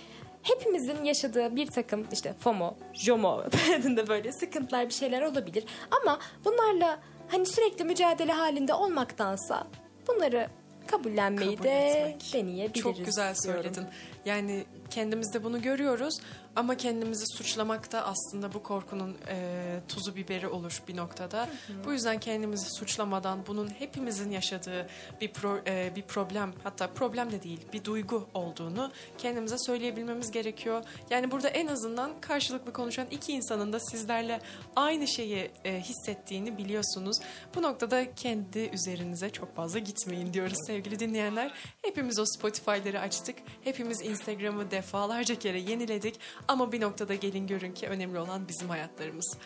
hepimizin 0.42 1.04
yaşadığı 1.04 1.56
bir 1.56 1.66
takım 1.66 2.06
işte 2.12 2.34
FOMO, 2.40 2.74
JOMO 2.92 3.42
adında 3.78 4.06
böyle 4.08 4.32
sıkıntılar 4.32 4.88
bir 4.88 4.94
şeyler 4.94 5.22
olabilir 5.22 5.64
ama 6.02 6.18
bunlarla 6.44 7.00
hani 7.28 7.46
sürekli 7.46 7.84
mücadele 7.84 8.32
halinde 8.32 8.74
olmaktansa 8.74 9.66
bunları 10.08 10.48
kabullenmeyi 10.86 11.56
Kabul 11.56 11.64
de 11.68 11.88
etmek. 11.90 12.32
deneyebiliriz. 12.34 12.82
Çok 12.82 13.04
güzel 13.06 13.34
diyorum. 13.34 13.62
söyledin. 13.62 13.84
Yani 14.24 14.64
kendimizde 14.90 15.44
bunu 15.44 15.62
görüyoruz 15.62 16.20
ama 16.56 16.76
kendimizi 16.76 17.24
suçlamak 17.36 17.92
da 17.92 18.06
aslında 18.06 18.52
bu 18.52 18.62
korkunun 18.62 19.16
e, 19.28 19.80
tuzu 19.88 20.16
biberi 20.16 20.48
olur 20.48 20.82
bir 20.88 20.96
noktada. 20.96 21.48
Bu 21.84 21.92
yüzden 21.92 22.20
kendimizi 22.20 22.66
suçlamadan 22.78 23.46
bunun 23.46 23.68
hepimizin 23.68 24.30
yaşadığı 24.30 24.88
bir 25.20 25.28
pro- 25.32 25.68
e, 25.68 25.96
bir 25.96 26.02
problem 26.02 26.52
hatta 26.62 26.86
problem 26.86 27.32
de 27.32 27.42
değil 27.42 27.60
bir 27.72 27.84
duygu 27.84 28.28
olduğunu 28.34 28.92
kendimize 29.18 29.56
söyleyebilmemiz 29.58 30.30
gerekiyor. 30.30 30.84
Yani 31.10 31.30
burada 31.30 31.48
en 31.48 31.66
azından 31.66 32.20
karşılıklı 32.20 32.72
konuşan 32.72 33.06
iki 33.10 33.32
insanın 33.32 33.72
da 33.72 33.80
sizlerle 33.80 34.40
aynı 34.76 35.08
şeyi 35.08 35.50
e, 35.64 35.80
hissettiğini 35.80 36.58
biliyorsunuz. 36.58 37.16
Bu 37.54 37.62
noktada 37.62 38.14
kendi 38.14 38.58
üzerinize 38.58 39.30
çok 39.30 39.56
fazla 39.56 39.78
gitmeyin 39.78 40.32
diyoruz 40.32 40.58
sevgili 40.66 40.98
dinleyenler. 40.98 41.54
Hepimiz 41.82 42.18
o 42.18 42.24
Spotify'ları 42.26 43.00
açtık. 43.00 43.36
Hepimiz 43.64 44.00
Instagram'ı 44.02 44.70
defalarca 44.70 45.34
kere 45.38 45.60
yeniledik. 45.60 46.20
Ama 46.48 46.72
bir 46.72 46.80
noktada 46.80 47.14
gelin 47.14 47.46
görün 47.46 47.72
ki 47.72 47.88
önemli 47.88 48.18
olan 48.18 48.48
bizim 48.48 48.68
hayatlarımız. 48.68 49.36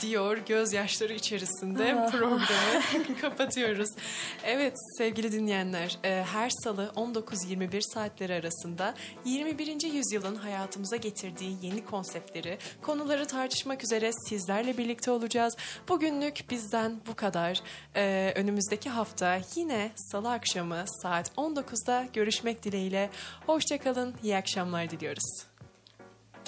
diyor 0.00 0.36
gözyaşları 0.36 1.12
içerisinde 1.12 2.08
programı 2.10 2.40
kapatıyoruz. 3.20 3.90
Evet 4.44 4.74
sevgili 4.98 5.32
dinleyenler 5.32 5.98
e, 6.04 6.24
her 6.32 6.50
salı 6.50 6.92
19-21 6.96 7.80
saatleri 7.94 8.34
arasında 8.34 8.94
21. 9.24 9.92
yüzyılın 9.92 10.34
hayatımıza 10.34 10.96
getirdiği 10.96 11.56
yeni 11.62 11.84
konseptleri, 11.84 12.58
konuları 12.82 13.26
tartışmak 13.26 13.84
üzere 13.84 14.10
sizlerle 14.28 14.78
birlikte 14.78 15.10
olacağız. 15.10 15.56
Bugünlük 15.88 16.44
bizden 16.50 17.00
bu 17.06 17.14
kadar. 17.14 17.60
E, 17.96 18.32
önümüzdeki 18.36 18.90
hafta 18.90 19.40
yine 19.56 19.92
salı 19.94 20.30
akşamı 20.30 20.84
saat 21.02 21.28
19'da 21.36 22.06
görüşmek 22.12 22.62
dileğiyle. 22.62 23.10
Hoşçakalın, 23.46 24.14
iyi 24.22 24.36
akşamlar 24.36 24.90
diliyoruz. 24.90 25.47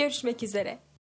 Görüşmek 0.00 0.42
üzere. 0.42 0.78